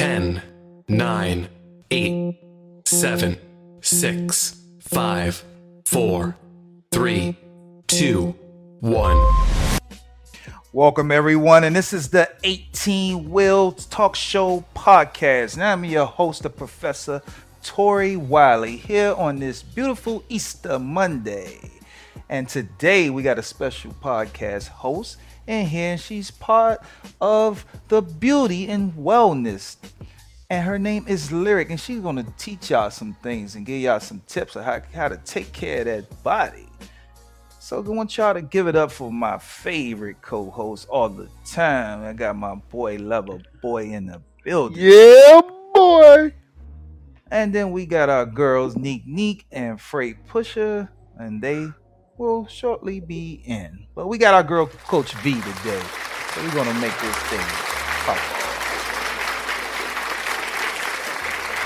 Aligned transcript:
10, 0.00 0.42
9, 0.88 1.48
8, 1.90 2.38
7, 2.86 3.36
6, 3.82 4.62
5, 4.80 5.44
4, 5.84 6.36
3, 6.90 7.36
2, 7.86 8.34
1. 8.80 9.34
Welcome, 10.72 11.12
everyone, 11.12 11.64
and 11.64 11.76
this 11.76 11.92
is 11.92 12.08
the 12.08 12.30
18 12.44 13.28
Wheels 13.28 13.84
Talk 13.84 14.16
Show 14.16 14.64
podcast. 14.74 15.58
Now, 15.58 15.74
I'm 15.74 15.84
your 15.84 16.06
host, 16.06 16.44
the 16.44 16.48
Professor 16.48 17.20
Tori 17.62 18.16
Wiley, 18.16 18.78
here 18.78 19.12
on 19.18 19.38
this 19.38 19.62
beautiful 19.62 20.24
Easter 20.30 20.78
Monday. 20.78 21.58
And 22.30 22.48
today 22.48 23.10
we 23.10 23.22
got 23.22 23.38
a 23.38 23.42
special 23.42 23.92
podcast 24.02 24.68
host 24.68 25.18
in 25.50 25.66
here, 25.66 25.92
and 25.92 26.00
she's 26.00 26.30
part 26.30 26.80
of 27.20 27.66
the 27.88 28.00
beauty 28.00 28.68
and 28.68 28.92
wellness. 28.94 29.76
And 30.48 30.64
her 30.64 30.78
name 30.78 31.04
is 31.06 31.30
Lyric, 31.30 31.70
and 31.70 31.80
she's 31.80 32.00
gonna 32.00 32.26
teach 32.38 32.70
y'all 32.70 32.90
some 32.90 33.14
things 33.22 33.54
and 33.54 33.66
give 33.66 33.80
y'all 33.80 34.00
some 34.00 34.22
tips 34.26 34.56
on 34.56 34.64
how, 34.64 34.80
how 34.92 35.08
to 35.08 35.16
take 35.18 35.52
care 35.52 35.80
of 35.80 35.86
that 35.86 36.22
body. 36.22 36.66
So 37.58 37.78
I 37.78 37.88
want 37.88 38.16
y'all 38.16 38.34
to 38.34 38.42
give 38.42 38.66
it 38.66 38.74
up 38.74 38.90
for 38.90 39.12
my 39.12 39.38
favorite 39.38 40.22
co-host 40.22 40.88
all 40.88 41.08
the 41.08 41.28
time. 41.44 42.02
I 42.04 42.12
got 42.14 42.36
my 42.36 42.54
boy 42.54 42.96
Lover 42.96 43.40
Boy 43.60 43.84
in 43.90 44.06
the 44.06 44.20
building. 44.42 44.78
Yeah, 44.80 45.40
boy. 45.74 46.32
And 47.30 47.52
then 47.54 47.70
we 47.70 47.86
got 47.86 48.08
our 48.08 48.26
girls 48.26 48.76
Neek 48.76 49.06
Neek 49.06 49.46
and 49.52 49.80
Freight 49.80 50.26
Pusher, 50.26 50.88
and 51.16 51.40
they 51.40 51.68
will 52.20 52.46
shortly 52.46 53.00
be 53.00 53.42
in. 53.46 53.86
But 53.94 54.06
we 54.06 54.18
got 54.18 54.34
our 54.34 54.42
girl 54.42 54.66
Coach 54.66 55.14
V 55.22 55.32
today. 55.32 55.82
So 56.34 56.42
we're 56.42 56.54
gonna 56.54 56.74
make 56.74 56.92
this 57.00 57.16
thing 57.30 57.40
pop. 58.04 58.18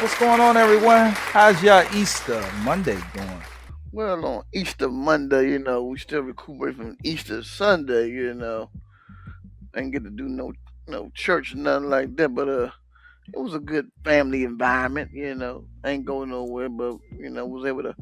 What's 0.01 0.17
going 0.17 0.41
on, 0.41 0.57
everyone? 0.57 1.11
How's 1.11 1.61
y'all 1.61 1.85
Easter 1.93 2.41
Monday 2.63 2.99
going? 3.15 3.43
Well, 3.91 4.25
on 4.25 4.45
Easter 4.53 4.89
Monday, 4.89 5.51
you 5.51 5.59
know, 5.59 5.83
we 5.83 5.99
still 5.99 6.23
recuperate 6.23 6.77
from 6.77 6.99
Easter 7.03 7.43
Sunday, 7.43 8.11
you 8.11 8.35
know. 8.35 8.71
i 9.75 9.81
ain't 9.81 9.91
get 9.91 10.05
to 10.05 10.11
do 10.11 10.29
no 10.29 10.53
no 10.87 11.11
church 11.15 11.57
nothing 11.57 11.91
like 11.91 12.15
that, 12.15 12.33
but 12.33 12.49
uh 12.49 12.71
it 13.33 13.41
was 13.41 13.55
a 13.55 13.59
good 13.59 13.91
family 14.05 14.45
environment, 14.45 15.11
you 15.13 15.35
know. 15.35 15.65
Ain't 15.85 16.05
going 16.05 16.31
nowhere, 16.31 16.69
but 16.69 16.99
you 17.19 17.31
know, 17.31 17.45
was 17.45 17.67
able 17.67 17.83
to 17.83 17.97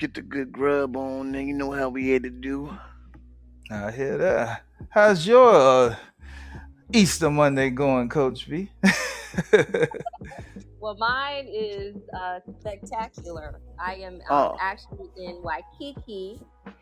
get 0.00 0.14
the 0.14 0.22
good 0.22 0.50
grub 0.50 0.96
on 0.96 1.34
and 1.34 1.46
you 1.46 1.52
know 1.52 1.70
how 1.70 1.90
we 1.90 2.08
had 2.08 2.22
to 2.22 2.30
do. 2.30 2.74
I 3.70 3.90
hear 3.90 4.16
that. 4.16 4.62
How's 4.88 5.26
your 5.26 5.54
uh, 5.90 5.96
Easter 6.92 7.30
Monday 7.30 7.68
going, 7.68 8.08
Coach 8.08 8.46
V? 8.46 8.70
Well, 10.80 10.96
mine 10.98 11.46
is 11.52 11.94
uh, 12.18 12.40
spectacular. 12.60 13.60
I 13.78 13.96
am 13.96 14.14
um, 14.14 14.20
Oh. 14.30 14.56
actually 14.58 15.10
in 15.18 15.42
Waikiki, 15.42 16.40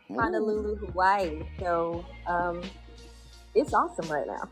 Ooh. 0.09 0.15
Honolulu, 0.17 0.77
Hawaii. 0.77 1.41
So 1.59 2.05
um, 2.25 2.61
it's 3.53 3.73
awesome 3.73 4.07
right 4.09 4.25
now. 4.25 4.47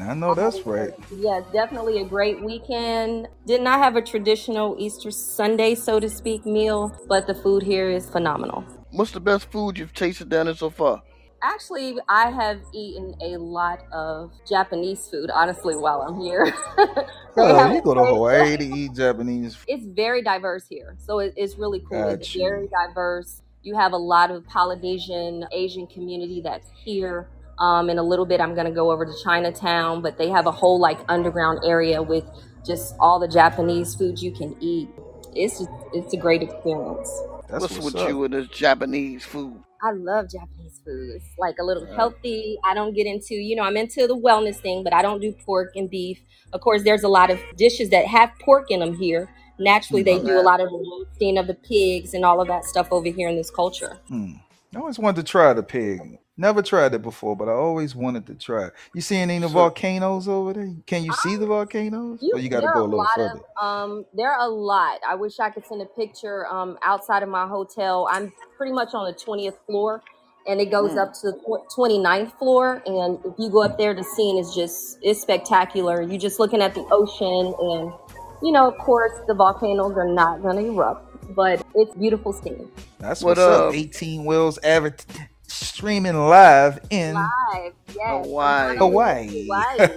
I 0.00 0.14
know 0.14 0.34
that's 0.34 0.58
um, 0.58 0.72
right. 0.72 0.90
Yeah, 1.10 1.40
definitely 1.52 2.00
a 2.00 2.04
great 2.04 2.42
weekend. 2.42 3.28
Did 3.46 3.62
not 3.62 3.78
have 3.80 3.96
a 3.96 4.02
traditional 4.02 4.76
Easter 4.78 5.10
Sunday, 5.10 5.74
so 5.74 5.98
to 6.00 6.08
speak, 6.08 6.44
meal, 6.46 6.92
but 7.08 7.26
the 7.26 7.34
food 7.34 7.62
here 7.62 7.90
is 7.90 8.08
phenomenal. 8.08 8.64
What's 8.90 9.10
the 9.10 9.20
best 9.20 9.50
food 9.50 9.78
you've 9.78 9.92
tasted 9.92 10.28
down 10.28 10.46
there 10.46 10.54
so 10.54 10.70
far? 10.70 11.02
Actually, 11.42 11.96
I 12.08 12.30
have 12.30 12.60
eaten 12.74 13.14
a 13.22 13.36
lot 13.36 13.80
of 13.92 14.32
Japanese 14.48 15.06
food, 15.08 15.30
honestly, 15.30 15.76
while 15.76 16.02
I'm 16.02 16.20
here. 16.20 16.52
Oh, 17.40 17.72
you 17.72 17.80
go 17.82 17.94
to 17.94 18.04
Hawaii 18.04 18.56
to 18.56 18.64
eat 18.78 18.94
Japanese. 18.94 19.54
food. 19.54 19.66
it's 19.68 19.86
very 19.86 20.22
diverse 20.22 20.66
here. 20.66 20.96
So 20.98 21.20
it, 21.20 21.34
it's 21.36 21.56
really 21.56 21.80
cool. 21.88 22.08
It's 22.08 22.32
Gotcha. 22.32 22.38
very 22.38 22.68
diverse. 22.68 23.42
You 23.62 23.76
have 23.76 23.92
a 23.92 23.96
lot 23.96 24.32
of 24.32 24.44
Polynesian, 24.48 25.46
Asian 25.52 25.86
community 25.86 26.40
that's 26.42 26.68
here. 26.84 27.28
Um, 27.60 27.90
in 27.90 27.98
a 27.98 28.02
little 28.02 28.26
bit, 28.26 28.40
I'm 28.40 28.54
going 28.54 28.66
to 28.66 28.72
go 28.72 28.90
over 28.90 29.04
to 29.04 29.12
Chinatown, 29.24 30.00
but 30.02 30.16
they 30.18 30.28
have 30.28 30.46
a 30.46 30.52
whole 30.52 30.78
like 30.78 30.98
underground 31.08 31.60
area 31.64 32.00
with 32.02 32.24
just 32.64 32.94
all 33.00 33.18
the 33.18 33.28
Japanese 33.28 33.94
food 33.94 34.20
you 34.20 34.30
can 34.32 34.56
eat. 34.60 34.88
It's 35.34 35.58
just, 35.58 35.70
it's 35.92 36.12
a 36.14 36.16
great 36.16 36.42
experience. 36.42 37.10
That's 37.48 37.62
what's, 37.62 37.74
what's, 37.74 37.84
with 37.94 37.96
up. 37.96 38.08
you 38.08 38.24
and 38.24 38.34
this 38.34 38.46
Japanese 38.48 39.24
food? 39.24 39.62
I 39.82 39.92
love 39.92 40.26
Japanese 40.30 40.80
food. 40.84 41.10
It's 41.16 41.24
like 41.38 41.56
a 41.60 41.64
little 41.64 41.86
Yeah. 41.86 41.96
healthy. 41.96 42.58
I 42.64 42.74
don't 42.74 42.94
get 42.94 43.06
into, 43.06 43.34
you 43.34 43.56
know, 43.56 43.62
I'm 43.62 43.76
into 43.76 44.06
the 44.06 44.16
wellness 44.16 44.56
thing, 44.56 44.82
but 44.84 44.92
I 44.92 45.02
don't 45.02 45.20
do 45.20 45.32
pork 45.44 45.72
and 45.76 45.88
beef. 45.88 46.20
Of 46.52 46.60
course, 46.60 46.82
there's 46.84 47.04
a 47.04 47.08
lot 47.08 47.30
of 47.30 47.40
dishes 47.56 47.90
that 47.90 48.06
have 48.06 48.30
pork 48.40 48.70
in 48.70 48.80
them 48.80 48.94
here. 48.94 49.28
Naturally, 49.58 50.02
they 50.02 50.18
Mm, 50.18 50.26
do 50.26 50.40
a 50.40 50.42
lot 50.42 50.60
of 50.60 50.70
the 50.70 50.76
roasting 50.78 51.38
of 51.38 51.46
the 51.48 51.54
pigs 51.54 52.14
and 52.14 52.24
all 52.24 52.40
of 52.40 52.48
that 52.48 52.64
stuff 52.64 52.88
over 52.92 53.08
here 53.08 53.28
in 53.28 53.36
this 53.36 53.50
culture. 53.50 53.98
Hmm. 54.08 54.34
I 54.74 54.78
always 54.78 54.98
wanted 54.98 55.24
to 55.24 55.30
try 55.30 55.52
the 55.52 55.62
pig. 55.62 56.18
Never 56.40 56.62
tried 56.62 56.94
it 56.94 57.02
before, 57.02 57.34
but 57.36 57.48
I 57.48 57.52
always 57.52 57.96
wanted 57.96 58.24
to 58.28 58.34
try. 58.36 58.68
You 58.94 59.00
see 59.00 59.16
any 59.16 59.36
of 59.36 59.42
the 59.42 59.48
So- 59.48 59.54
volcanoes 59.54 60.28
over 60.28 60.52
there? 60.52 60.70
Can 60.86 61.02
you 61.02 61.12
see 61.14 61.34
the 61.34 61.46
volcanoes? 61.46 62.22
or 62.32 62.38
you 62.38 62.48
got 62.48 62.60
to 62.60 62.70
go 62.72 62.82
a 62.82 62.84
little 62.84 63.04
further? 63.16 63.40
Of, 63.60 63.62
um, 63.62 64.04
there 64.14 64.30
are 64.30 64.46
a 64.46 64.48
lot. 64.48 65.00
I 65.06 65.16
wish 65.16 65.40
I 65.40 65.50
could 65.50 65.66
send 65.66 65.82
a 65.82 65.86
picture. 65.86 66.46
Um, 66.46 66.78
outside 66.82 67.24
of 67.24 67.28
my 67.28 67.48
hotel, 67.48 68.06
I'm 68.08 68.32
pretty 68.56 68.72
much 68.72 68.94
on 68.94 69.04
the 69.06 69.12
20th 69.18 69.56
floor, 69.66 70.00
and 70.46 70.60
it 70.60 70.66
goes 70.70 70.92
Mm. 70.92 70.98
up 71.02 71.12
to 71.14 71.32
the 71.32 71.38
29th 71.74 72.32
floor. 72.38 72.82
And 72.86 73.18
if 73.24 73.32
you 73.36 73.50
go 73.50 73.64
up 73.64 73.76
there, 73.76 73.92
the 73.92 74.04
scene 74.04 74.38
is 74.38 74.54
just 74.54 74.98
it's 75.02 75.20
spectacular. 75.20 76.02
You're 76.02 76.20
just 76.20 76.38
looking 76.38 76.62
at 76.62 76.72
the 76.72 76.86
ocean, 76.92 77.52
and 77.60 77.92
you 78.42 78.52
know, 78.52 78.68
of 78.68 78.78
course, 78.78 79.10
the 79.26 79.34
volcanoes 79.34 79.96
are 79.96 80.06
not 80.06 80.40
going 80.42 80.54
to 80.56 80.70
erupt, 80.72 81.34
but 81.34 81.60
it's 81.74 81.92
beautiful 81.96 82.32
scene. 82.32 82.70
That's 83.00 83.22
What 83.24 83.30
what's 83.38 83.40
up. 83.40 83.68
up? 83.70 83.74
18 83.74 84.24
Wheels 84.24 84.60
aver- 84.62 84.94
streaming 85.48 86.14
live 86.28 86.78
in 86.90 87.14
Live, 87.14 87.72
yes, 87.88 88.26
Hawaii. 88.26 88.76
Hawaii. 88.76 89.48
Hawaii. 89.48 89.88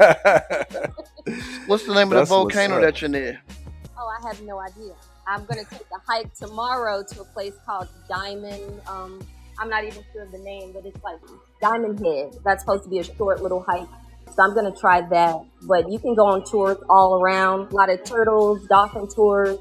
What's 1.67 1.85
the 1.85 1.93
name 1.93 2.07
of 2.07 2.09
the 2.09 2.15
That's 2.15 2.29
what's 2.29 2.29
volcano 2.29 2.81
that 2.81 3.01
you're 3.01 3.09
near? 3.09 3.41
Oh, 3.97 4.07
I 4.07 4.27
have 4.27 4.41
no 4.43 4.59
idea. 4.59 4.93
I'm 5.27 5.45
gonna 5.45 5.63
take 5.65 5.81
a 5.81 6.11
hike 6.11 6.33
tomorrow 6.33 7.03
to 7.03 7.21
a 7.21 7.25
place 7.25 7.53
called 7.65 7.87
Diamond. 8.09 8.81
Um, 8.87 9.19
I'm 9.59 9.69
not 9.69 9.83
even 9.83 10.03
sure 10.11 10.23
of 10.23 10.31
the 10.31 10.39
name, 10.39 10.71
but 10.73 10.85
it's 10.85 11.01
like 11.03 11.19
Diamond 11.61 11.99
Head. 12.05 12.37
That's 12.43 12.63
supposed 12.63 12.83
to 12.85 12.89
be 12.89 12.99
a 12.99 13.03
short 13.03 13.41
little 13.41 13.63
hike. 13.67 13.87
So 14.35 14.43
I'm 14.43 14.55
gonna 14.55 14.75
try 14.75 15.01
that. 15.01 15.35
But 15.63 15.91
you 15.91 15.99
can 15.99 16.15
go 16.15 16.25
on 16.25 16.43
tours 16.43 16.77
all 16.89 17.21
around. 17.21 17.71
A 17.71 17.75
lot 17.75 17.89
of 17.89 18.03
turtles, 18.03 18.65
dolphin 18.67 19.07
tours. 19.07 19.57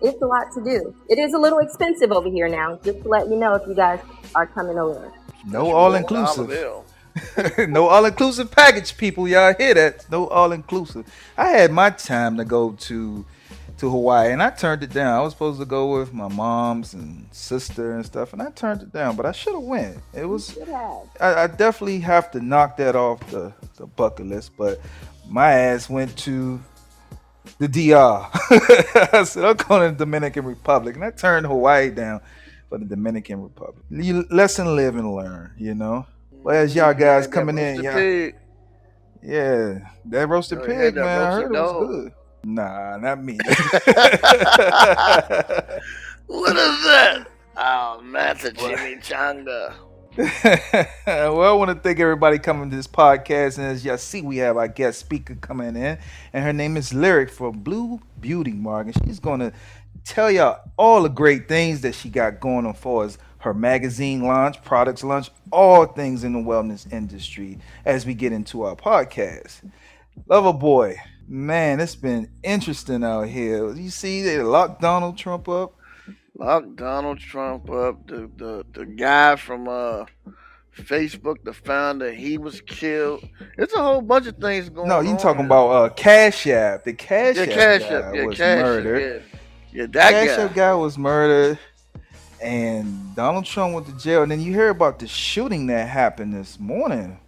It's 0.00 0.20
a 0.20 0.26
lot 0.26 0.46
to 0.54 0.64
do. 0.64 0.94
It 1.08 1.18
is 1.18 1.32
a 1.34 1.38
little 1.38 1.58
expensive 1.58 2.10
over 2.10 2.28
here 2.28 2.48
now. 2.48 2.78
Just 2.82 3.02
to 3.02 3.08
let 3.08 3.28
you 3.28 3.36
know 3.36 3.54
if 3.54 3.62
you 3.68 3.74
guys 3.74 4.00
are 4.34 4.46
coming 4.46 4.78
over. 4.78 5.12
No 5.44 5.72
all 5.72 5.94
inclusive. 5.94 6.50
No 7.68 7.88
all 7.88 8.06
inclusive 8.06 8.50
package, 8.50 8.96
people. 8.96 9.28
Y'all 9.28 9.54
hear 9.54 9.74
that? 9.74 10.10
No 10.10 10.28
all 10.28 10.52
inclusive. 10.52 11.06
I 11.36 11.48
had 11.48 11.70
my 11.70 11.90
time 11.90 12.38
to 12.38 12.44
go 12.44 12.72
to 12.72 13.26
to 13.78 13.90
Hawaii, 13.90 14.32
and 14.32 14.42
I 14.42 14.50
turned 14.50 14.82
it 14.82 14.92
down. 14.92 15.18
I 15.18 15.20
was 15.22 15.32
supposed 15.32 15.58
to 15.58 15.66
go 15.66 15.98
with 15.98 16.14
my 16.14 16.28
mom's 16.28 16.94
and 16.94 17.26
sister 17.32 17.92
and 17.92 18.06
stuff, 18.06 18.32
and 18.32 18.40
I 18.40 18.50
turned 18.50 18.82
it 18.82 18.92
down. 18.92 19.16
But 19.16 19.26
I 19.26 19.32
should 19.32 19.54
have 19.54 19.62
went. 19.62 19.98
It 20.14 20.24
was. 20.24 20.52
Should 20.54 20.68
have. 20.68 21.08
I, 21.20 21.42
I 21.42 21.46
definitely 21.48 22.00
have 22.00 22.30
to 22.32 22.40
knock 22.40 22.76
that 22.78 22.96
off 22.96 23.28
the, 23.30 23.52
the 23.76 23.86
bucket 23.86 24.26
list. 24.26 24.52
But 24.56 24.80
my 25.28 25.52
ass 25.52 25.90
went 25.90 26.16
to 26.18 26.60
the 27.58 27.68
DR. 27.68 28.28
I 29.12 29.24
said 29.24 29.44
I'm 29.44 29.56
going 29.56 29.90
to 29.90 29.98
the 29.98 30.04
Dominican 30.04 30.44
Republic, 30.44 30.94
and 30.94 31.04
I 31.04 31.10
turned 31.10 31.46
Hawaii 31.46 31.90
down 31.90 32.20
for 32.72 32.78
the 32.78 32.86
Dominican 32.86 33.42
Republic. 33.42 33.84
Lesson 34.30 34.74
live 34.74 34.96
and 34.96 35.14
learn, 35.14 35.52
you 35.58 35.74
know. 35.74 36.06
Well, 36.30 36.56
as 36.56 36.74
y'all 36.74 36.94
guys 36.94 37.26
That 37.26 37.32
coming 37.34 37.58
in, 37.58 37.82
y'all, 37.82 37.92
pig. 37.92 38.34
yeah, 39.22 39.90
that 40.06 40.26
roasted 40.26 40.60
Oh, 40.60 40.64
pig, 40.64 40.76
had 40.76 40.94
that 40.94 41.04
man. 41.04 41.20
I 41.20 41.32
heard 41.32 41.44
it 41.44 41.50
was 41.52 41.86
good. 41.86 42.12
Nah, 42.44 42.96
not 42.96 43.22
me. 43.22 43.38
What 46.28 46.56
is 46.56 46.84
that? 46.84 47.26
Oh, 47.58 48.02
that's 48.10 48.44
a 48.44 48.52
chimichanga. 48.52 49.74
well, 51.06 51.42
I 51.42 51.52
want 51.52 51.70
to 51.70 51.74
thank 51.74 52.00
everybody 52.00 52.38
coming 52.38 52.70
to 52.70 52.76
this 52.76 52.86
podcast. 52.86 53.58
And 53.58 53.66
as 53.66 53.84
y'all 53.84 53.98
see, 53.98 54.22
we 54.22 54.38
have 54.38 54.56
our 54.56 54.68
guest 54.68 54.98
speaker 54.98 55.34
coming 55.34 55.76
in, 55.76 55.98
and 56.32 56.44
her 56.44 56.52
name 56.54 56.78
is 56.78 56.94
Lyric 56.94 57.28
from 57.30 57.58
Blue 57.60 58.00
Beauty 58.18 58.52
Mark. 58.52 58.86
And 58.86 58.96
she's 59.04 59.20
going 59.20 59.40
to 59.40 59.52
tell 60.04 60.30
y'all 60.30 60.60
all 60.76 61.02
the 61.02 61.08
great 61.08 61.48
things 61.48 61.80
that 61.82 61.94
she 61.94 62.08
got 62.08 62.40
going 62.40 62.66
on 62.66 62.74
for 62.74 63.04
us 63.04 63.18
her 63.42 63.52
magazine 63.52 64.22
launch, 64.22 64.62
products 64.62 65.02
launch, 65.02 65.28
all 65.50 65.84
things 65.84 66.22
in 66.22 66.32
the 66.32 66.38
wellness 66.38 66.90
industry 66.92 67.58
as 67.84 68.06
we 68.06 68.14
get 68.14 68.32
into 68.32 68.62
our 68.62 68.76
podcast. 68.76 69.68
Lover 70.28 70.52
boy, 70.52 70.96
man, 71.26 71.80
it's 71.80 71.96
been 71.96 72.30
interesting 72.44 73.02
out 73.02 73.22
here. 73.26 73.74
You 73.74 73.90
see, 73.90 74.22
they 74.22 74.40
locked 74.40 74.80
Donald 74.80 75.18
Trump 75.18 75.48
up. 75.48 75.74
Lock 76.36 76.76
Donald 76.76 77.18
Trump 77.18 77.68
up. 77.68 78.06
The 78.06 78.30
the, 78.36 78.64
the 78.72 78.86
guy 78.86 79.34
from 79.36 79.66
uh 79.68 80.04
Facebook, 80.76 81.42
the 81.42 81.52
founder, 81.52 82.12
he 82.12 82.38
was 82.38 82.60
killed. 82.60 83.28
It's 83.58 83.74
a 83.74 83.82
whole 83.82 84.00
bunch 84.00 84.26
of 84.26 84.36
things 84.36 84.68
going 84.68 84.90
on. 84.90 85.04
No, 85.04 85.10
you 85.10 85.16
talking 85.18 85.44
about 85.44 85.68
uh, 85.68 85.88
Cash 85.90 86.46
App? 86.46 86.84
The 86.84 86.94
Cash 86.94 87.36
yeah, 87.36 87.42
App 87.42 87.48
Cash 87.50 87.80
guy 87.80 87.86
App, 87.86 88.14
yeah, 88.14 88.24
was 88.24 88.36
Cash 88.36 88.58
App, 88.58 88.64
murdered. 88.64 89.22
yeah, 89.32 89.38
yeah, 89.72 89.86
that 89.90 90.10
Cash 90.12 90.36
guy. 90.36 90.48
Guy 90.54 90.74
was 90.74 90.98
murdered, 90.98 91.58
and 92.40 93.14
Donald 93.14 93.44
Trump 93.44 93.74
went 93.74 93.86
to 93.86 93.96
jail. 93.98 94.22
And 94.22 94.30
then 94.30 94.40
you 94.40 94.52
hear 94.52 94.68
about 94.70 94.98
the 94.98 95.06
shooting 95.06 95.66
that 95.68 95.88
happened 95.88 96.34
this 96.34 96.58
morning 96.58 97.18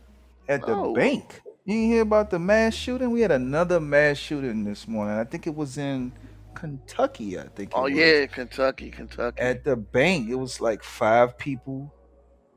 at 0.48 0.60
the 0.66 0.74
Oh. 0.74 0.94
bank. 0.94 1.40
You 1.64 1.74
didn't 1.74 1.88
hear 1.92 2.02
about 2.02 2.30
the 2.30 2.38
mass 2.38 2.74
shooting? 2.74 3.10
We 3.10 3.22
had 3.22 3.30
another 3.32 3.80
mass 3.80 4.18
shooting 4.18 4.64
this 4.64 4.86
morning. 4.86 5.16
I 5.16 5.24
think 5.24 5.46
it 5.46 5.54
was 5.54 5.78
in 5.78 6.12
Kentucky. 6.54 7.38
I 7.38 7.44
think. 7.44 7.72
Oh 7.74 7.84
was. 7.84 7.92
yeah, 7.92 8.26
Kentucky, 8.26 8.90
Kentucky. 8.90 9.40
At 9.40 9.64
the 9.64 9.74
bank, 9.76 10.28
it 10.28 10.34
was 10.34 10.60
like 10.60 10.82
five 10.82 11.38
people 11.38 11.92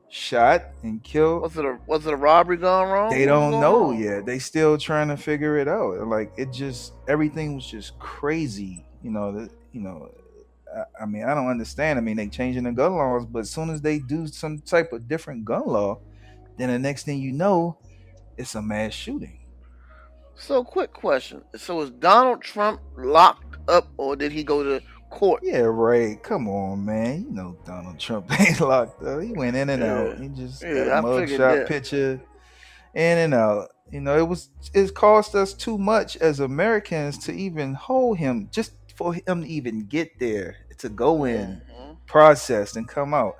shot 0.09 0.63
and 0.83 1.03
killed. 1.03 1.41
was 1.41 1.57
it 1.57 1.65
a 1.65 1.77
was 1.85 2.05
it 2.05 2.13
a 2.13 2.15
robbery 2.17 2.57
gone 2.57 2.89
wrong? 2.89 3.09
They 3.09 3.25
don't 3.25 3.51
know 3.61 3.87
on? 3.91 3.99
yet. 4.01 4.25
They 4.25 4.39
still 4.39 4.77
trying 4.77 5.07
to 5.09 5.17
figure 5.17 5.57
it 5.57 5.67
out. 5.67 6.05
Like 6.07 6.31
it 6.37 6.51
just 6.51 6.93
everything 7.07 7.55
was 7.55 7.65
just 7.65 7.97
crazy. 7.99 8.85
You 9.03 9.11
know, 9.11 9.31
the, 9.31 9.49
you 9.77 9.83
know. 9.83 10.11
I, 10.75 11.03
I 11.03 11.05
mean, 11.05 11.23
I 11.23 11.33
don't 11.33 11.47
understand. 11.47 11.97
I 11.97 12.01
mean, 12.01 12.17
they 12.17 12.27
changing 12.27 12.63
the 12.63 12.71
gun 12.71 12.93
laws, 12.95 13.25
but 13.25 13.39
as 13.39 13.49
soon 13.49 13.69
as 13.69 13.81
they 13.81 13.99
do 13.99 14.27
some 14.27 14.59
type 14.59 14.91
of 14.91 15.07
different 15.07 15.45
gun 15.45 15.65
law, 15.67 15.99
then 16.57 16.69
the 16.69 16.79
next 16.79 17.03
thing 17.03 17.19
you 17.19 17.31
know, 17.31 17.77
it's 18.37 18.55
a 18.55 18.61
mass 18.61 18.93
shooting. 18.93 19.39
So, 20.35 20.63
quick 20.63 20.93
question: 20.93 21.43
So, 21.55 21.81
is 21.81 21.91
Donald 21.91 22.41
Trump 22.41 22.81
locked 22.97 23.57
up, 23.67 23.87
or 23.97 24.15
did 24.15 24.31
he 24.31 24.43
go 24.43 24.63
to 24.63 24.83
court? 25.09 25.43
Yeah, 25.43 25.61
right. 25.61 26.21
Come 26.21 26.47
on, 26.47 26.85
man. 26.85 27.23
You 27.23 27.31
know 27.31 27.57
Donald 27.65 27.99
Trump 27.99 28.27
ain't 28.39 28.59
locked 28.59 29.01
up. 29.03 29.21
He 29.21 29.31
went 29.31 29.55
in 29.55 29.69
and 29.69 29.83
out. 29.83 30.17
He 30.19 30.27
just 30.29 30.63
Yeah, 30.63 30.73
got 30.73 30.87
a 30.87 30.91
mugshot 31.01 31.67
picture 31.67 32.21
in 32.93 33.17
and 33.17 33.33
out. 33.33 33.69
You 33.91 34.01
know, 34.01 34.17
it 34.17 34.27
was 34.27 34.49
it 34.73 34.93
cost 34.93 35.35
us 35.35 35.53
too 35.53 35.77
much 35.77 36.17
as 36.17 36.39
Americans 36.39 37.17
to 37.19 37.33
even 37.33 37.73
hold 37.73 38.17
him, 38.17 38.49
just 38.51 38.73
for 38.97 39.13
him 39.13 39.43
to 39.43 39.47
even 39.47 39.85
get 39.85 40.19
there, 40.19 40.57
to 40.79 40.89
go 40.89 41.23
in, 41.25 41.61
Mhm. 41.71 41.97
process, 42.07 42.75
and 42.75 42.87
come 42.87 43.13
out. 43.13 43.35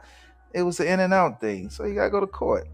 It 0.54 0.62
was 0.63 0.80
an 0.80 0.88
in 0.88 1.00
and 1.01 1.13
out 1.13 1.42
thing. 1.42 1.69
So 1.69 1.86
you 1.86 1.95
gotta 1.95 2.09
go 2.12 2.19
to 2.19 2.27
court. 2.27 2.68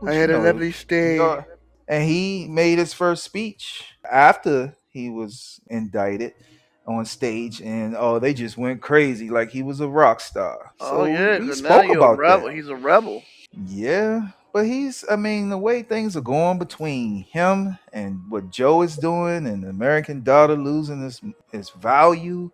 Which, 0.00 0.12
I 0.12 0.14
had 0.14 0.30
you 0.30 0.36
a 0.36 0.38
know, 0.38 0.44
lovely 0.44 0.72
stay. 0.72 1.16
yeah. 1.16 1.42
And 1.88 2.04
he 2.08 2.46
made 2.48 2.78
his 2.78 2.92
first 2.92 3.24
speech 3.24 3.82
after 4.10 4.74
he 4.90 5.10
was 5.10 5.60
indicted 5.68 6.34
on 6.86 7.04
stage, 7.04 7.60
and 7.60 7.94
oh, 7.96 8.18
they 8.18 8.32
just 8.32 8.56
went 8.56 8.80
crazy 8.80 9.28
like 9.30 9.50
he 9.50 9.62
was 9.62 9.80
a 9.80 9.88
rock 9.88 10.20
star. 10.20 10.72
oh 10.80 11.04
yeah, 11.04 11.38
we 11.38 11.46
'cause 11.48 11.60
now 11.62 11.68
spoke 11.80 11.84
you're 11.86 11.94
a 11.94 11.98
about 11.98 12.18
rebel. 12.18 12.46
that. 12.46 12.54
He's 12.54 12.68
a 12.68 12.76
rebel. 12.76 13.22
Yeah, 13.66 14.28
but 14.52 14.66
he's, 14.66 15.04
I 15.10 15.16
mean, 15.16 15.50
the 15.50 15.58
way 15.58 15.82
things 15.82 16.16
are 16.16 16.22
going 16.22 16.58
between 16.58 17.24
him 17.24 17.78
and 17.92 18.20
what 18.28 18.50
Joe 18.50 18.82
is 18.82 18.96
doing, 18.96 19.46
and 19.46 19.64
the 19.64 19.68
American 19.68 20.22
dollar 20.22 20.56
losing 20.56 21.04
its 21.04 21.20
its 21.52 21.70
value, 21.70 22.50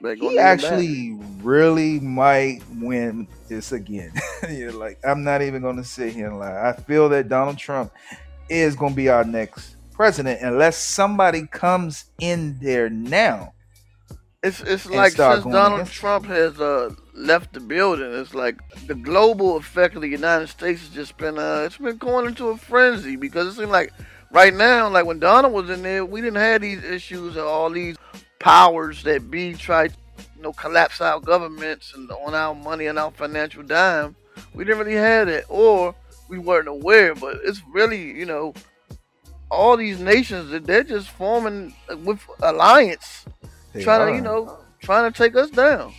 he 0.00 0.14
need 0.14 0.44
him 0.44 0.58
back. 0.60 0.80
actually 0.80 1.18
really 1.42 2.00
might 2.00 2.60
win 2.70 3.28
this 3.48 3.72
again. 3.72 4.12
You're 4.50 4.72
like, 4.72 4.98
I'm 5.04 5.24
not 5.24 5.42
even 5.42 5.62
going 5.62 5.76
to 5.76 5.84
sit 5.84 6.14
here 6.14 6.28
and 6.28 6.38
lie. 6.38 6.70
I 6.70 6.74
feel 6.74 7.08
that 7.10 7.28
Donald 7.28 7.58
Trump 7.58 7.92
is 8.48 8.76
going 8.76 8.92
to 8.92 8.96
be 8.96 9.08
our 9.08 9.24
next 9.24 9.76
president 9.92 10.40
unless 10.42 10.76
somebody 10.76 11.46
comes 11.46 12.06
in 12.20 12.58
there 12.60 12.90
now. 12.90 13.54
It's 14.42 14.60
it's 14.62 14.86
like 14.86 15.12
since 15.12 15.44
Donald 15.44 15.86
Trump 15.86 16.26
has 16.26 16.60
uh, 16.60 16.94
left 17.14 17.52
the 17.52 17.60
building, 17.60 18.12
it's 18.12 18.34
like 18.34 18.56
the 18.86 18.94
global 18.94 19.56
effect 19.56 19.94
of 19.96 20.02
the 20.02 20.08
United 20.08 20.48
States 20.48 20.80
has 20.80 20.88
just 20.90 21.16
been 21.16 21.38
uh, 21.38 21.62
it's 21.66 21.78
been 21.78 21.96
going 21.96 22.26
into 22.26 22.48
a 22.48 22.56
frenzy 22.56 23.16
because 23.16 23.46
it 23.48 23.52
seems 23.52 23.70
like 23.70 23.92
right 24.30 24.54
now, 24.54 24.88
like 24.88 25.06
when 25.06 25.18
Donald 25.18 25.52
was 25.52 25.70
in 25.70 25.82
there, 25.82 26.04
we 26.04 26.20
didn't 26.20 26.36
have 26.36 26.62
these 26.62 26.82
issues 26.84 27.36
and 27.36 27.44
all 27.44 27.70
these 27.70 27.96
powers 28.38 29.02
that 29.04 29.30
be 29.30 29.54
try 29.54 29.88
to 29.88 29.94
you 30.36 30.42
know 30.42 30.52
collapse 30.52 31.00
our 31.00 31.20
governments 31.20 31.92
and 31.94 32.10
on 32.10 32.34
our 32.34 32.54
money 32.54 32.86
and 32.86 32.98
our 32.98 33.10
financial 33.10 33.62
dime. 33.62 34.16
We 34.54 34.64
didn't 34.64 34.80
really 34.80 34.96
have 34.96 35.28
that, 35.28 35.44
or 35.48 35.94
we 36.28 36.38
weren't 36.38 36.68
aware. 36.68 37.14
But 37.14 37.38
it's 37.44 37.62
really 37.72 38.02
you 38.18 38.26
know 38.26 38.54
all 39.50 39.76
these 39.76 40.00
nations 40.00 40.50
that 40.50 40.64
they're 40.66 40.82
just 40.82 41.10
forming 41.10 41.74
with 42.04 42.20
alliance 42.42 43.26
They 43.74 43.84
trying 43.84 44.08
to, 44.08 44.14
you 44.16 44.22
know, 44.22 44.58
trying 44.80 45.12
to 45.12 45.16
take 45.16 45.36
us 45.36 45.50
down. 45.50 45.92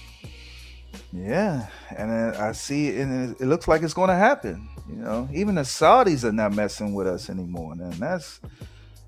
Yeah, 1.14 1.68
and 1.96 2.12
I 2.12 2.54
see 2.54 2.88
it, 2.88 3.02
and 3.02 3.40
it, 3.40 3.46
looks 3.46 3.68
like 3.68 3.84
it's 3.84 3.94
going 3.94 4.10
to 4.10 4.16
happen. 4.16 4.68
You 4.90 4.96
know, 4.96 5.30
even 5.32 5.56
the 5.56 5.62
Saudis 5.62 6.24
are 6.24 6.32
not 6.32 6.54
messing 6.56 6.96
with 6.96 7.06
us 7.06 7.30
anymore, 7.30 7.74
and 7.74 7.94
that's 7.94 8.42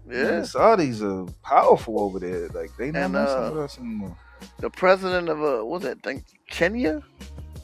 yeah. 0.08 0.24
The 0.24 0.42
Saudis 0.42 1.02
are 1.02 1.32
powerful 1.42 2.00
over 2.00 2.20
there. 2.20 2.48
Like 2.50 2.76
they 2.78 2.92
not 2.92 3.06
And, 3.06 3.14
messing 3.14 3.38
uh, 3.38 3.52
with 3.52 3.64
us 3.64 3.80
anymore. 3.80 4.16
The 4.60 4.70
president 4.70 5.30
of 5.30 5.44
uh, 5.44 5.66
what's 5.66 5.84
that 5.84 6.04
thing? 6.04 6.24
Kenya? 6.48 7.02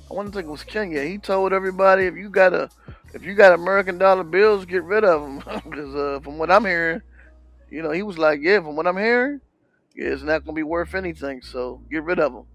I 0.09 0.13
want 0.13 0.29
to 0.29 0.33
think 0.33 0.47
it 0.47 0.51
was 0.51 0.63
Kenya. 0.63 1.03
He 1.03 1.19
told 1.19 1.53
everybody 1.53 2.05
if 2.05 2.15
you 2.15 2.29
got 2.29 2.53
a 2.53 2.69
if 3.13 3.23
you 3.23 3.35
got 3.35 3.53
American 3.53 3.99
dollar 3.99 4.23
bills, 4.23 4.65
get 4.65 4.83
rid 4.83 5.03
of 5.03 5.21
them. 5.21 5.37
Because 5.69 5.93
uh, 5.95 6.19
from 6.23 6.39
what 6.39 6.49
I'm 6.49 6.65
hearing, 6.65 7.01
you 7.69 7.83
know, 7.83 7.91
he 7.91 8.01
was 8.01 8.17
like, 8.17 8.39
yeah, 8.41 8.57
from 8.59 8.75
what 8.75 8.87
I'm 8.87 8.97
hearing, 8.97 9.39
yeah, 9.95 10.07
it's 10.07 10.23
not 10.23 10.43
gonna 10.43 10.55
be 10.55 10.63
worth 10.63 10.95
anything. 10.95 11.43
So 11.43 11.81
get 11.91 12.03
rid 12.03 12.19
of 12.19 12.33
them. 12.33 12.45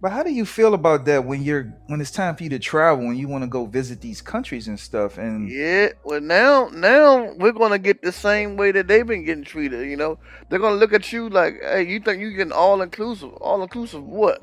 But 0.00 0.12
how 0.12 0.22
do 0.22 0.30
you 0.30 0.44
feel 0.44 0.74
about 0.74 1.06
that 1.06 1.24
when 1.24 1.42
you're 1.42 1.74
when 1.86 2.00
it's 2.00 2.10
time 2.10 2.36
for 2.36 2.44
you 2.44 2.50
to 2.50 2.58
travel 2.58 3.06
and 3.06 3.18
you 3.18 3.28
want 3.28 3.44
to 3.44 3.48
go 3.48 3.64
visit 3.64 4.00
these 4.02 4.20
countries 4.20 4.68
and 4.68 4.78
stuff? 4.78 5.16
And 5.16 5.48
Yeah. 5.48 5.88
Well, 6.04 6.20
now 6.20 6.68
now 6.72 7.32
we're 7.34 7.52
gonna 7.52 7.78
get 7.78 8.02
the 8.02 8.12
same 8.12 8.56
way 8.56 8.72
that 8.72 8.88
they've 8.88 9.06
been 9.06 9.24
getting 9.24 9.44
treated. 9.44 9.88
You 9.88 9.96
know, 9.96 10.18
they're 10.48 10.58
gonna 10.58 10.76
look 10.76 10.92
at 10.92 11.12
you 11.12 11.30
like, 11.30 11.54
hey, 11.62 11.86
you 11.88 12.00
think 12.00 12.20
you 12.20 12.30
getting 12.36 12.52
all 12.52 12.82
inclusive? 12.82 13.32
All 13.34 13.62
inclusive 13.62 14.04
what? 14.04 14.42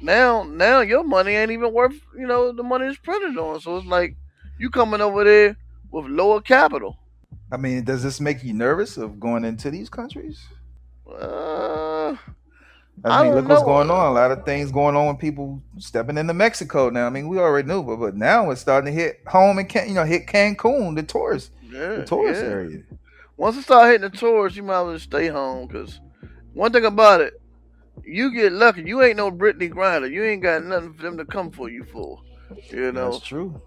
Now 0.00 0.44
now 0.44 0.80
your 0.80 1.04
money 1.04 1.32
ain't 1.32 1.50
even 1.50 1.74
worth 1.74 2.00
you 2.16 2.26
know 2.26 2.52
the 2.52 2.62
money 2.62 2.86
it's 2.86 2.98
printed 2.98 3.36
on. 3.36 3.60
So 3.60 3.76
it's 3.76 3.86
like 3.86 4.16
you 4.58 4.70
coming 4.70 5.02
over 5.02 5.22
there 5.22 5.56
with 5.90 6.06
lower 6.06 6.40
capital. 6.40 6.96
I 7.52 7.56
mean, 7.58 7.84
does 7.84 8.02
this 8.02 8.20
make 8.20 8.42
you 8.42 8.54
nervous 8.54 8.96
of 8.96 9.20
going 9.20 9.44
into 9.44 9.70
these 9.70 9.90
countries? 9.90 10.40
Uh, 11.06 12.16
I 13.04 13.08
I 13.08 13.22
mean, 13.22 13.32
don't 13.32 13.40
look 13.42 13.48
what's 13.48 13.62
going 13.62 13.90
on. 13.90 14.06
A 14.08 14.12
lot 14.12 14.30
of 14.30 14.44
things 14.44 14.70
going 14.70 14.94
on 14.94 15.08
with 15.08 15.18
people 15.18 15.62
stepping 15.78 16.18
into 16.18 16.34
Mexico 16.34 16.90
now. 16.90 17.06
I 17.06 17.10
mean, 17.10 17.28
we 17.28 17.38
already 17.38 17.66
knew, 17.66 17.82
but, 17.82 17.96
but 17.96 18.16
now 18.16 18.50
it's 18.50 18.60
starting 18.60 18.94
to 18.94 19.00
hit 19.00 19.20
home 19.26 19.58
and 19.58 19.68
Can- 19.68 19.88
you 19.88 19.94
know 19.94 20.04
hit 20.04 20.26
Cancun, 20.26 20.96
the 20.96 21.02
tourist, 21.02 21.50
yeah, 21.62 21.96
the 21.96 22.04
tourist 22.04 22.42
yeah. 22.42 22.50
area. 22.50 22.82
Once 23.36 23.56
it 23.56 23.62
start 23.62 23.90
hitting 23.90 24.10
the 24.10 24.14
tourists, 24.16 24.56
you 24.56 24.62
might 24.62 24.80
as 24.80 24.86
well 24.86 24.98
stay 24.98 25.28
home. 25.28 25.66
Cause 25.66 25.98
one 26.52 26.72
thing 26.72 26.84
about 26.84 27.22
it, 27.22 27.40
you 28.04 28.32
get 28.34 28.52
lucky. 28.52 28.82
You 28.82 29.02
ain't 29.02 29.16
no 29.16 29.30
Brittany 29.30 29.68
Grinder. 29.68 30.08
You 30.08 30.22
ain't 30.24 30.42
got 30.42 30.62
nothing 30.64 30.92
for 30.92 31.02
them 31.02 31.16
to 31.16 31.24
come 31.24 31.50
for 31.50 31.70
you 31.70 31.84
for. 31.84 32.20
You 32.70 32.92
know, 32.92 33.12
That's 33.12 33.24
true. 33.24 33.60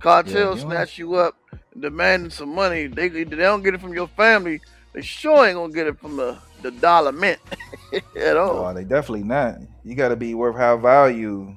cartel 0.00 0.50
Yeah, 0.50 0.54
you 0.54 0.60
snatch 0.60 0.98
you 0.98 1.14
up, 1.16 1.36
demanding 1.78 2.30
some 2.30 2.54
money. 2.54 2.86
They 2.86 3.08
they 3.08 3.24
don't 3.24 3.62
get 3.62 3.74
it 3.74 3.80
from 3.82 3.92
your 3.92 4.08
family. 4.08 4.60
They 4.94 5.02
sure 5.02 5.46
ain't 5.46 5.56
gonna 5.56 5.72
get 5.72 5.86
it 5.86 5.98
from 6.00 6.16
the 6.16 6.38
the 6.62 6.70
dollar 6.72 7.12
mint 7.12 7.38
at 8.16 8.36
all. 8.36 8.66
Oh, 8.66 8.74
they 8.74 8.84
definitely 8.84 9.24
not. 9.24 9.56
You 9.84 9.94
got 9.94 10.08
to 10.08 10.16
be 10.16 10.34
worth 10.34 10.56
high 10.56 10.76
value 10.76 11.56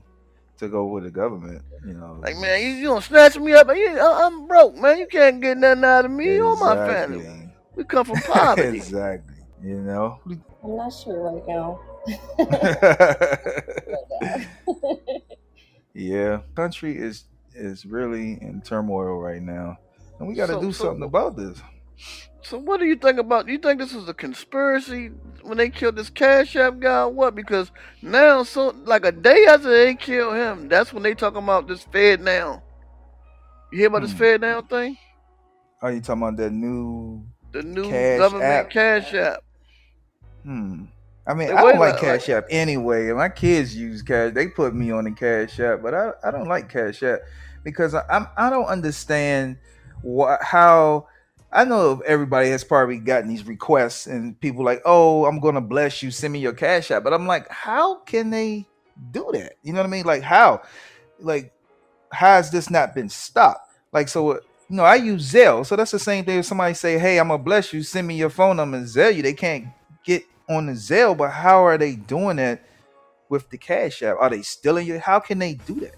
to 0.58 0.68
go 0.68 0.86
with 0.86 1.04
the 1.04 1.10
government. 1.12 1.64
You 1.86 1.94
know, 1.94 2.18
Like 2.22 2.38
man, 2.38 2.62
you, 2.62 2.68
you 2.76 2.88
gonna 2.90 3.02
snatch 3.02 3.38
me 3.38 3.54
up? 3.54 3.68
You, 3.76 3.98
I- 4.00 4.26
I'm 4.26 4.46
broke, 4.48 4.76
man. 4.76 5.00
You 5.00 5.08
can't 5.08 5.42
get 5.42 5.58
nothing 5.58 5.84
out 5.84 6.06
of 6.06 6.12
me 6.12 6.40
or 6.40 6.56
my 6.58 6.76
family. 6.76 7.50
We 7.76 7.84
come 7.84 8.06
from 8.06 8.18
poverty. 8.18 8.78
exactly. 8.78 9.36
You 9.64 9.82
know. 9.82 10.20
I'm 10.64 10.76
not 10.78 10.90
sure 10.94 11.32
right 11.32 11.48
now. 11.48 11.80
yeah, 15.94 16.42
country 16.56 16.98
is 16.98 17.26
is 17.54 17.86
really 17.86 18.34
in 18.42 18.62
turmoil 18.62 19.20
right 19.20 19.42
now, 19.42 19.78
and 20.20 20.28
we 20.28 20.36
got 20.36 20.48
to 20.48 20.54
So- 20.54 20.62
do 20.62 20.72
so- 20.72 20.84
something 20.86 21.04
about 21.04 21.36
this. 21.36 21.60
So 22.44 22.58
what 22.58 22.80
do 22.80 22.86
you 22.86 22.96
think 22.96 23.20
about? 23.20 23.48
You 23.48 23.58
think 23.58 23.80
this 23.80 23.94
was 23.94 24.10
a 24.10 24.14
conspiracy 24.14 25.12
when 25.44 25.58
they 25.58 25.70
killed 25.70 25.96
this 25.96 26.10
Cash 26.10 26.56
App 26.56 26.80
guy? 26.80 27.06
What? 27.06 27.36
Because 27.36 27.72
now, 28.02 28.44
so 28.44 28.76
like 28.86 29.06
a 29.06 29.12
day 29.12 29.46
after 29.48 29.70
they 29.70 29.96
killed 29.96 30.36
him, 30.36 30.68
that's 30.68 30.92
when 30.92 31.04
they 31.04 31.14
talking 31.14 31.44
about 31.44 31.68
this 31.68 31.84
Fed 31.84 32.22
now. 32.22 32.64
You 33.72 33.80
hear 33.80 33.88
about 33.88 34.02
this 34.02 34.12
Hmm. 34.12 34.18
Fed 34.18 34.42
now 34.42 34.62
thing? 34.62 34.98
Are 35.82 35.92
you 35.92 36.02
talking 36.02 36.24
about 36.24 36.38
that 36.38 36.52
new? 36.52 37.24
The 37.52 37.64
new 37.64 37.90
Cash 37.90 38.20
government 38.20 38.44
App. 38.44 38.70
Cash 38.70 39.14
App. 39.14 39.44
Hmm. 40.44 40.84
I 41.28 41.34
mean, 41.36 41.52
I 41.52 41.62
don't 41.62 41.80
like 41.80 42.00
Cash 42.00 42.30
App 42.30 42.46
anyway. 42.50 43.12
My 43.12 43.30
kids 43.30 43.76
use 43.76 44.02
Cash. 44.02 44.34
They 44.34 44.48
put 44.48 44.74
me 44.74 44.92
on 44.92 45.04
the 45.04 45.12
Cash 45.12 45.60
App, 45.60 45.82
but 45.84 45.94
I, 45.94 46.12
I 46.24 46.32
don't 46.32 46.48
like 46.48 46.70
Cash 46.70 47.04
App 47.04 47.20
because 47.64 47.94
I, 47.94 48.04
I'm 48.10 48.28
I 48.36 48.50
don't 48.50 48.66
understand 48.66 49.58
what 50.02 50.42
how. 50.42 51.08
I 51.54 51.66
know 51.66 52.02
everybody 52.06 52.50
has 52.50 52.64
probably 52.64 52.98
gotten 52.98 53.28
these 53.28 53.46
requests 53.46 54.08
and 54.08 54.40
people 54.40 54.64
like, 54.64 54.82
oh, 54.86 55.26
I'm 55.26 55.40
gonna 55.40 55.62
bless 55.62 56.02
you, 56.02 56.12
send 56.12 56.34
me 56.34 56.40
your 56.40 56.54
Cash 56.54 56.92
App. 56.92 57.04
But 57.04 57.14
I'm 57.14 57.28
like, 57.28 57.50
how 57.50 57.96
can 58.00 58.30
they 58.30 58.68
do 59.12 59.30
that? 59.34 59.54
You 59.62 59.74
know 59.74 59.80
what 59.80 59.88
I 59.88 59.90
mean? 59.90 60.06
Like 60.06 60.24
how? 60.24 60.62
Like 61.20 61.54
how 62.12 62.36
has 62.36 62.52
this 62.52 62.70
not 62.70 62.96
been 62.96 63.10
stopped? 63.10 63.74
Like 63.92 64.08
so, 64.08 64.32
uh, 64.32 64.40
you 64.70 64.78
know, 64.78 64.84
I 64.84 64.96
use 64.96 65.34
Zelle, 65.34 65.66
so 65.66 65.76
that's 65.76 65.92
the 65.92 66.00
same 66.00 66.24
thing. 66.24 66.40
If 66.40 66.46
somebody 66.46 66.74
say, 66.74 66.98
"Hey, 66.98 67.20
I'm 67.20 67.28
gonna 67.28 67.44
bless 67.44 67.74
you," 67.74 67.84
send 67.84 68.08
me 68.08 68.16
your 68.16 68.30
phone 68.30 68.56
number 68.56 68.78
and 68.78 68.86
Zelle 68.86 69.14
you. 69.14 69.22
They 69.22 69.34
can't 69.34 69.68
get 70.06 70.24
on 70.50 70.68
the 70.68 70.74
Zelle, 70.74 71.18
but 71.18 71.32
how 71.32 71.66
are 71.66 71.78
they 71.78 71.96
doing 71.96 72.38
that 72.38 72.64
with 73.28 73.50
the 73.50 73.58
Cash 73.58 74.02
App? 74.04 74.18
Are 74.20 74.30
they 74.30 74.42
stealing 74.42 74.88
your? 74.88 75.00
How 75.00 75.20
can 75.20 75.40
they 75.40 75.56
do 75.56 75.82
that? 75.82 75.96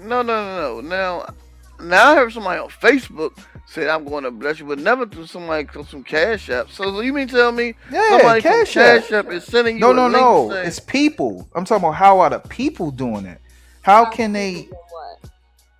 No, 0.00 0.22
no, 0.22 0.44
no, 0.44 0.80
no. 0.80 0.88
Now, 0.88 1.34
now 1.82 2.12
I 2.12 2.16
heard 2.16 2.32
somebody 2.32 2.60
on 2.60 2.68
Facebook 2.68 3.36
said 3.66 3.88
I'm 3.88 4.04
going 4.04 4.24
to 4.24 4.30
bless 4.30 4.58
you, 4.58 4.66
but 4.66 4.78
never 4.78 5.06
through 5.06 5.26
somebody 5.26 5.66
through 5.66 5.84
some 5.84 6.02
Cash 6.04 6.50
App. 6.50 6.70
So 6.70 7.00
you 7.00 7.12
mean 7.12 7.28
tell 7.28 7.52
me 7.52 7.74
Yeah, 7.90 8.08
somebody 8.10 8.40
Cash 8.42 8.72
from 8.74 8.82
App. 8.82 9.00
Cash 9.02 9.12
App 9.12 9.30
is 9.32 9.44
sending 9.44 9.76
you 9.76 9.80
No, 9.80 9.90
a 9.90 9.94
no, 9.94 10.02
link 10.04 10.14
no. 10.16 10.50
saying- 10.50 10.66
It's 10.68 10.80
people. 10.80 11.48
I'm 11.54 11.64
talking 11.64 11.84
about 11.84 11.94
how 11.96 12.20
are 12.20 12.30
the 12.30 12.38
people 12.40 12.90
doing 12.90 13.26
it? 13.26 13.40
How 13.82 14.04
can 14.04 14.32
they? 14.32 14.68
What? 14.70 15.30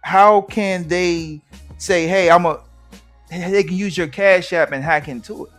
How 0.03 0.41
can 0.43 0.89
they 0.89 1.41
say, 1.79 2.07
"Hey, 2.09 2.31
I'm 2.31 2.47
a"? 2.47 2.61
They 3.31 3.63
can 3.63 3.77
use 3.77 3.97
your 3.97 4.09
Cash 4.09 4.53
App 4.53 4.73
and 4.73 4.83
hack 4.83 5.09
into 5.09 5.47
it. 5.47 5.53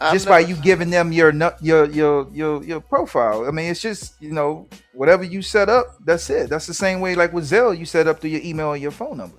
I've 0.00 0.12
just 0.12 0.26
by 0.26 0.40
you 0.40 0.56
giving 0.56 0.90
them 0.90 1.12
your 1.12 1.32
your 1.60 1.86
your 1.86 2.28
your 2.32 2.64
your 2.64 2.80
profile. 2.80 3.46
I 3.46 3.50
mean, 3.50 3.70
it's 3.70 3.80
just 3.80 4.20
you 4.20 4.32
know 4.32 4.68
whatever 4.92 5.24
you 5.24 5.42
set 5.42 5.68
up. 5.68 5.96
That's 6.04 6.28
it. 6.30 6.50
That's 6.50 6.66
the 6.66 6.74
same 6.74 7.00
way 7.00 7.14
like 7.14 7.32
with 7.32 7.44
Zelle, 7.44 7.76
you 7.76 7.84
set 7.84 8.06
up 8.06 8.20
through 8.20 8.30
your 8.30 8.42
email 8.42 8.72
and 8.72 8.82
your 8.82 8.90
phone 8.90 9.16
number. 9.18 9.36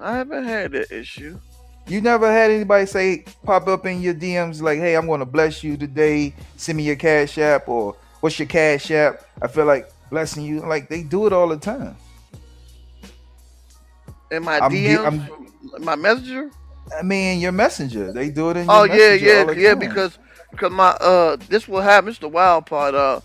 I 0.00 0.16
haven't 0.16 0.44
had 0.44 0.72
that 0.72 0.90
issue. 0.90 1.38
You 1.86 2.00
never 2.00 2.30
had 2.30 2.50
anybody 2.50 2.86
say 2.86 3.24
pop 3.44 3.66
up 3.68 3.86
in 3.86 4.00
your 4.00 4.14
DMs 4.14 4.62
like, 4.62 4.78
"Hey, 4.78 4.94
I'm 4.96 5.06
going 5.06 5.20
to 5.20 5.26
bless 5.26 5.62
you 5.62 5.76
today. 5.76 6.34
Send 6.56 6.76
me 6.78 6.84
your 6.84 6.96
Cash 6.96 7.38
App 7.38 7.68
or 7.68 7.96
what's 8.20 8.38
your 8.38 8.48
Cash 8.48 8.90
App? 8.90 9.24
I 9.40 9.48
feel 9.48 9.64
like 9.64 9.90
blessing 10.10 10.44
you." 10.44 10.60
Like 10.60 10.88
they 10.88 11.02
do 11.02 11.26
it 11.26 11.32
all 11.32 11.48
the 11.48 11.56
time. 11.56 11.96
In 14.30 14.42
my 14.44 14.58
I'm 14.58 14.70
DMs, 14.72 15.04
I'm- 15.04 15.84
my 15.84 15.94
messenger. 15.94 16.50
I 16.98 17.02
mean, 17.02 17.40
your 17.40 17.52
messenger, 17.52 18.12
they 18.12 18.30
do 18.30 18.50
it 18.50 18.56
in. 18.56 18.64
Your 18.66 18.74
Oh 18.80 18.84
yeah, 18.84 18.94
messenger 18.94 19.26
yeah, 19.26 19.52
yeah. 19.52 19.74
Because 19.74 20.18
because 20.50 20.72
my 20.72 20.90
uh, 21.00 21.36
this 21.48 21.66
what 21.68 21.84
happened. 21.84 22.10
It's 22.10 22.18
the 22.18 22.28
wild 22.28 22.66
part. 22.66 22.94
Uh, 22.94 23.20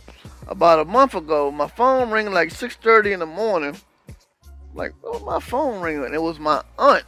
about 0.47 0.79
a 0.79 0.85
month 0.85 1.13
ago, 1.13 1.51
my 1.51 1.67
phone 1.67 2.09
ringing 2.09 2.33
like 2.33 2.51
six 2.51 2.75
thirty 2.75 3.11
in 3.11 3.19
the 3.19 3.25
morning. 3.25 3.75
Like, 4.73 4.93
oh, 5.03 5.19
my 5.25 5.39
phone 5.39 5.81
ringing. 5.81 6.05
And 6.05 6.13
it 6.13 6.21
was 6.21 6.39
my 6.39 6.63
aunt, 6.77 7.03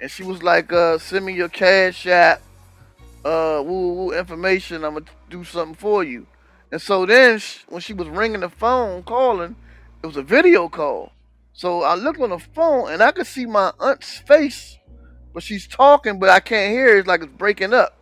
and 0.00 0.10
she 0.10 0.22
was 0.22 0.42
like, 0.42 0.72
uh, 0.72 0.98
"Send 0.98 1.24
me 1.24 1.32
your 1.32 1.48
cash 1.48 2.06
app, 2.06 2.42
uh, 3.24 3.62
woo 3.64 3.94
woo 3.94 4.12
information. 4.12 4.84
I'm 4.84 4.94
gonna 4.94 5.06
do 5.30 5.44
something 5.44 5.74
for 5.74 6.04
you." 6.04 6.26
And 6.72 6.82
so 6.82 7.06
then, 7.06 7.38
sh 7.38 7.60
when 7.68 7.80
she 7.80 7.94
was 7.94 8.08
ringing 8.08 8.40
the 8.40 8.50
phone, 8.50 9.02
calling, 9.04 9.56
it 10.02 10.06
was 10.06 10.16
a 10.16 10.22
video 10.22 10.68
call. 10.68 11.12
So 11.52 11.82
I 11.82 11.94
looked 11.94 12.20
on 12.20 12.30
the 12.30 12.38
phone, 12.38 12.90
and 12.92 13.02
I 13.02 13.12
could 13.12 13.26
see 13.26 13.46
my 13.46 13.72
aunt's 13.80 14.18
face 14.18 14.76
but 15.36 15.42
she's 15.42 15.66
talking, 15.66 16.18
but 16.18 16.30
I 16.30 16.40
can't 16.40 16.72
hear. 16.72 16.96
It's 16.96 17.06
like 17.06 17.20
it's 17.22 17.30
breaking 17.30 17.74
up. 17.74 17.94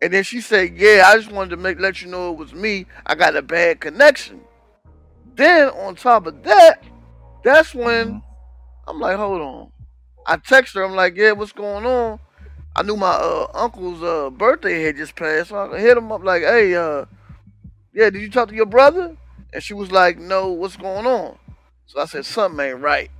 And 0.00 0.14
then 0.14 0.22
she 0.22 0.40
said, 0.40 0.76
"Yeah, 0.76 1.02
I 1.08 1.16
just 1.16 1.32
wanted 1.32 1.50
to 1.50 1.56
make 1.56 1.80
let 1.80 2.00
you 2.00 2.06
know 2.06 2.30
it 2.30 2.38
was 2.38 2.54
me. 2.54 2.86
I 3.04 3.16
got 3.16 3.34
a 3.34 3.42
bad 3.42 3.80
connection." 3.80 4.40
Then 5.34 5.70
on 5.70 5.96
top 5.96 6.26
of 6.28 6.44
that, 6.44 6.84
that's 7.42 7.74
when 7.74 8.06
Mhm. 8.14 8.22
I'm 8.86 9.00
like, 9.00 9.16
"Hold 9.16 9.42
on." 9.42 9.72
I 10.26 10.36
text 10.36 10.76
her. 10.76 10.84
I'm 10.84 10.94
like, 10.94 11.16
"Yeah, 11.16 11.32
what's 11.32 11.50
going 11.50 11.84
on?" 11.86 12.20
I 12.76 12.84
knew 12.84 12.96
my 12.96 13.14
uh, 13.14 13.48
uncle's 13.52 14.00
uh, 14.00 14.30
birthday 14.30 14.84
had 14.84 14.96
just 14.96 15.16
passed, 15.16 15.48
so 15.48 15.72
I 15.74 15.80
hit 15.80 15.96
him 15.98 16.12
up 16.12 16.22
like, 16.22 16.42
"Hey, 16.44 16.72
uh, 16.76 17.06
yeah, 17.94 18.10
did 18.10 18.22
you 18.22 18.30
talk 18.30 18.48
to 18.50 18.54
your 18.54 18.64
brother?" 18.66 19.16
And 19.52 19.60
she 19.60 19.74
was 19.74 19.90
like, 19.90 20.18
"No, 20.18 20.50
what's 20.52 20.76
going 20.76 21.08
on?" 21.08 21.36
So 21.86 22.00
I 22.00 22.04
said, 22.04 22.24
"Something 22.26 22.64
ain't 22.64 22.80
right." 22.80 23.10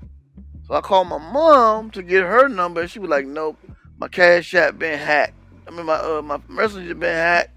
So 0.67 0.75
I 0.75 0.81
called 0.81 1.09
my 1.09 1.19
mom 1.19 1.91
to 1.93 2.03
get 2.03 2.23
her 2.23 2.49
number. 2.49 2.83
and 2.83 2.91
She 2.91 2.99
was 2.99 3.11
like, 3.11 3.27
"Nope, 3.27 3.59
my 3.99 4.09
cash 4.09 4.53
app 4.55 4.79
been 4.79 4.99
hacked. 4.99 5.35
I 5.67 5.71
mean, 5.71 5.87
my 5.87 5.95
uh, 5.95 6.23
my 6.23 6.41
messenger 6.49 6.95
been 6.95 7.15
hacked. 7.15 7.51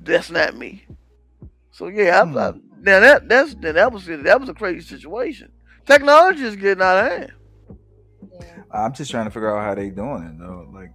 That's 0.00 0.30
not 0.30 0.56
me." 0.56 0.86
So 1.70 1.88
yeah, 1.88 2.22
I, 2.22 2.48
I, 2.48 2.52
now 2.80 3.00
that 3.00 3.28
that's 3.28 3.54
then 3.54 3.74
that 3.74 3.92
was 3.92 4.06
that 4.06 4.40
was 4.40 4.48
a 4.48 4.54
crazy 4.54 4.80
situation. 4.80 5.50
Technology 5.86 6.42
is 6.42 6.56
getting 6.56 6.82
out 6.82 7.04
of 7.04 7.12
hand. 7.12 7.32
Yeah. 8.40 8.62
I'm 8.70 8.94
just 8.94 9.10
trying 9.10 9.26
to 9.26 9.30
figure 9.30 9.54
out 9.54 9.62
how 9.62 9.74
they 9.74 9.90
doing 9.90 10.22
it 10.24 10.38
though. 10.38 10.68
Like 10.72 10.90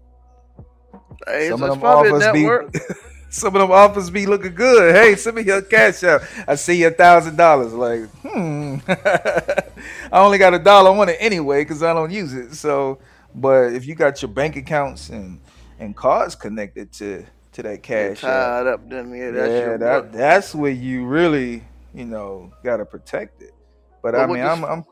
Hey, 1.27 1.49
some 1.49 1.61
of 1.61 1.69
them 1.69 1.79
probably 1.79 2.09
a 2.09 2.13
offers 2.15 2.31
be 2.31 2.39
network. 2.39 2.73
some 3.29 3.55
of 3.55 3.61
them 3.61 3.71
offers 3.71 4.09
be 4.09 4.25
looking 4.25 4.55
good. 4.55 4.95
Hey, 4.95 5.15
send 5.15 5.35
me 5.35 5.43
your 5.43 5.61
cash 5.61 6.03
app. 6.03 6.21
I 6.47 6.55
see 6.55 6.83
a 6.83 6.91
thousand 6.91 7.35
dollars. 7.35 7.73
Like, 7.73 8.09
hmm. 8.21 8.77
I 8.87 10.19
only 10.19 10.37
got 10.37 10.53
a 10.53 10.59
dollar 10.59 10.91
on 10.91 11.09
it 11.09 11.17
anyway 11.19 11.61
because 11.61 11.83
I 11.83 11.93
don't 11.93 12.11
use 12.11 12.33
it. 12.33 12.55
So, 12.55 12.99
but 13.35 13.73
if 13.73 13.85
you 13.85 13.95
got 13.95 14.21
your 14.21 14.29
bank 14.29 14.55
accounts 14.55 15.09
and 15.09 15.39
and 15.79 15.95
cards 15.95 16.35
connected 16.35 16.91
to 16.93 17.25
to 17.53 17.63
that 17.63 17.83
cash 17.83 18.23
app, 18.23 18.63
tied 18.63 18.67
up, 18.67 18.89
then 18.89 19.13
yeah, 19.13 19.31
that's 19.31 19.51
yeah, 19.51 19.77
that 19.77 20.11
that's 20.11 20.55
where 20.55 20.71
you 20.71 21.05
really 21.05 21.63
you 21.93 22.05
know 22.05 22.51
gotta 22.63 22.85
protect 22.85 23.41
it. 23.41 23.53
But 24.01 24.13
But 24.13 24.21
I 24.21 24.27
mean, 24.27 24.37
this- 24.37 24.49
I'm, 24.49 24.65
I'm 24.65 24.83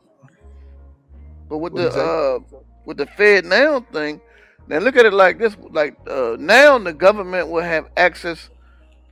But 1.48 1.58
with 1.58 1.72
What 1.72 1.92
the 1.92 2.00
uh 2.00 2.38
with 2.84 2.96
the 2.96 3.06
Fed 3.06 3.44
now 3.44 3.80
thing, 3.80 4.20
now 4.68 4.78
look 4.78 4.96
at 4.96 5.06
it 5.06 5.12
like 5.12 5.38
this: 5.38 5.56
like 5.70 5.96
uh, 6.06 6.36
now 6.38 6.78
the 6.78 6.92
government 6.92 7.48
will 7.48 7.62
have 7.62 7.88
access 7.96 8.50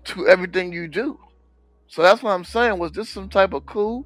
to 0.05 0.29
everything 0.29 0.73
you 0.73 0.87
do. 0.87 1.19
So 1.89 2.03
that's 2.03 2.23
what 2.23 2.33
I'm 2.33 2.45
saying. 2.45 2.79
Was 2.79 2.93
this 2.93 3.09
some 3.09 3.29
type 3.29 3.53
of 3.53 3.67
coup? 3.67 4.05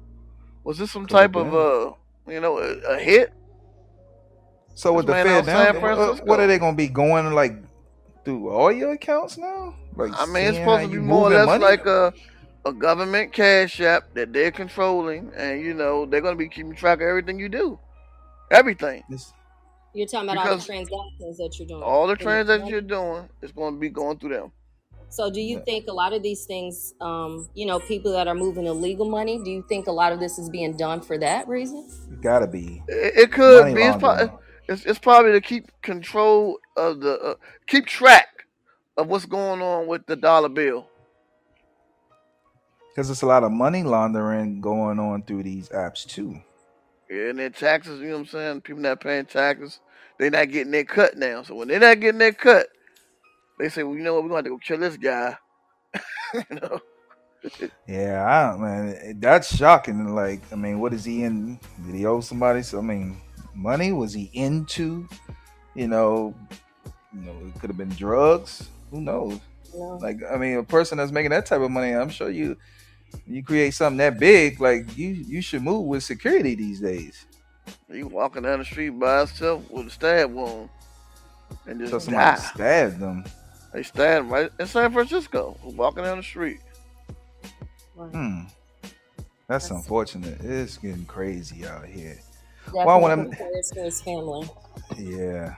Was 0.63 0.77
this 0.77 0.91
some 0.91 1.07
type 1.07 1.35
of 1.35 1.53
uh 1.53 1.93
you 2.31 2.39
know 2.39 2.59
a, 2.59 2.95
a 2.95 2.99
hit? 2.99 3.33
So 4.75 4.93
with 4.93 5.07
the 5.07 5.13
Fed 5.13 5.45
now, 5.45 5.73
what, 5.73 5.79
Francisco. 5.79 6.25
what 6.25 6.39
are 6.39 6.47
they 6.47 6.57
gonna 6.57 6.77
be 6.77 6.87
going 6.87 7.33
like 7.33 7.55
through 8.23 8.49
all 8.49 8.71
your 8.71 8.93
accounts 8.93 9.37
now? 9.37 9.75
Like 9.95 10.11
I 10.15 10.25
mean, 10.27 10.45
it's 10.45 10.57
supposed 10.57 10.83
to 10.83 10.89
be 10.89 10.97
more 10.97 11.27
or 11.27 11.35
less 11.35 11.45
money? 11.45 11.63
like 11.63 11.85
a 11.85 12.13
a 12.63 12.71
government 12.71 13.33
cash 13.33 13.81
app 13.81 14.13
that 14.13 14.31
they're 14.31 14.51
controlling, 14.51 15.31
and 15.35 15.61
you 15.61 15.73
know 15.73 16.05
they're 16.05 16.21
gonna 16.21 16.35
be 16.35 16.47
keeping 16.47 16.75
track 16.75 16.99
of 16.99 17.07
everything 17.07 17.39
you 17.39 17.49
do, 17.49 17.79
everything. 18.51 19.03
You're 19.93 20.07
talking 20.07 20.29
about 20.29 20.47
all 20.47 20.57
the 20.57 20.63
transactions 20.63 21.37
that 21.37 21.59
you're 21.59 21.67
doing. 21.67 21.83
All 21.83 22.07
the 22.07 22.15
transactions 22.15 22.61
money. 22.61 22.71
you're 22.71 22.81
doing 22.81 23.29
is 23.41 23.51
going 23.51 23.73
to 23.73 23.79
be 23.79 23.89
going 23.89 24.17
through 24.19 24.35
them. 24.35 24.51
So, 25.09 25.29
do 25.29 25.41
you 25.41 25.61
think 25.65 25.87
a 25.87 25.91
lot 25.91 26.13
of 26.13 26.23
these 26.23 26.45
things, 26.45 26.93
um, 27.01 27.49
you 27.53 27.65
know, 27.65 27.79
people 27.79 28.13
that 28.13 28.29
are 28.29 28.35
moving 28.35 28.65
illegal 28.65 29.09
money, 29.09 29.43
do 29.43 29.51
you 29.51 29.65
think 29.67 29.87
a 29.87 29.91
lot 29.91 30.13
of 30.13 30.21
this 30.21 30.39
is 30.39 30.49
being 30.49 30.77
done 30.77 31.01
for 31.01 31.17
that 31.17 31.49
reason? 31.49 31.89
gotta 32.21 32.47
be 32.47 32.81
It, 32.87 33.17
it 33.17 33.31
could 33.31 33.63
money 33.63 33.73
be. 33.73 33.81
It's, 33.81 33.97
pro- 33.97 34.39
it's, 34.69 34.85
it's 34.85 34.99
probably 34.99 35.33
to 35.33 35.41
keep 35.41 35.69
control 35.81 36.59
of 36.77 37.01
the 37.01 37.19
uh, 37.19 37.35
keep 37.67 37.87
track 37.87 38.45
of 38.95 39.07
what's 39.07 39.25
going 39.25 39.61
on 39.61 39.87
with 39.87 40.05
the 40.05 40.15
dollar 40.15 40.49
bill. 40.49 40.87
Because 42.89 43.07
there's 43.07 43.21
a 43.21 43.25
lot 43.25 43.43
of 43.43 43.51
money 43.51 43.83
laundering 43.83 44.61
going 44.61 44.99
on 44.99 45.23
through 45.23 45.43
these 45.43 45.67
apps 45.69 46.05
too. 46.05 46.41
Yeah, 47.11 47.29
and 47.31 47.39
their 47.39 47.49
taxes, 47.49 47.99
you 47.99 48.07
know 48.07 48.13
what 48.13 48.19
I'm 48.21 48.27
saying? 48.27 48.61
People 48.61 48.81
not 48.81 49.01
paying 49.01 49.25
taxes, 49.25 49.81
they're 50.17 50.31
not 50.31 50.49
getting 50.49 50.71
their 50.71 50.85
cut 50.85 51.17
now. 51.17 51.43
So 51.43 51.55
when 51.55 51.67
they're 51.67 51.77
not 51.77 51.99
getting 51.99 52.19
their 52.19 52.31
cut, 52.31 52.67
they 53.59 53.67
say, 53.67 53.83
well, 53.83 53.97
you 53.97 54.03
know 54.03 54.13
what, 54.13 54.23
we're 54.23 54.29
going 54.29 54.45
to 54.45 54.49
have 54.51 54.59
to 54.59 54.63
go 54.63 54.77
kill 54.77 54.89
this 54.89 54.95
guy. 54.95 55.35
you 56.33 56.55
know? 56.55 56.79
Yeah, 57.85 58.25
I 58.25 58.51
don't, 58.51 58.61
man, 58.61 59.19
that's 59.19 59.53
shocking. 59.53 60.15
Like, 60.15 60.41
I 60.53 60.55
mean, 60.55 60.79
what 60.79 60.93
is 60.93 61.03
he 61.03 61.23
in? 61.23 61.59
Did 61.85 61.95
he 61.95 62.05
owe 62.05 62.21
somebody? 62.21 62.61
So, 62.61 62.77
I 62.77 62.81
mean, 62.81 63.17
money? 63.53 63.91
Was 63.91 64.13
he 64.13 64.29
into? 64.33 65.07
You 65.75 65.87
know, 65.89 66.33
you 67.13 67.21
know, 67.21 67.35
it 67.47 67.59
could 67.59 67.69
have 67.69 67.77
been 67.77 67.89
drugs. 67.89 68.69
Who 68.89 69.01
knows? 69.01 69.39
You 69.73 69.79
know? 69.79 69.97
Like, 70.01 70.19
I 70.31 70.37
mean, 70.37 70.57
a 70.57 70.63
person 70.63 70.97
that's 70.97 71.11
making 71.11 71.31
that 71.31 71.45
type 71.45 71.61
of 71.61 71.71
money, 71.71 71.91
I'm 71.91 72.09
sure 72.09 72.29
you, 72.29 72.57
you 73.27 73.43
create 73.43 73.73
something 73.73 73.97
that 73.97 74.19
big, 74.19 74.59
like 74.61 74.97
you, 74.97 75.09
you 75.09 75.41
should 75.41 75.61
move 75.63 75.85
with 75.85 76.03
security 76.03 76.55
these 76.55 76.79
days. 76.79 77.25
You 77.89 78.07
walking 78.07 78.43
down 78.43 78.59
the 78.59 78.65
street 78.65 78.89
by 78.91 79.21
yourself 79.21 79.69
with 79.69 79.87
a 79.87 79.89
stab 79.89 80.31
wound 80.33 80.69
and 81.67 81.79
just 81.79 81.91
So 81.91 81.99
somebody 81.99 82.37
die. 82.39 82.43
stabbed 82.53 82.99
them. 82.99 83.23
They 83.73 83.83
stabbed 83.83 84.29
right 84.29 84.49
in 84.59 84.65
San 84.67 84.91
Francisco, 84.91 85.57
walking 85.63 86.03
down 86.03 86.17
the 86.17 86.23
street. 86.23 86.59
Right. 87.95 88.11
Hmm. 88.11 88.41
That's 89.47 89.67
That's- 89.67 89.71
unfortunate. 89.71 90.39
It's 90.41 90.77
getting 90.77 91.05
crazy 91.05 91.65
out 91.65 91.85
here. 91.85 92.19
Definitely 92.65 92.85
Well, 92.85 92.89
I 92.89 92.95
wanna- 92.99 93.35
for 93.35 93.83
his 93.83 94.01
family. 94.01 94.49
Yeah. 94.97 95.55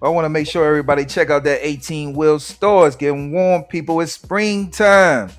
Well, 0.00 0.10
I 0.10 0.14
want 0.14 0.24
to 0.24 0.28
make 0.30 0.46
sure 0.46 0.66
everybody 0.66 1.04
check 1.04 1.30
out 1.30 1.44
that 1.44 1.60
18 1.66 2.14
wheel 2.14 2.38
store. 2.40 2.86
It's 2.86 2.96
getting 2.96 3.32
warm, 3.32 3.62
people. 3.64 4.00
It's 4.00 4.12
springtime. 4.12 5.30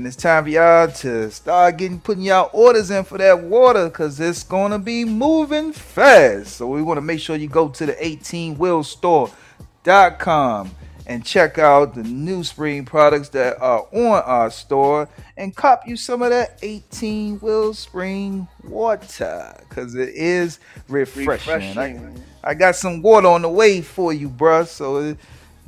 And 0.00 0.06
it's 0.06 0.16
time 0.16 0.44
for 0.44 0.48
y'all 0.48 0.88
to 0.88 1.30
start 1.30 1.76
getting 1.76 2.00
putting 2.00 2.22
y'all 2.22 2.48
orders 2.54 2.90
in 2.90 3.04
for 3.04 3.18
that 3.18 3.42
water 3.42 3.90
because 3.90 4.18
it's 4.18 4.42
gonna 4.42 4.78
be 4.78 5.04
moving 5.04 5.74
fast. 5.74 6.56
So 6.56 6.68
we 6.68 6.80
want 6.80 6.96
to 6.96 7.02
make 7.02 7.20
sure 7.20 7.36
you 7.36 7.48
go 7.48 7.68
to 7.68 7.84
the 7.84 8.02
18 8.02 8.56
wheel 8.56 8.82
store.com 8.82 10.70
and 11.04 11.22
check 11.22 11.58
out 11.58 11.94
the 11.94 12.02
new 12.02 12.42
spring 12.42 12.86
products 12.86 13.28
that 13.28 13.60
are 13.60 13.86
on 13.92 14.22
our 14.24 14.50
store 14.50 15.06
and 15.36 15.54
cop 15.54 15.86
you 15.86 15.98
some 15.98 16.22
of 16.22 16.30
that 16.30 16.58
18 16.62 17.38
wheel 17.40 17.74
spring 17.74 18.48
water 18.64 19.54
because 19.68 19.94
it 19.96 20.14
is 20.14 20.60
refreshing. 20.88 21.26
Refreshing. 21.26 22.24
I, 22.42 22.52
I 22.52 22.54
got 22.54 22.74
some 22.74 23.02
water 23.02 23.28
on 23.28 23.42
the 23.42 23.50
way 23.50 23.82
for 23.82 24.14
you, 24.14 24.30
bruh. 24.30 24.66
So 24.66 25.14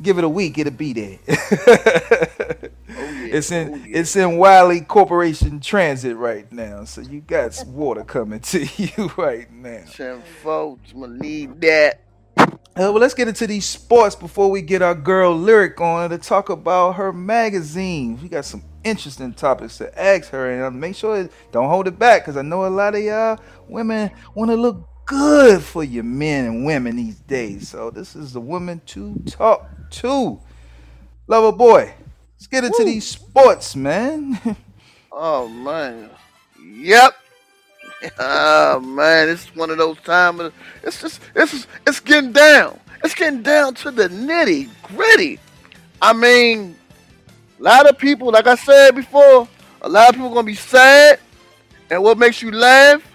give 0.01 0.17
it 0.17 0.25
a 0.25 0.29
week, 0.31 0.57
it'll 0.57 0.73
be 0.73 0.95
there. 0.95 2.69
It's 3.33 3.51
in 3.51 3.73
Oh, 3.73 3.77
yeah. 3.77 3.99
it's 4.01 4.17
in 4.17 4.37
Wiley 4.37 4.81
Corporation 4.83 5.61
Transit 5.61 6.17
right 6.17 6.51
now, 6.53 6.85
so 6.85 7.01
you 7.01 7.21
got 7.21 7.55
some 7.55 7.73
water 7.75 8.05
coming 8.05 8.41
to 8.41 8.65
you 8.77 9.11
right 9.17 9.51
now. 9.53 9.85
Folks, 10.43 10.93
I'ma 10.95 11.07
need 11.07 11.61
that. 11.63 12.01
Uh, 12.75 12.89
well, 12.89 12.95
let's 12.95 13.15
get 13.15 13.29
into 13.29 13.47
these 13.47 13.67
sports 13.67 14.15
before 14.15 14.51
we 14.51 14.63
get 14.63 14.81
our 14.81 14.95
girl 14.95 15.35
Lyric 15.37 15.79
on 15.81 16.09
to 16.11 16.17
talk 16.19 16.49
about 16.49 16.93
her 16.93 17.13
magazine. 17.13 18.19
We 18.23 18.29
got 18.31 18.47
some 18.47 18.65
interesting 18.83 19.35
topics 19.35 19.77
to 19.79 20.01
ask 20.01 20.31
her, 20.31 20.51
and 20.51 20.63
uh, 20.63 20.71
make 20.71 20.97
sure 20.97 21.19
it, 21.21 21.33
don't 21.53 21.69
hold 21.69 21.87
it 21.87 21.99
back 21.99 22.23
because 22.23 22.37
I 22.39 22.43
know 22.43 22.65
a 22.67 22.69
lot 22.69 22.95
of 22.95 23.03
y'all 23.03 23.39
women 23.69 24.11
want 24.35 24.51
to 24.51 24.57
look 24.57 24.89
good 25.05 25.63
for 25.63 25.85
your 25.85 26.05
men 26.05 26.47
and 26.47 26.65
women 26.65 26.97
these 26.97 27.21
days. 27.21 27.69
So 27.69 27.91
this 27.91 28.17
is 28.17 28.33
the 28.33 28.41
woman 28.41 28.81
to 28.87 29.17
talk 29.27 29.69
to. 29.91 30.41
Lover 31.27 31.53
boy, 31.57 31.93
let's 32.43 32.49
get 32.49 32.65
into 32.65 32.79
Woo. 32.81 32.85
these 32.85 33.07
sports, 33.07 33.77
man. 33.77 34.39
Oh 35.15 35.47
man. 35.47 36.09
Yep. 36.59 37.15
Oh 38.19 38.81
man, 38.81 39.29
it's 39.29 39.55
one 39.55 39.69
of 39.69 39.77
those 39.77 39.99
times. 39.99 40.51
It's 40.83 41.03
just, 41.03 41.21
it's 41.37 41.67
it's 41.87 42.01
getting 42.01 42.33
down. 42.33 42.81
It's 43.05 43.15
getting 43.15 43.43
down 43.43 43.75
to 43.75 43.91
the 43.91 44.09
nitty 44.09 44.71
gritty. 44.83 45.39
I 46.01 46.15
mean, 46.15 46.75
a 47.61 47.63
lot 47.63 47.87
of 47.87 47.99
people, 47.99 48.33
like 48.33 48.47
I 48.47 48.55
said 48.55 48.95
before, 48.95 49.47
a 49.83 49.89
lot 49.89 50.09
of 50.09 50.15
people 50.15 50.31
gonna 50.31 50.45
be 50.45 50.55
sad, 50.55 51.21
and 51.91 52.03
what 52.03 52.17
makes 52.17 52.41
you 52.41 52.51
laugh 52.51 53.07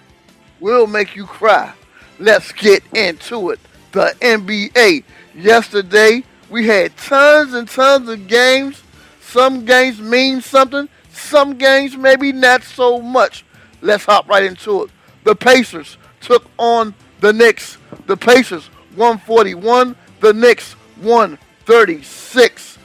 will 0.60 0.86
make 0.86 1.16
you 1.16 1.26
cry. 1.26 1.74
Let's 2.20 2.52
get 2.52 2.84
into 2.94 3.50
it. 3.50 3.60
The 3.92 4.16
NBA. 4.22 5.04
Yesterday, 5.34 6.24
we 6.52 6.68
had 6.68 6.96
tons 6.96 7.56
and 7.56 7.68
tons 7.68 8.08
of 8.08 8.28
games. 8.28 8.84
Some 9.28 9.66
games 9.66 10.00
mean 10.00 10.42
something. 10.42 10.90
Some 11.12 11.58
games 11.58 11.98
maybe 11.98 12.32
not 12.32 12.64
so 12.64 13.02
much. 13.02 13.46
Let's 13.82 14.06
hop 14.06 14.28
right 14.30 14.44
into 14.44 14.84
it. 14.84 14.92
The 15.24 15.36
Pacers 15.36 15.98
took 16.22 16.50
on 16.58 16.96
the 17.20 17.34
Knicks. 17.34 17.78
The 18.06 18.18
Pacers 18.18 18.68
141. 18.96 19.96
The 20.22 20.34
Knicks 20.34 20.74
136. 21.02 22.78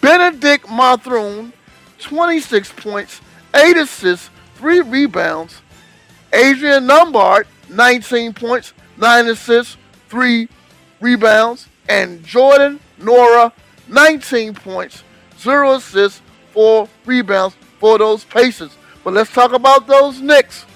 Bennedict 0.00 0.70
Mathurin 0.70 1.52
26 1.98 2.72
points, 2.72 3.20
8 3.54 3.76
assists, 3.76 4.30
3 4.56 4.80
rebounds. 4.82 5.62
Adrian 6.32 6.86
Lombard, 6.86 7.46
19 7.68 8.34
points, 8.34 8.72
9 8.96 9.26
assists, 9.28 9.76
3 10.08 10.48
rebounds. 11.00 11.68
And 11.88 12.22
Jordan 12.22 12.80
Nwora, 13.00 13.52
19 13.88 14.54
points, 14.54 15.02
0 15.38 15.74
assists, 15.74 16.20
4 16.52 16.88
rebounds 17.06 17.56
for 17.78 17.98
those 17.98 18.24
Pacers. 18.24 18.76
But 19.04 19.14
let's 19.14 19.32
talk 19.32 19.52
about 19.52 19.86
those 19.86 20.20
Knicks. 20.20 20.66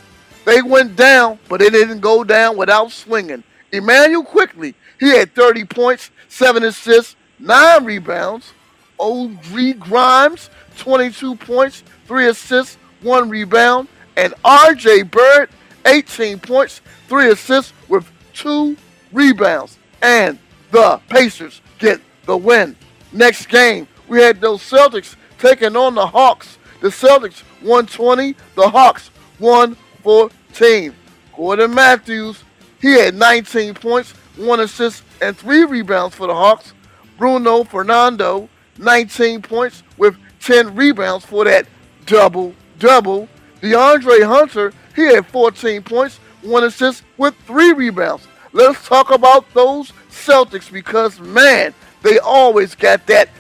They 0.45 0.63
went 0.63 0.97
down, 0.97 1.39
but 1.49 1.61
they 1.61 1.71
didn't 1.71 2.01
go 2.01 2.25
down 2.25 2.57
without 2.57 2.91
swinging. 2.91 3.45
Immanuel 3.71 4.25
Quickley, 4.25 4.75
he 4.99 5.11
had 5.11 5.35
30 5.35 5.65
points, 5.65 6.11
7 6.29 6.63
assists, 6.65 7.17
9 7.39 7.85
rebounds. 7.85 8.53
OG 8.99 9.81
Grimes, 9.81 10.49
22 10.79 11.35
points, 11.37 11.83
3 12.07 12.29
assists, 12.29 12.77
1 13.01 13.29
rebound. 13.29 13.89
And 14.17 14.35
RJ 14.45 15.11
Bird, 15.11 15.49
18 15.87 16.39
points, 16.39 16.81
3 17.09 17.31
assists 17.31 17.73
with 17.89 18.11
2 18.35 18.77
rebounds. 19.13 19.79
And 20.03 20.39
the 20.71 21.01
Pacers 21.09 21.61
get 21.79 22.01
the 22.27 22.37
win. 22.37 22.77
Next 23.13 23.47
game, 23.47 23.89
we 24.13 24.21
had 24.21 24.43
those 24.43 24.61
Celtics 24.61 25.17
taking 25.39 25.75
on 25.75 25.95
the 25.95 26.07
Hawks. 26.07 26.59
The 26.83 26.89
Celtics 26.89 27.41
120, 27.63 28.37
the 28.57 28.69
Hawks 28.69 29.11
114. 29.39 30.95
Gordon 31.35 31.75
Matthews, 31.75 32.45
he 32.79 32.93
had 32.93 33.15
19 33.15 33.73
points, 33.73 34.11
1 34.37 34.61
assist, 34.61 35.03
and 35.23 35.35
3 35.35 35.65
rebounds 35.65 36.15
for 36.15 36.27
the 36.27 36.35
Hawks. 36.35 36.75
Bruno 37.17 37.65
Fernando, 37.65 38.51
19 38.77 39.41
points 39.41 39.83
with 39.97 40.15
10 40.41 40.75
rebounds 40.75 41.25
for 41.25 41.47
that 41.47 41.67
double 42.05 42.55
double. 42.79 43.31
DeAndre 43.63 44.27
Hunter, 44.27 44.75
he 44.95 45.05
had 45.05 45.25
14 45.25 45.83
points, 45.85 46.19
1 46.43 46.65
assist 46.65 47.03
with 47.17 47.35
3 47.47 47.73
rebounds. 47.73 48.29
Let's 48.53 48.87
talk 48.87 49.11
about 49.11 49.51
those 49.55 49.91
Celtics 50.11 50.71
because, 50.71 51.19
man, 51.19 51.73
they 52.03 52.19
always 52.19 52.75
got 52.75 53.07
that 53.07 53.31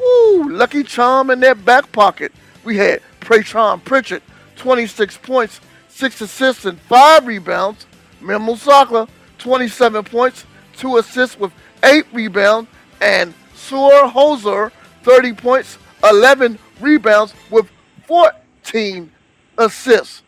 ooh, 0.00 0.48
lucky 0.50 0.82
charm 0.82 1.30
in 1.30 1.40
their 1.40 1.54
back 1.54 1.90
pocket. 1.92 2.32
We 2.64 2.76
had 2.76 3.00
Praytron 3.20 3.84
Pritchard, 3.84 4.22
26 4.56 5.18
points, 5.18 5.60
6 5.88 6.20
assists, 6.20 6.64
and 6.64 6.78
5 6.80 7.26
rebounds. 7.26 7.86
Memo 8.20 8.54
Sakla, 8.54 9.08
27 9.38 10.04
points, 10.04 10.44
2 10.76 10.98
assists 10.98 11.38
with 11.38 11.52
8 11.82 12.06
rebounds. 12.12 12.68
And 13.00 13.34
Sur 13.54 14.08
Hoser, 14.08 14.72
30 15.02 15.32
points, 15.34 15.78
11 16.02 16.58
rebounds 16.80 17.34
with 17.50 17.70
14 18.06 19.10
assists. 19.58 20.22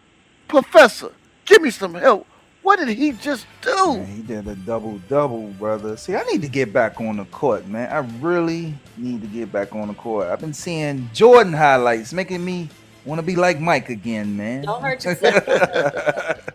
Professor, 0.48 1.12
give 1.44 1.62
me 1.62 1.70
some 1.70 1.94
help. 1.94 2.26
What 2.66 2.80
did 2.80 2.88
he 2.98 3.12
just 3.12 3.46
do? 3.62 3.98
Man, 3.98 4.06
he 4.06 4.22
did 4.22 4.48
a 4.48 4.56
double 4.56 4.98
double, 5.08 5.50
brother. 5.50 5.96
See, 5.96 6.16
I 6.16 6.24
need 6.24 6.42
to 6.42 6.48
get 6.48 6.72
back 6.72 7.00
on 7.00 7.18
the 7.18 7.24
court, 7.26 7.68
man. 7.68 7.88
I 7.92 7.98
really 8.20 8.74
need 8.96 9.20
to 9.20 9.28
get 9.28 9.52
back 9.52 9.72
on 9.72 9.86
the 9.86 9.94
court. 9.94 10.26
I've 10.26 10.40
been 10.40 10.52
seeing 10.52 11.08
Jordan 11.14 11.52
highlights, 11.52 12.12
making 12.12 12.44
me 12.44 12.68
want 13.04 13.20
to 13.20 13.22
be 13.22 13.36
like 13.36 13.60
Mike 13.60 13.88
again, 13.88 14.36
man. 14.36 14.62
Don't 14.62 14.82
hurt 14.82 15.04
yourself. 15.04 15.46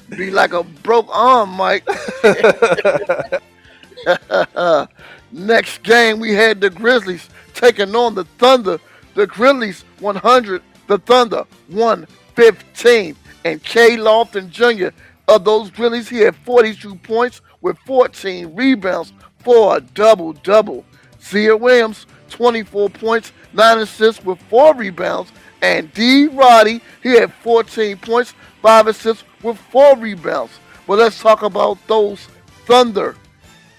Be 0.09 0.31
like 0.31 0.51
a 0.51 0.63
broke 0.63 1.07
arm, 1.09 1.51
Mike. 1.51 1.87
Next 5.31 5.81
game, 5.81 6.19
we 6.19 6.33
had 6.33 6.59
the 6.59 6.71
Grizzlies 6.71 7.29
taking 7.53 7.95
on 7.95 8.15
the 8.15 8.25
Thunder. 8.37 8.81
The 9.15 9.27
Grizzlies 9.27 9.85
100, 10.01 10.61
the 10.87 10.97
Thunder 10.97 11.45
115. 11.69 13.15
And 13.45 13.63
K. 13.63 13.95
Lofton 13.95 14.49
Jr. 14.49 14.89
of 15.27 15.45
those 15.45 15.69
Grizzlies, 15.69 16.09
he 16.09 16.19
had 16.19 16.35
42 16.35 16.95
points 16.95 17.41
with 17.61 17.77
14 17.85 18.55
rebounds 18.55 19.13
for 19.39 19.77
a 19.77 19.81
double 19.81 20.33
double. 20.33 20.85
Zia 21.21 21.55
Williams, 21.55 22.05
24 22.29 22.89
points, 22.89 23.31
9 23.53 23.79
assists 23.79 24.23
with 24.23 24.41
4 24.43 24.75
rebounds. 24.75 25.31
And 25.61 25.93
D. 25.93 26.27
Roddy, 26.27 26.81
he 27.03 27.09
had 27.09 27.33
14 27.33 27.97
points, 27.97 28.33
5 28.61 28.87
assists 28.87 29.23
with 29.43 29.57
4 29.57 29.97
rebounds. 29.97 30.53
But 30.87 30.97
let's 30.97 31.19
talk 31.19 31.43
about 31.43 31.77
those 31.87 32.27
Thunder. 32.65 33.15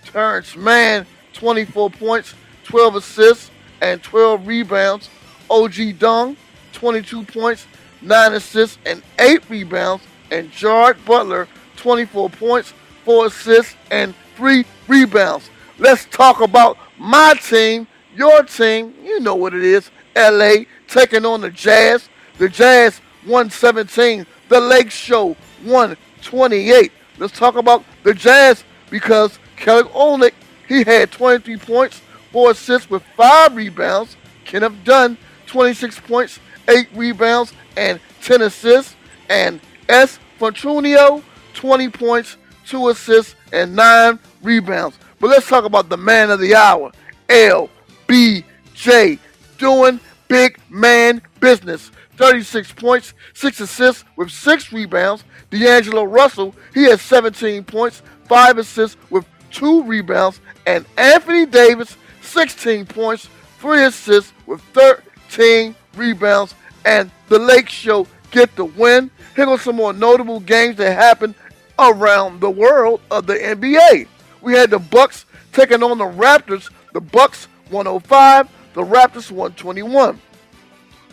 Terrence 0.05 0.57
Mann, 0.57 1.07
24 1.33 1.91
points, 1.91 2.35
12 2.65 2.97
assists, 2.97 3.51
and 3.81 4.03
12 4.03 4.47
rebounds. 4.47 5.09
OG 5.51 5.99
Dung, 5.99 6.37
22 6.73 7.25
points, 7.25 7.67
9 8.01 8.33
assists, 8.35 8.79
and 8.87 9.03
8 9.19 9.43
rebounds. 9.51 10.05
And 10.33 10.51
Jared 10.51 11.05
Butler, 11.05 11.47
24 11.77 12.31
points, 12.31 12.73
4 13.05 13.27
assists, 13.27 13.77
and 13.91 14.15
3 14.37 14.65
rebounds. 14.89 15.51
Let's 15.79 16.07
talk 16.07 16.41
about 16.41 16.79
my 16.99 17.35
team, 17.35 17.87
your 18.17 18.43
team. 18.45 18.95
You 19.05 19.21
know 19.21 19.35
what 19.35 19.53
it 19.53 19.63
is. 19.63 19.91
LA 20.17 20.65
taking 20.89 21.27
on 21.27 21.43
the 21.43 21.51
Jazz. 21.51 22.09
The 22.39 22.49
Jazz 22.49 22.99
117. 23.27 24.27
The 24.49 24.59
Lake 24.59 24.91
Show 24.91 25.37
128. 25.65 26.93
Let's 27.19 27.39
talk 27.39 27.57
about 27.57 27.85
the 28.03 28.15
Jazz 28.15 28.65
because 28.89 29.39
Kelly 29.57 29.85
Olynyk, 29.91 30.33
he 30.67 30.83
had 30.83 31.11
23 31.11 31.59
points, 31.59 32.01
4 32.33 32.53
assists 32.53 32.89
with 32.89 33.03
5 33.19 33.55
rebounds. 33.55 34.17
Kenneth 34.47 34.83
Dunn, 34.83 35.19
26 35.47 36.01
points, 36.01 36.41
8 36.69 36.89
rebounds, 36.95 37.53
and 37.77 38.01
10 38.23 38.41
assists. 38.41 38.97
And 39.29 39.61
S. 39.89 40.19
Fortunio, 40.39 41.23
20 41.55 41.89
points, 41.91 42.37
2 42.67 42.89
assists, 42.89 43.35
and 43.53 43.75
9 43.77 44.19
rebounds. 44.43 44.97
But 45.21 45.31
let's 45.31 45.49
talk 45.49 45.65
about 45.65 45.89
the 45.89 45.97
man 45.97 46.31
of 46.31 46.41
the 46.41 46.55
hour, 46.55 46.93
LBJ, 47.29 49.19
doing 49.59 50.01
big 50.29 50.59
man 50.69 51.23
business. 51.41 51.91
36 52.17 52.73
points, 52.73 53.15
6 53.35 53.61
assists 53.61 54.05
with 54.17 54.31
6 54.31 54.73
rebounds. 54.73 55.25
D'Angelo 55.51 56.05
Russell, 56.05 56.55
he 56.73 56.85
has 56.85 57.03
17 57.03 57.65
points, 57.65 58.03
5 58.29 58.59
assists 58.59 58.97
with 59.11 59.27
2 59.51 59.83
rebounds. 59.83 60.41
And 60.67 60.87
Anthony 60.97 61.47
Davis, 61.47 61.97
16 62.23 62.87
points, 62.87 63.29
three 63.59 63.85
assists 63.85 64.33
with 64.47 64.61
13 64.73 65.75
rebounds, 65.95 66.55
and 66.85 67.11
the 67.29 67.39
Lake 67.39 67.69
Show 67.69 68.07
get 68.33 68.55
the 68.57 68.65
win. 68.65 69.11
Here 69.37 69.49
are 69.49 69.59
some 69.59 69.77
more 69.77 69.93
notable 69.93 70.41
games 70.41 70.77
that 70.77 70.93
happened 70.95 71.37
around 71.79 72.41
the 72.41 72.51
world 72.51 73.01
of 73.11 73.27
the 73.27 73.35
NBA. 73.35 74.09
We 74.41 74.55
had 74.55 74.71
the 74.71 74.79
Bucks 74.79 75.25
taking 75.53 75.83
on 75.83 75.99
the 75.99 76.05
Raptors. 76.05 76.71
The 76.93 77.01
Bucks 77.01 77.47
105, 77.71 78.49
the 78.75 78.83
Raptors 78.83 79.31
121. 79.31 80.21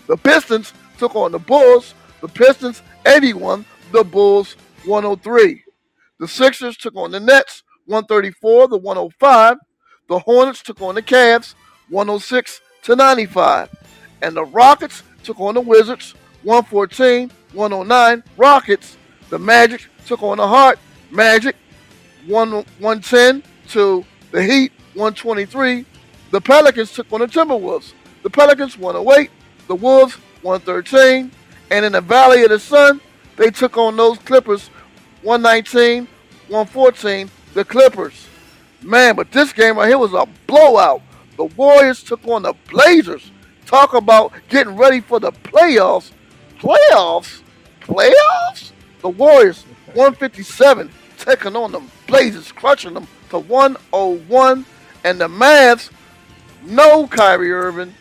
The 0.08 0.18
Pistons 0.18 0.74
took 0.98 1.16
on 1.16 1.32
the 1.32 1.40
Bulls. 1.40 1.94
The 2.22 2.28
Pistons 2.28 2.82
81, 3.06 3.64
the 3.92 4.04
Bulls 4.04 4.56
103. 4.86 5.64
The 6.20 6.28
Sixers 6.28 6.76
took 6.76 6.96
on 6.96 7.12
the 7.12 7.20
Nets 7.20 7.64
134 7.86 8.68
the 8.68 8.78
105. 8.78 9.58
The 10.10 10.20
Hornets 10.20 10.62
took 10.62 10.82
on 10.82 10.96
the 10.96 11.02
Cavs 11.02 11.54
106 11.90 12.62
to 12.84 12.96
95. 12.96 13.70
And 14.22 14.36
the 14.36 14.44
Rockets 14.44 15.04
took 15.24 15.40
on 15.40 15.56
the 15.56 15.62
Wizards 15.62 16.14
114 16.43 17.32
109. 17.54 18.23
Rockets. 18.38 18.97
The 19.30 19.39
Magic 19.39 19.88
took 20.06 20.23
on 20.23 20.38
the 20.38 20.47
Heart. 20.47 20.80
Magic 21.12 21.56
1 22.28 22.52
110 22.52 23.43
to 23.69 24.06
the 24.32 24.43
Heat 24.43 24.71
123. 24.93 25.86
The 26.32 26.41
Pelicans 26.41 26.93
took 26.93 27.12
on 27.12 27.21
the 27.21 27.28
Timberwolves. 27.28 27.93
The 28.23 28.30
Pelicans 28.30 28.78
108. 28.78 29.30
The 29.67 29.75
Wolves 29.75 30.15
113. 30.41 31.32
And 31.71 31.86
in 31.86 31.91
the 31.91 32.02
Valley 32.02 32.43
of 32.43 32.49
the 32.49 32.60
Sun, 32.60 33.02
they 33.36 33.49
took 33.49 33.78
on 33.78 33.95
those 33.95 34.17
Clippers 34.19 34.67
119 35.21 36.08
114. 36.47 37.30
The 37.54 37.65
Clippers. 37.65 38.28
Man, 38.82 39.15
but 39.15 39.32
this 39.32 39.52
game 39.52 39.78
right 39.78 39.88
here 39.88 39.97
was 39.97 40.13
a 40.13 40.28
blowout. 40.47 41.02
The 41.38 41.45
Warriors 41.45 42.04
took 42.04 42.25
on 42.28 42.43
the 42.43 42.54
Blazers. 42.69 43.32
Talk 43.65 43.93
about 43.93 44.34
getting 44.49 44.75
ready 44.75 44.99
for 44.99 45.19
the 45.19 45.32
playoffs. 45.32 46.12
Playoffs? 46.60 47.41
Playoffs? 47.82 48.72
The 49.02 49.10
Warriors 49.10 49.63
157 49.93 50.91
taking 51.17 51.56
on 51.56 51.72
the 51.72 51.82
Blazers, 52.08 52.52
crushing 52.52 52.93
them 52.93 53.08
to 53.30 53.39
101. 53.39 54.65
And 55.04 55.22
the 55.22 55.28
Mavs, 55.28 55.91
no 56.63 57.08
Kyrie 57.08 57.54
Irving, 57.54 57.93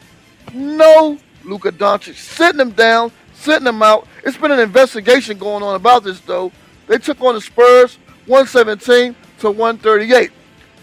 no 0.52 1.16
Luka 1.44 1.70
Doncic, 1.70 2.16
sitting 2.16 2.58
them 2.58 2.72
down, 2.72 3.12
sitting 3.34 3.64
them 3.64 3.82
out. 3.82 4.08
It's 4.24 4.36
been 4.36 4.50
an 4.50 4.58
investigation 4.58 5.38
going 5.38 5.62
on 5.62 5.76
about 5.76 6.02
this, 6.02 6.20
though. 6.20 6.50
They 6.88 6.98
took 6.98 7.20
on 7.20 7.36
the 7.36 7.40
Spurs 7.40 7.98
117 8.26 9.14
to 9.40 9.50
138. 9.50 10.32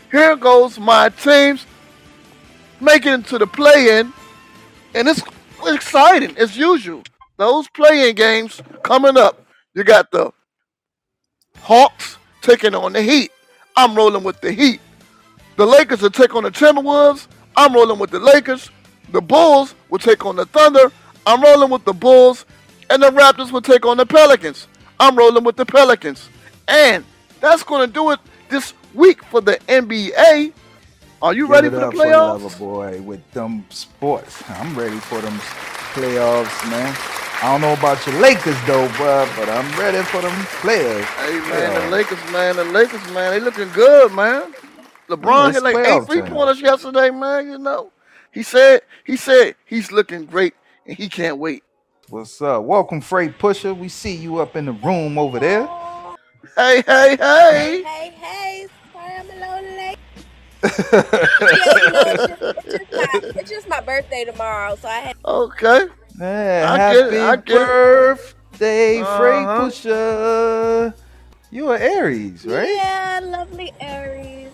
Here 0.10 0.36
goes 0.38 0.80
my 0.80 1.10
teams 1.10 1.66
making 2.80 3.12
it 3.12 3.26
to 3.28 3.38
the 3.38 3.48
play-in, 3.48 4.14
and 4.94 5.08
it's 5.08 5.22
exciting 5.66 6.38
as 6.38 6.56
usual. 6.56 7.04
Those 7.38 7.68
play-in 7.70 8.16
games 8.16 8.62
coming 8.84 9.18
up. 9.18 9.46
You 9.74 9.84
got 9.84 10.10
the 10.12 10.32
Hawks 11.60 12.18
taking 12.42 12.74
on 12.76 12.94
the 12.94 13.02
Heat. 13.02 13.32
I'm 13.76 13.96
rolling 13.96 14.24
with 14.24 14.40
the 14.40 14.52
Heat. 14.52 14.80
The 15.58 15.66
Lakers 15.66 16.02
will 16.02 16.12
take 16.12 16.36
on 16.36 16.44
the 16.44 16.52
Timberwolves. 16.52 17.28
I'm 17.58 17.74
rolling 17.74 18.00
with 18.00 18.12
the 18.12 18.20
Lakers. 18.20 18.70
The 19.12 19.22
Bulls 19.22 19.76
will 19.90 20.00
take 20.00 20.26
on 20.26 20.36
the 20.36 20.46
Thunder. 20.46 20.92
I'm 21.26 21.42
rolling 21.42 21.70
with 21.70 21.84
the 21.84 21.94
Bulls. 21.94 22.46
And 22.90 23.02
the 23.02 23.10
Raptors 23.10 23.52
will 23.52 23.62
take 23.62 23.86
on 23.86 23.98
the 23.98 24.06
Pelicans. 24.06 24.68
I'm 25.00 25.18
rolling 25.18 25.44
with 25.44 25.56
the 25.56 25.66
Pelicans. 25.66 26.30
And 26.68 27.04
that's 27.42 27.64
going 27.64 27.88
to 27.88 27.92
do 27.92 28.12
it 28.12 28.20
this 28.50 28.74
week 28.94 29.24
for 29.26 29.42
the 29.42 29.58
NBA. 29.68 30.54
Are 31.22 31.34
you 31.34 31.44
Give 31.44 31.50
ready 31.50 31.70
for 31.70 31.78
the 31.78 31.92
playoffs? 31.92 32.42
Lover 32.42 32.58
boy 32.60 33.02
with 33.02 33.32
them 33.32 33.66
sports. 33.70 34.44
I'm 34.50 34.78
ready 34.78 34.98
for 34.98 35.20
them 35.22 35.38
playoffs, 35.94 36.70
man. 36.70 37.25
I 37.42 37.52
don't 37.52 37.62
know 37.62 37.74
about 37.74 38.06
your 38.08 38.20
Lakers 38.22 38.58
though, 38.68 38.88
bruh, 38.90 39.28
but 39.38 39.50
I'm 39.50 39.80
ready 39.80 40.04
for 40.06 40.22
them 40.22 40.34
players. 40.62 41.06
Hey 41.06 41.40
man, 41.50 41.74
Yeah. 41.74 41.76
the 41.76 41.90
Lakers, 41.90 42.20
man, 42.32 42.58
the 42.58 42.66
Lakers, 42.66 43.06
man, 43.14 43.32
they 43.32 43.40
looking 43.40 43.70
good, 43.70 44.12
man. 44.14 44.54
LeBron 45.10 45.54
hit 45.54 45.64
like 45.64 45.80
eight 45.86 46.04
three 46.06 46.22
pointers 46.24 46.62
yesterday, 46.62 47.12
man. 47.12 47.48
You 47.50 47.60
know, 47.60 47.92
he 48.32 48.44
said 48.44 48.82
he 49.06 49.18
said 49.18 49.56
he's 49.66 49.92
looking 49.92 50.26
great 50.26 50.56
and 50.88 50.98
he 50.98 51.10
can't 51.10 51.38
wait. 51.38 51.64
What's 52.10 52.42
up? 52.42 52.64
Welcome, 52.64 53.02
Freight 53.02 53.40
Pusher. 53.40 53.74
We 53.74 53.90
see 53.90 54.16
you 54.16 54.38
up 54.40 54.56
in 54.56 54.66
the 54.66 54.74
room 54.74 55.18
over 55.18 55.40
there. 55.40 55.70
Hey, 56.58 56.84
hey, 56.88 57.18
hey! 57.18 57.84
Hey, 57.84 58.12
hey, 58.20 58.68
sorry 58.94 59.14
I'm 59.20 59.30
a 59.30 59.34
little 59.34 59.78
late. 59.78 59.98
Yeah, 61.52 61.68
you 61.70 61.90
know, 61.92 62.06
it's, 62.10 62.26
just, 62.26 62.42
it's, 62.58 62.76
just 62.78 62.92
my, 62.96 63.20
it's 63.38 63.50
just 63.52 63.70
my 63.70 63.82
birthday 63.82 64.26
tomorrow, 64.26 64.76
so 64.76 64.88
I 64.90 65.00
had 65.00 65.16
Okay, 65.26 65.86
Man, 66.18 66.66
I 66.66 66.78
get 66.78 67.12
happy 67.12 67.44
get 67.46 67.70
it. 67.70 67.80
birthday, 68.52 69.04
Freight 69.04 69.50
Uh-huh. 69.50 69.66
Pusher. 69.66 70.94
You 71.52 71.70
are 71.70 71.78
Aries, 71.78 72.46
right? 72.46 72.70
yeah, 72.70 73.20
lovely 73.24 73.74
Aries. 73.80 74.52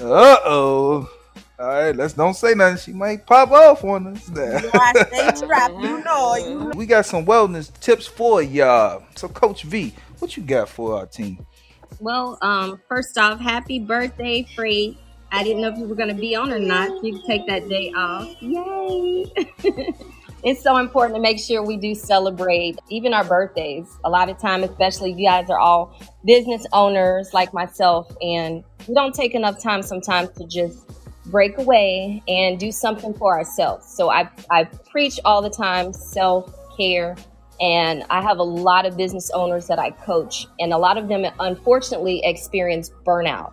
Uh 0.00 0.36
oh. 0.44 1.10
All 1.58 1.66
right, 1.68 1.94
let's 1.96 2.14
don't 2.14 2.34
say 2.34 2.54
nothing. 2.54 2.78
She 2.78 2.92
might 2.92 3.26
pop 3.26 3.50
off 3.52 3.84
on 3.84 4.08
us. 4.08 4.28
Now. 4.28 4.58
You 4.58 4.62
know, 4.62 4.70
I 4.74 4.94
stay 5.08 5.46
trapped, 5.46 5.74
you 5.80 6.02
know, 6.04 6.34
you 6.36 6.58
know. 6.60 6.72
we 6.74 6.86
got 6.86 7.06
some 7.06 7.24
wellness 7.26 7.72
tips 7.80 8.06
for 8.06 8.42
y'all. 8.42 9.04
So, 9.14 9.28
Coach 9.28 9.62
V, 9.62 9.94
what 10.18 10.36
you 10.36 10.42
got 10.42 10.68
for 10.68 10.98
our 10.98 11.06
team? 11.06 11.46
Well, 12.00 12.38
um, 12.42 12.80
first 12.88 13.16
off, 13.18 13.40
happy 13.40 13.78
birthday, 13.78 14.46
Free. 14.56 14.98
I 15.32 15.42
didn't 15.44 15.62
know 15.62 15.68
if 15.68 15.78
you 15.78 15.86
were 15.86 15.94
going 15.96 16.08
to 16.14 16.20
be 16.20 16.34
on 16.36 16.52
or 16.52 16.58
not. 16.58 16.90
You 17.04 17.12
can 17.14 17.22
take 17.26 17.46
that 17.46 17.68
day 17.68 17.92
off. 17.96 18.34
Yay! 18.40 19.26
it's 20.44 20.62
so 20.62 20.76
important 20.76 21.16
to 21.16 21.22
make 21.22 21.38
sure 21.38 21.64
we 21.64 21.78
do 21.78 21.94
celebrate 21.94 22.78
even 22.90 23.14
our 23.14 23.24
birthdays. 23.24 23.88
A 24.04 24.10
lot 24.10 24.28
of 24.28 24.38
time, 24.38 24.62
especially 24.62 25.12
you 25.12 25.26
guys 25.26 25.48
are 25.48 25.58
all 25.58 25.98
business 26.26 26.66
owners 26.72 27.32
like 27.32 27.54
myself, 27.54 28.14
and 28.20 28.62
we 28.86 28.94
don't 28.94 29.14
take 29.14 29.34
enough 29.34 29.60
time 29.60 29.82
sometimes 29.82 30.28
to 30.36 30.46
just 30.46 30.78
break 31.26 31.56
away 31.56 32.22
and 32.28 32.60
do 32.60 32.70
something 32.70 33.14
for 33.14 33.38
ourselves. 33.38 33.86
So 33.86 34.10
I 34.10 34.28
I 34.50 34.64
preach 34.64 35.18
all 35.24 35.40
the 35.40 35.50
time 35.50 35.94
self 35.94 36.52
care 36.76 37.16
and 37.60 38.04
I 38.10 38.20
have 38.20 38.38
a 38.38 38.42
lot 38.42 38.84
of 38.84 38.96
business 38.96 39.30
owners 39.30 39.66
that 39.68 39.78
I 39.78 39.92
coach, 39.92 40.46
and 40.58 40.74
a 40.74 40.78
lot 40.78 40.98
of 40.98 41.08
them 41.08 41.24
unfortunately 41.40 42.20
experience 42.22 42.90
burnout 43.06 43.52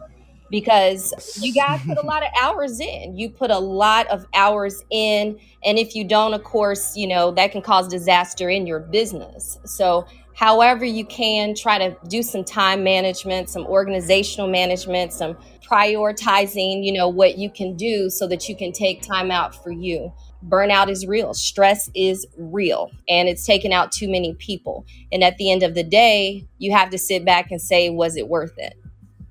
because 0.51 1.39
you 1.41 1.53
guys 1.53 1.81
put 1.83 1.97
a 1.97 2.05
lot 2.05 2.21
of 2.21 2.29
hours 2.39 2.79
in. 2.79 3.17
You 3.17 3.29
put 3.29 3.49
a 3.49 3.57
lot 3.57 4.05
of 4.07 4.27
hours 4.35 4.83
in, 4.91 5.39
and 5.63 5.79
if 5.79 5.95
you 5.95 6.03
don't, 6.03 6.33
of 6.33 6.43
course, 6.43 6.95
you 6.95 7.07
know 7.07 7.31
that 7.31 7.51
can 7.51 7.63
cause 7.63 7.87
disaster 7.87 8.49
in 8.49 8.67
your 8.67 8.79
business. 8.79 9.57
So, 9.65 10.05
however, 10.35 10.85
you 10.85 11.05
can 11.05 11.55
try 11.55 11.79
to 11.79 11.97
do 12.07 12.21
some 12.21 12.43
time 12.43 12.83
management, 12.83 13.49
some 13.49 13.65
organizational 13.65 14.49
management, 14.49 15.13
some 15.13 15.37
prioritizing, 15.71 16.83
you 16.83 16.91
know, 16.91 17.07
what 17.07 17.37
you 17.37 17.49
can 17.49 17.77
do 17.77 18.09
so 18.09 18.27
that 18.27 18.49
you 18.49 18.55
can 18.55 18.73
take 18.73 19.01
time 19.01 19.31
out 19.31 19.55
for 19.63 19.71
you. 19.71 20.11
Burnout 20.45 20.89
is 20.89 21.05
real. 21.05 21.33
Stress 21.33 21.89
is 21.95 22.25
real 22.35 22.91
and 23.07 23.29
it's 23.29 23.45
taken 23.45 23.71
out 23.71 23.91
too 23.91 24.09
many 24.09 24.33
people. 24.33 24.85
And 25.11 25.23
at 25.23 25.37
the 25.37 25.51
end 25.51 25.63
of 25.63 25.75
the 25.75 25.83
day 25.83 26.45
you 26.57 26.71
have 26.73 26.89
to 26.89 26.97
sit 26.97 27.23
back 27.23 27.51
and 27.51 27.61
say 27.61 27.89
was 27.89 28.17
it 28.17 28.27
worth 28.27 28.57
it? 28.57 28.73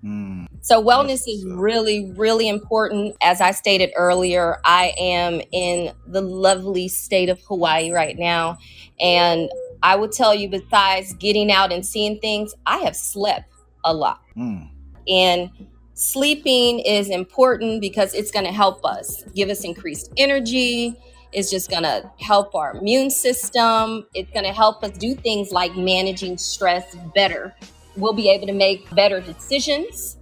Mm, 0.04 0.46
so 0.62 0.82
wellness 0.82 1.22
is 1.26 1.44
really 1.46 2.12
really 2.12 2.48
important. 2.48 3.16
As 3.22 3.40
i 3.40 3.50
stated 3.50 3.90
earlier 3.96 4.58
i 4.64 4.94
am 4.98 5.40
in 5.52 5.92
the 6.06 6.20
lovely 6.20 6.88
state 6.88 7.28
of 7.28 7.40
hawaii 7.42 7.90
right 7.90 8.18
now. 8.18 8.58
And 9.00 9.50
i 9.82 9.96
will 9.96 10.08
tell 10.08 10.34
you 10.34 10.48
besides 10.48 11.14
getting 11.14 11.50
out 11.50 11.72
and 11.72 11.84
seeing 11.84 12.18
things 12.20 12.54
i 12.66 12.78
have 12.78 12.96
slept 12.96 13.52
a 13.84 13.94
lot. 13.94 14.20
Mm. 14.36 14.68
and 15.08 15.50
sleeping 15.94 16.80
is 16.80 17.10
important 17.10 17.80
because 17.80 18.14
it's 18.14 18.30
going 18.30 18.46
to 18.46 18.52
help 18.52 18.84
us 18.84 19.22
give 19.34 19.50
us 19.50 19.64
increased 19.64 20.10
energy. 20.16 20.96
It's 21.32 21.50
just 21.50 21.70
going 21.70 21.82
to 21.82 22.10
help 22.18 22.54
our 22.54 22.74
immune 22.76 23.10
system. 23.10 24.06
It's 24.14 24.30
going 24.32 24.44
to 24.44 24.52
help 24.52 24.82
us 24.82 24.92
do 24.92 25.14
things 25.14 25.52
like 25.52 25.76
managing 25.76 26.38
stress 26.38 26.96
better. 27.14 27.54
We'll 27.96 28.14
be 28.14 28.30
able 28.30 28.46
to 28.46 28.52
make 28.52 28.88
better 28.94 29.20
decisions 29.20 30.16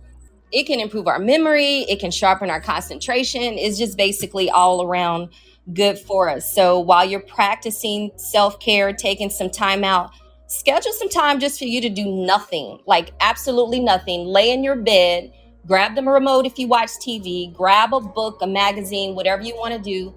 it 0.53 0.65
can 0.65 0.81
improve 0.81 1.07
our 1.07 1.19
memory. 1.19 1.81
It 1.89 2.01
can 2.01 2.11
sharpen 2.11 2.51
our 2.51 2.61
concentration. 2.61 3.43
It's 3.43 3.79
just 3.79 3.97
basically 3.97 4.51
all 4.51 4.83
around 4.83 5.29
good 5.75 5.99
for 5.99 6.29
us. 6.29 6.55
So 6.55 6.81
while 6.81 7.05
you're 7.05 7.21
practicing 7.21 8.11
self-care 8.17 8.93
taking 8.95 9.31
some 9.31 9.51
time 9.51 9.85
out 9.85 10.11
schedule 10.47 10.93
some 10.95 11.11
time 11.11 11.39
just 11.39 11.59
for 11.59 11.67
you 11.67 11.79
to 11.83 11.91
do 11.91 12.07
nothing 12.07 12.81
like 12.87 13.13
absolutely 13.21 13.81
nothing. 13.81 14.25
Lay 14.25 14.51
in 14.51 14.65
your 14.65 14.77
bed 14.77 15.33
grab 15.67 15.95
the 15.95 16.03
remote 16.03 16.47
if 16.47 16.59
you 16.59 16.67
watch 16.67 16.89
tv 17.05 17.53
grab 17.53 17.93
a 17.93 18.01
book 18.01 18.41
a 18.41 18.47
magazine 18.47 19.15
whatever 19.15 19.43
you 19.43 19.55
want 19.57 19.75
to 19.75 19.81
do. 19.81 20.15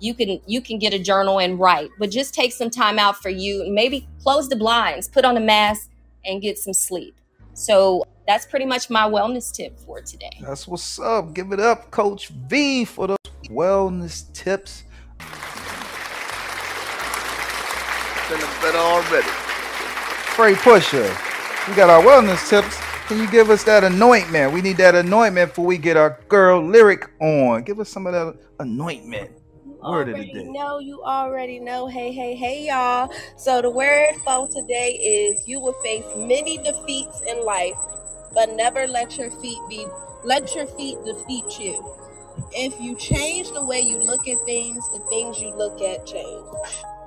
You 0.00 0.14
can 0.14 0.40
you 0.46 0.62
can 0.62 0.78
get 0.78 0.94
a 0.94 0.98
journal 0.98 1.38
and 1.38 1.58
write 1.58 1.90
but 1.98 2.10
just 2.10 2.32
take 2.32 2.52
some 2.52 2.70
time 2.70 2.98
out 2.98 3.18
for 3.18 3.28
you. 3.28 3.70
Maybe 3.70 4.08
close 4.22 4.48
the 4.48 4.56
blinds 4.56 5.06
put 5.06 5.26
on 5.26 5.36
a 5.36 5.40
mask 5.40 5.90
and 6.24 6.40
get 6.40 6.56
some 6.56 6.72
sleep. 6.72 7.14
So 7.52 8.04
that's 8.26 8.46
pretty 8.46 8.66
much 8.66 8.88
my 8.90 9.08
wellness 9.08 9.52
tip 9.52 9.78
for 9.80 10.00
today. 10.00 10.30
That's 10.40 10.66
what's 10.68 10.98
up. 10.98 11.34
Give 11.34 11.52
it 11.52 11.60
up, 11.60 11.90
Coach 11.90 12.28
V, 12.28 12.84
for 12.84 13.08
those 13.08 13.16
wellness 13.48 14.32
tips. 14.32 14.84
Feeling 18.28 18.44
better 18.60 18.78
already. 18.78 19.28
Freight 20.34 20.56
Pusher, 20.58 21.14
we 21.68 21.74
got 21.74 21.90
our 21.90 22.02
wellness 22.02 22.48
tips. 22.48 22.78
Can 23.06 23.18
you 23.18 23.30
give 23.30 23.50
us 23.50 23.64
that 23.64 23.84
anointment? 23.84 24.52
We 24.52 24.62
need 24.62 24.78
that 24.78 24.94
anointment 24.94 25.50
before 25.50 25.66
we 25.66 25.76
get 25.76 25.96
our 25.96 26.18
girl 26.28 26.64
lyric 26.64 27.10
on. 27.20 27.62
Give 27.64 27.78
us 27.80 27.90
some 27.90 28.06
of 28.06 28.12
that 28.12 28.38
anointment. 28.58 29.32
Word 29.82 30.10
of 30.10 30.16
the 30.16 30.24
day. 30.24 30.44
know, 30.44 30.78
you 30.78 31.02
already 31.02 31.58
know. 31.58 31.88
Hey, 31.88 32.12
hey, 32.12 32.36
hey, 32.36 32.68
y'all. 32.68 33.12
So 33.36 33.60
the 33.60 33.68
word 33.70 34.14
for 34.24 34.48
today 34.48 34.92
is 34.92 35.46
you 35.48 35.58
will 35.58 35.72
face 35.82 36.04
many 36.16 36.58
defeats 36.58 37.20
in 37.26 37.44
life, 37.44 37.74
but 38.34 38.54
never 38.56 38.86
let 38.86 39.18
your 39.18 39.30
feet 39.30 39.58
be 39.68 39.86
let 40.24 40.54
your 40.54 40.66
feet 40.66 40.98
defeat 41.04 41.58
you. 41.58 41.84
If 42.52 42.80
you 42.80 42.96
change 42.96 43.52
the 43.52 43.64
way 43.64 43.80
you 43.80 43.98
look 43.98 44.28
at 44.28 44.44
things, 44.46 44.88
the 44.90 45.00
things 45.10 45.40
you 45.40 45.54
look 45.54 45.80
at 45.82 46.06
change. 46.06 46.46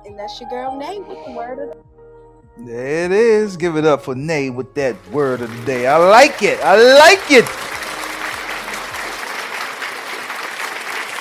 And 0.06 0.18
that's 0.18 0.40
your 0.40 0.50
girl 0.50 0.78
name 0.78 1.06
with 1.08 1.24
the 1.26 1.32
word 1.32 1.58
of 1.58 1.70
the 1.70 2.64
There 2.64 3.06
it 3.06 3.12
is. 3.12 3.56
Give 3.56 3.76
it 3.76 3.86
up 3.86 4.02
for 4.02 4.14
Nay 4.14 4.50
with 4.50 4.74
that 4.74 4.96
word 5.10 5.42
of 5.42 5.56
the 5.56 5.66
day. 5.66 5.86
I 5.86 5.98
like 5.98 6.42
it. 6.42 6.60
I 6.62 6.76
like 6.98 7.30
it. 7.30 7.46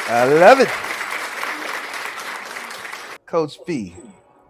I 0.08 0.26
love 0.26 0.60
it. 0.60 0.70
Coach 3.26 3.60
V, 3.66 3.96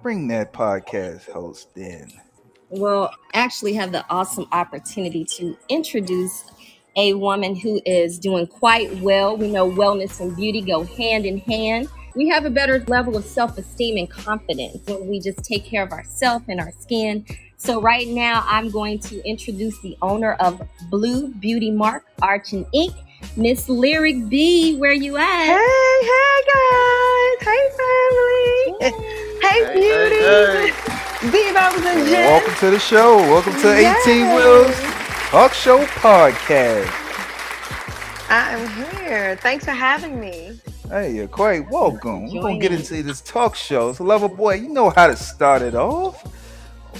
bring 0.03 0.27
that 0.29 0.53
podcast 0.53 1.31
host 1.31 1.77
in. 1.77 2.11
Well, 2.75 3.09
actually 3.33 3.73
have 3.73 3.93
the 3.93 4.05
awesome 4.09 4.47
opportunity 4.51 5.23
to 5.37 5.57
introduce 5.69 6.43
a 6.97 7.13
woman 7.13 7.55
who 7.55 7.81
is 7.85 8.19
doing 8.19 8.47
quite 8.47 8.93
well. 8.97 9.37
We 9.37 9.49
know 9.49 9.69
wellness 9.69 10.19
and 10.19 10.35
beauty 10.35 10.61
go 10.61 10.83
hand 10.83 11.25
in 11.25 11.37
hand. 11.39 11.87
We 12.15 12.27
have 12.29 12.45
a 12.45 12.49
better 12.49 12.83
level 12.87 13.15
of 13.15 13.25
self-esteem 13.25 13.97
and 13.97 14.09
confidence 14.09 14.85
when 14.87 15.07
we 15.07 15.19
just 15.21 15.43
take 15.43 15.65
care 15.65 15.83
of 15.83 15.91
ourselves 15.91 16.45
and 16.49 16.59
our 16.59 16.71
skin. 16.79 17.25
So 17.57 17.81
right 17.81 18.07
now 18.09 18.43
I'm 18.45 18.69
going 18.69 18.99
to 18.99 19.21
introduce 19.25 19.79
the 19.81 19.97
owner 20.01 20.33
of 20.33 20.61
Blue 20.89 21.29
Beauty 21.29 21.71
Mark 21.71 22.05
Arch 22.21 22.51
and 22.51 22.65
Ink, 22.73 22.93
Miss 23.37 23.69
Lyric 23.69 24.27
B. 24.27 24.77
Where 24.77 24.91
you 24.93 25.15
at? 25.17 25.45
Hey, 25.45 26.07
hey 26.09 26.41
guys. 26.53 27.47
Hey 27.47 27.69
family. 27.77 28.75
Hey, 28.81 28.91
Hey, 29.41 29.73
beauty. 29.73 30.15
hey, 30.15 30.71
hey. 30.71 31.04
Bebop 31.31 31.83
and 31.83 32.07
Jen. 32.07 32.25
Welcome 32.29 32.53
to 32.55 32.69
the 32.69 32.79
show. 32.79 33.17
Welcome 33.17 33.53
to 33.53 33.73
18 33.73 33.81
Yes. 33.81 34.35
Wheels 34.35 35.29
Talk 35.31 35.53
Show 35.53 35.83
Podcast. 35.85 36.91
I'm 38.29 38.67
here. 38.97 39.35
Thanks 39.37 39.65
for 39.65 39.71
having 39.71 40.19
me. 40.19 40.59
Hey, 40.87 41.15
you're 41.15 41.27
quite 41.27 41.67
welcome. 41.71 42.31
We're 42.31 42.41
gonna 42.43 42.59
get 42.59 42.71
into 42.71 43.01
this 43.01 43.21
talk 43.21 43.55
show. 43.55 43.93
So, 43.93 44.03
lover 44.03 44.29
boy, 44.29 44.55
you 44.55 44.69
know 44.69 44.91
how 44.91 45.07
to 45.07 45.15
start 45.15 45.63
it 45.63 45.73
off. 45.73 46.23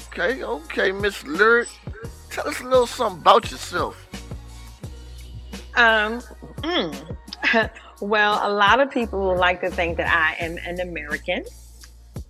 Okay, 0.07 0.43
okay, 0.43 0.91
Miss 0.91 1.23
Lyric. 1.25 1.67
Tell 2.31 2.47
us 2.47 2.59
a 2.61 2.63
little 2.63 2.87
something 2.87 3.21
about 3.21 3.51
yourself. 3.51 3.95
Um, 5.75 6.19
mm. 6.63 7.17
well, 8.01 8.39
a 8.41 8.51
lot 8.51 8.79
of 8.79 8.89
people 8.89 9.37
like 9.37 9.61
to 9.61 9.69
think 9.69 9.97
that 9.97 10.07
I 10.07 10.43
am 10.43 10.57
an 10.65 10.79
American. 10.79 11.45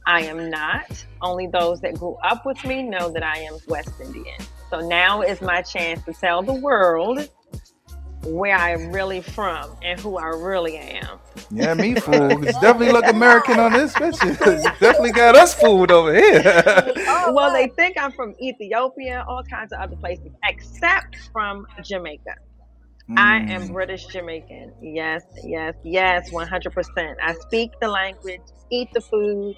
I 0.05 0.21
am 0.23 0.49
not. 0.49 1.05
Only 1.21 1.47
those 1.47 1.81
that 1.81 1.95
grew 1.95 2.15
up 2.23 2.45
with 2.45 2.63
me 2.65 2.83
know 2.83 3.11
that 3.11 3.23
I 3.23 3.39
am 3.39 3.57
West 3.67 3.93
Indian. 4.01 4.35
So 4.69 4.79
now 4.81 5.21
is 5.21 5.41
my 5.41 5.61
chance 5.61 6.03
to 6.05 6.13
tell 6.13 6.43
the 6.43 6.53
world 6.53 7.27
where 8.23 8.55
I'm 8.55 8.91
really 8.91 9.21
from 9.21 9.75
and 9.83 9.99
who 9.99 10.17
I 10.17 10.27
really 10.27 10.77
am. 10.77 11.19
Yeah, 11.51 11.73
me 11.75 11.95
fool. 11.95 12.43
It's 12.43 12.59
definitely 12.59 12.91
look 12.91 13.07
American 13.07 13.59
on 13.59 13.73
this 13.73 13.93
picture. 13.93 14.33
definitely 14.79 15.11
got 15.11 15.35
us 15.35 15.53
fooled 15.53 15.91
over 15.91 16.13
here. 16.13 16.93
Oh, 17.07 17.33
well, 17.33 17.53
they 17.53 17.67
think 17.69 17.97
I'm 17.99 18.11
from 18.13 18.35
Ethiopia, 18.41 19.25
all 19.27 19.43
kinds 19.43 19.71
of 19.73 19.79
other 19.79 19.95
places, 19.95 20.31
except 20.43 21.17
from 21.33 21.65
Jamaica. 21.83 22.35
I 23.17 23.37
am 23.47 23.69
Mm. 23.69 23.73
British 23.73 24.05
Jamaican. 24.07 24.73
Yes, 24.81 25.23
yes, 25.43 25.75
yes, 25.83 26.31
100%. 26.31 27.15
I 27.23 27.33
speak 27.35 27.71
the 27.81 27.87
language, 27.87 28.41
eat 28.71 28.89
the 28.93 29.01
food, 29.01 29.55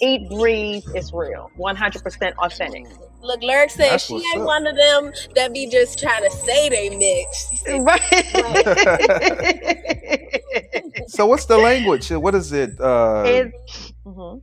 eat, 0.00 0.28
breathe. 0.30 0.84
It's 0.94 1.12
real. 1.12 1.50
100% 1.58 2.34
authentic. 2.36 2.86
Look, 3.22 3.42
Lyric 3.42 3.68
said 3.70 3.90
That's 3.92 4.04
she 4.04 4.14
ain't 4.14 4.40
up. 4.40 4.46
one 4.46 4.66
of 4.66 4.74
them 4.76 5.12
that 5.34 5.52
be 5.52 5.66
just 5.68 5.98
trying 5.98 6.22
to 6.24 6.30
say 6.30 6.68
they 6.70 6.88
mix. 6.96 7.62
Right. 7.68 8.00
So, 11.06 11.26
what's 11.26 11.44
the 11.44 11.58
language? 11.58 12.10
What 12.10 12.34
is 12.34 12.52
it? 12.52 12.80
Uh, 12.80 13.22
it's, 13.26 13.92
mhm. 14.06 14.40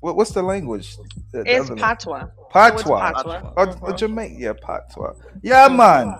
what, 0.00 0.16
what's 0.16 0.30
the 0.30 0.42
language? 0.42 0.96
The- 1.32 1.42
the 1.42 1.56
it's 1.56 1.70
other- 1.70 1.80
patois. 1.80 2.20
So 2.20 2.26
it's 2.26 2.52
Patois. 2.82 3.12
patois. 3.12 3.52
Or, 3.56 3.66
Mhm. 3.66 3.82
or 3.82 3.92
Jamaica. 3.92 4.34
Yeah, 4.38 4.52
patois. 4.60 5.14
Yeah, 5.42 5.68
man. 5.68 6.18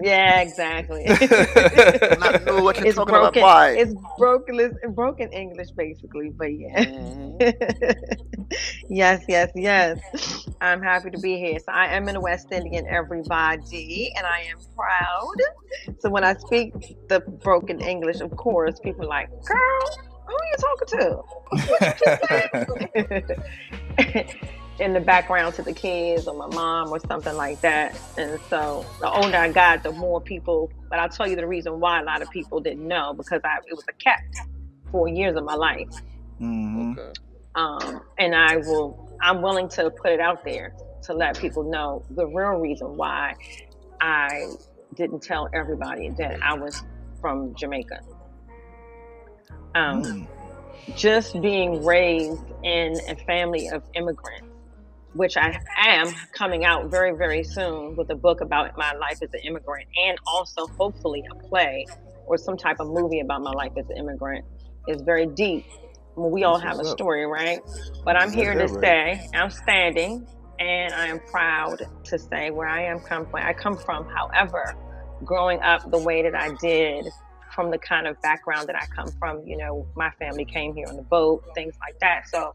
Yeah, 0.00 0.40
exactly. 0.40 1.04
Not 2.18 2.44
know 2.46 2.62
what 2.62 2.78
you're 2.78 2.86
it's 2.86 2.96
talking 2.96 3.12
broken. 3.12 3.42
about. 3.42 3.42
Why? 3.42 3.70
It's 3.72 3.94
broken. 4.18 4.58
It's 4.58 4.74
broken 4.94 5.30
English, 5.32 5.70
basically. 5.72 6.30
But 6.30 6.46
yeah. 6.58 6.84
Mhm. 6.84 7.96
yes, 8.88 9.24
yes, 9.28 9.50
yes. 9.54 9.98
I'm 10.62 10.80
happy 10.82 11.10
to 11.10 11.18
be 11.18 11.36
here. 11.36 11.58
So 11.58 11.72
I 11.72 11.88
am 11.88 12.08
in 12.08 12.14
the 12.14 12.20
West 12.20 12.50
Indian, 12.52 12.86
everybody, 12.88 14.12
and 14.16 14.26
I 14.26 14.40
am 14.50 14.58
proud. 14.74 15.36
So 16.00 16.08
when 16.08 16.24
I 16.24 16.34
speak 16.34 16.72
the 17.08 17.20
broken 17.20 17.80
English, 17.80 18.20
of 18.20 18.34
course, 18.36 18.80
people 18.80 19.04
are 19.04 19.08
like, 19.08 19.28
"Girl, 19.44 19.90
who 20.26 20.34
are 20.34 20.46
you 20.52 20.56
talking 20.58 20.88
to?" 24.48 24.58
In 24.78 24.94
the 24.94 25.00
background 25.00 25.54
to 25.56 25.62
the 25.62 25.74
kids 25.74 26.26
or 26.28 26.34
my 26.36 26.48
mom 26.48 26.90
or 26.90 27.00
something 27.00 27.34
like 27.36 27.62
that. 27.62 27.96
And 28.16 28.40
so 28.50 28.90
the 29.00 29.10
older 29.10 29.38
I 29.38 29.50
got, 29.50 29.82
the 29.84 29.92
more 29.92 30.20
people. 30.20 30.70
But 30.90 31.00
I'll 31.00 31.08
tell 31.10 31.28
you 31.28 31.36
the 31.36 31.46
reason 31.46 31.80
why 31.80 32.00
a 32.00 32.04
lot 32.04 32.22
of 32.22 32.30
people 32.30 32.60
didn't 32.60 32.86
know 32.86 33.14
because 33.14 33.40
I 33.44 33.58
it 33.68 33.74
was 33.74 33.84
a 33.88 33.94
kept 33.94 34.42
for 34.92 35.08
years 35.08 35.36
of 35.36 35.44
my 35.44 35.54
life. 35.56 35.88
hmm 36.38 36.94
Okay. 36.98 37.12
Um, 37.56 38.02
and 38.18 38.34
I 38.34 38.58
will. 38.58 38.98
I'm 39.22 39.42
willing 39.42 39.68
to 39.70 39.90
put 39.90 40.12
it 40.12 40.20
out 40.20 40.44
there 40.44 40.74
to 41.04 41.14
let 41.14 41.38
people 41.38 41.64
know 41.70 42.04
the 42.10 42.26
real 42.26 42.60
reason 42.60 42.96
why 42.96 43.34
I 44.00 44.56
didn't 44.94 45.22
tell 45.22 45.48
everybody 45.54 46.10
that 46.18 46.36
I 46.42 46.54
was 46.54 46.84
from 47.20 47.54
Jamaica. 47.56 48.00
Um, 49.74 50.02
Mm. 50.02 50.28
just 50.94 51.40
being 51.42 51.84
raised 51.84 52.44
in 52.64 53.00
a 53.08 53.16
family 53.16 53.68
of 53.68 53.84
immigrants, 53.94 54.48
which 55.14 55.36
I 55.36 55.58
am 55.78 56.08
coming 56.32 56.64
out 56.64 56.90
very, 56.90 57.16
very 57.16 57.44
soon 57.44 57.96
with 57.96 58.10
a 58.10 58.14
book 58.14 58.40
about 58.40 58.76
my 58.76 58.92
life 58.94 59.18
as 59.22 59.32
an 59.32 59.40
immigrant 59.44 59.86
and 60.06 60.18
also 60.26 60.66
hopefully 60.66 61.22
a 61.30 61.34
play 61.48 61.86
or 62.26 62.38
some 62.38 62.56
type 62.56 62.80
of 62.80 62.88
movie 62.88 63.20
about 63.20 63.42
my 63.42 63.50
life 63.50 63.72
as 63.76 63.88
an 63.90 63.98
immigrant 63.98 64.44
is 64.88 65.02
very 65.02 65.26
deep. 65.26 65.66
Well, 66.16 66.30
we 66.30 66.44
all 66.44 66.58
have 66.58 66.78
a 66.78 66.84
story, 66.84 67.26
right? 67.26 67.60
But 68.04 68.16
I'm 68.16 68.32
here 68.32 68.54
to 68.54 68.68
say 68.68 69.28
I'm 69.34 69.50
standing 69.50 70.26
and 70.58 70.94
I 70.94 71.08
am 71.08 71.20
proud 71.20 71.82
to 72.04 72.18
say 72.18 72.50
where 72.50 72.68
I 72.68 72.84
am 72.84 73.00
come 73.00 73.24
where 73.26 73.44
I 73.44 73.52
come 73.52 73.76
from. 73.76 74.08
However, 74.08 74.76
growing 75.24 75.60
up 75.60 75.90
the 75.90 75.98
way 75.98 76.22
that 76.22 76.34
I 76.34 76.54
did 76.60 77.08
from 77.54 77.70
the 77.70 77.78
kind 77.78 78.06
of 78.06 78.20
background 78.22 78.68
that 78.68 78.76
I 78.76 78.86
come 78.94 79.08
from, 79.18 79.46
you 79.46 79.56
know, 79.56 79.86
my 79.94 80.10
family 80.18 80.44
came 80.44 80.74
here 80.74 80.86
on 80.88 80.96
the 80.96 81.02
boat, 81.02 81.44
things 81.54 81.74
like 81.80 81.98
that. 82.00 82.28
So 82.28 82.54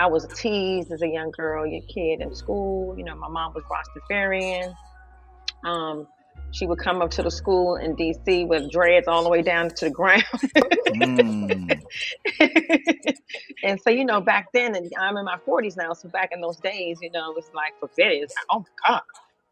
I 0.00 0.06
was 0.06 0.26
teased 0.34 0.90
as 0.92 1.02
a 1.02 1.06
young 1.06 1.30
girl, 1.30 1.66
your 1.66 1.82
kid 1.82 2.22
in 2.22 2.34
school. 2.34 2.96
You 2.96 3.04
know, 3.04 3.14
my 3.14 3.28
mom 3.28 3.52
was 3.52 3.64
Rastafarian. 3.64 4.74
Um, 5.62 6.08
she 6.52 6.66
would 6.66 6.78
come 6.78 7.02
up 7.02 7.10
to 7.12 7.22
the 7.22 7.30
school 7.30 7.76
in 7.76 7.94
DC 7.96 8.48
with 8.48 8.70
dreads 8.70 9.08
all 9.08 9.22
the 9.22 9.28
way 9.28 9.42
down 9.42 9.68
to 9.68 9.84
the 9.84 9.90
ground. 9.90 10.24
Mm. 10.90 11.82
and 13.62 13.78
so, 13.82 13.90
you 13.90 14.06
know, 14.06 14.22
back 14.22 14.46
then, 14.54 14.74
and 14.74 14.90
I'm 14.98 15.18
in 15.18 15.26
my 15.26 15.36
40s 15.46 15.76
now, 15.76 15.92
so 15.92 16.08
back 16.08 16.30
in 16.32 16.40
those 16.40 16.56
days, 16.56 16.98
you 17.02 17.10
know, 17.10 17.30
it 17.30 17.36
was 17.36 17.50
like 17.54 17.78
forbidden. 17.78 18.22
It's 18.22 18.34
like, 18.34 18.46
oh 18.48 18.60
my 18.60 18.88
God. 18.88 19.02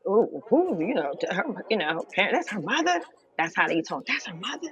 Ooh, 0.09 0.43
who, 0.49 0.81
you 0.81 0.95
know, 0.95 1.13
her, 1.31 1.45
you 1.69 1.77
know, 1.77 2.07
parent, 2.15 2.33
that's 2.35 2.49
her 2.49 2.61
mother. 2.63 3.03
That's 3.37 3.55
how 3.55 3.69
they 3.69 3.83
talk. 3.83 4.07
That's 4.07 4.25
her 4.27 4.35
mother, 4.35 4.71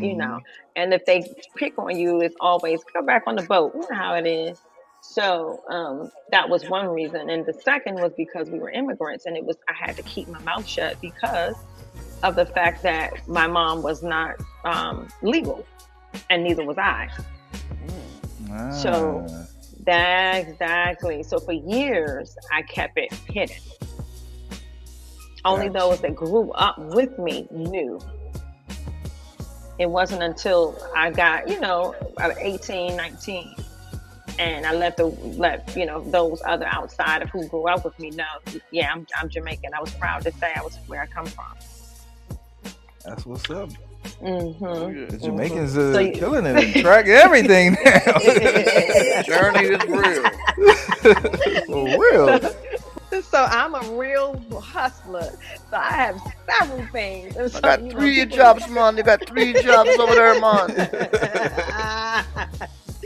you 0.00 0.16
know. 0.16 0.40
And 0.74 0.94
if 0.94 1.04
they 1.04 1.30
pick 1.56 1.78
on 1.78 1.98
you, 1.98 2.22
it's 2.22 2.34
always 2.40 2.80
go 2.94 3.02
back 3.04 3.24
on 3.26 3.36
the 3.36 3.42
boat. 3.42 3.72
You 3.74 3.80
know 3.82 3.96
how 3.96 4.14
it 4.14 4.26
is. 4.26 4.58
So 5.02 5.62
um, 5.68 6.10
that 6.30 6.48
was 6.48 6.68
one 6.68 6.86
reason, 6.88 7.28
and 7.28 7.44
the 7.44 7.52
second 7.52 7.96
was 7.96 8.12
because 8.16 8.48
we 8.48 8.58
were 8.58 8.70
immigrants, 8.70 9.26
and 9.26 9.36
it 9.36 9.44
was 9.44 9.56
I 9.68 9.72
had 9.74 9.96
to 9.96 10.02
keep 10.02 10.28
my 10.28 10.38
mouth 10.40 10.66
shut 10.66 11.00
because 11.00 11.56
of 12.22 12.36
the 12.36 12.46
fact 12.46 12.82
that 12.84 13.26
my 13.28 13.46
mom 13.48 13.82
was 13.82 14.02
not 14.02 14.36
um, 14.64 15.08
legal, 15.22 15.66
and 16.30 16.44
neither 16.44 16.64
was 16.64 16.78
I. 16.78 17.10
Mm. 18.46 18.82
So- 18.82 19.26
Ah. 19.28 19.46
That 19.84 20.46
exactly. 20.46 21.24
So 21.24 21.40
for 21.40 21.50
years, 21.52 22.36
I 22.52 22.62
kept 22.62 22.96
it 22.98 23.12
hidden. 23.28 23.56
Only 25.44 25.68
those 25.68 26.00
that 26.02 26.14
grew 26.14 26.52
up 26.52 26.78
with 26.78 27.18
me 27.18 27.48
knew. 27.50 27.98
It 29.80 29.86
wasn't 29.90 30.22
until 30.22 30.78
I 30.94 31.10
got, 31.10 31.48
you 31.48 31.58
know, 31.58 31.96
about 32.16 32.36
18, 32.38 32.94
19, 32.94 33.56
and 34.42 34.66
I 34.66 34.72
let 34.74 34.96
the 34.96 35.06
let 35.06 35.74
you 35.76 35.86
know 35.86 36.00
those 36.10 36.42
other 36.46 36.66
outside 36.66 37.22
of 37.22 37.30
who 37.30 37.46
grew 37.48 37.68
up 37.68 37.84
with 37.84 37.98
me 37.98 38.10
know, 38.10 38.24
yeah, 38.70 38.90
I'm, 38.92 39.06
I'm 39.18 39.28
Jamaican. 39.28 39.72
I 39.74 39.80
was 39.80 39.92
proud 39.94 40.22
to 40.24 40.32
say 40.32 40.52
I 40.56 40.62
was 40.62 40.76
where 40.86 41.02
I 41.02 41.06
come 41.06 41.26
from. 41.26 41.54
That's 43.04 43.24
what's 43.26 43.48
up. 43.50 43.70
hmm 44.20 45.06
The 45.08 45.18
Jamaicans 45.22 45.76
are 45.76 45.92
So 45.92 45.98
you- 46.00 46.12
killing 46.12 46.46
it 46.46 46.56
and 46.56 46.74
track 46.84 47.06
everything 47.06 47.76
now. 47.84 48.18
Journey 49.22 49.66
is 49.66 49.84
real. 49.88 50.30
For 51.66 52.00
real. 52.00 52.40
So 53.22 53.44
I'm 53.44 53.74
a 53.74 53.80
real 53.98 54.40
hustler. 54.60 55.30
So 55.70 55.76
I 55.76 55.92
have 55.92 56.20
several 56.48 56.86
things. 56.88 57.36
And 57.36 57.44
I 57.44 57.48
so, 57.48 57.60
got 57.60 57.80
you 57.82 57.88
know, 57.88 57.98
three 57.98 58.24
jobs, 58.26 58.68
man. 58.68 58.96
They 58.96 59.02
got 59.02 59.26
three 59.26 59.52
jobs 59.54 59.90
over 59.98 60.14
there, 60.14 60.40
man. 60.40 60.68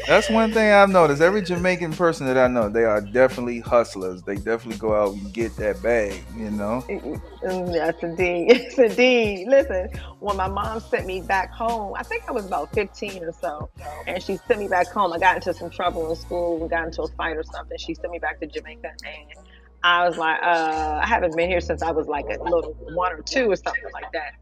That's 0.07 0.31
one 0.31 0.53
thing 0.53 0.71
I've 0.71 0.90
noticed. 0.90 1.21
Every 1.21 1.42
Jamaican 1.42 1.92
person 1.92 2.27
that 2.27 2.38
I 2.38 2.47
know, 2.49 2.69
they 2.69 2.85
are 2.85 3.01
definitely 3.01 3.61
hustlers. 3.61 4.23
They 4.23 4.37
definitely 4.37 4.79
go 4.79 4.95
out 4.95 5.14
and 5.14 5.33
get 5.33 5.57
that 5.57 5.83
bag, 5.83 6.23
you 6.37 6.51
know? 6.51 6.85
Yes, 6.88 7.95
indeed. 8.03 8.47
Yes, 8.49 8.79
indeed. 8.79 9.49
Listen, 9.49 9.88
when 10.21 10.37
my 10.37 10.49
mom 10.49 10.81
sent 10.81 11.07
me 11.07 11.21
back 11.23 11.53
home, 11.53 11.95
I 11.97 12.05
think 12.05 12.25
I 12.29 12.33
was 12.33 12.47
about 12.47 12.73
15 12.75 13.25
or 13.25 13.33
so, 13.33 13.71
and 14.07 14.23
she 14.23 14.38
sent 14.49 14.61
me 14.61 14.69
back 14.69 14.92
home. 14.92 15.12
I 15.12 15.19
got 15.19 15.37
into 15.37 15.55
some 15.55 15.71
trouble 15.71 16.09
in 16.11 16.16
school. 16.16 16.59
We 16.59 16.69
got 16.69 16.87
into 16.87 17.03
a 17.03 17.09
fight 17.09 17.37
or 17.37 17.42
something. 17.45 17.77
She 17.79 17.95
sent 17.95 18.11
me 18.11 18.19
back 18.19 18.40
to 18.40 18.47
Jamaica, 18.47 18.90
and 19.05 19.47
I 19.83 20.09
was 20.09 20.16
like, 20.16 20.40
uh, 20.42 21.01
I 21.03 21.07
haven't 21.07 21.37
been 21.37 21.49
here 21.49 21.61
since 21.61 21.83
I 21.83 21.90
was 21.90 22.07
like 22.07 22.27
a 22.27 22.42
little 22.42 22.75
one 22.95 23.12
or 23.12 23.23
two 23.23 23.51
or 23.51 23.57
something 23.57 23.90
like 23.92 24.11
that. 24.12 24.33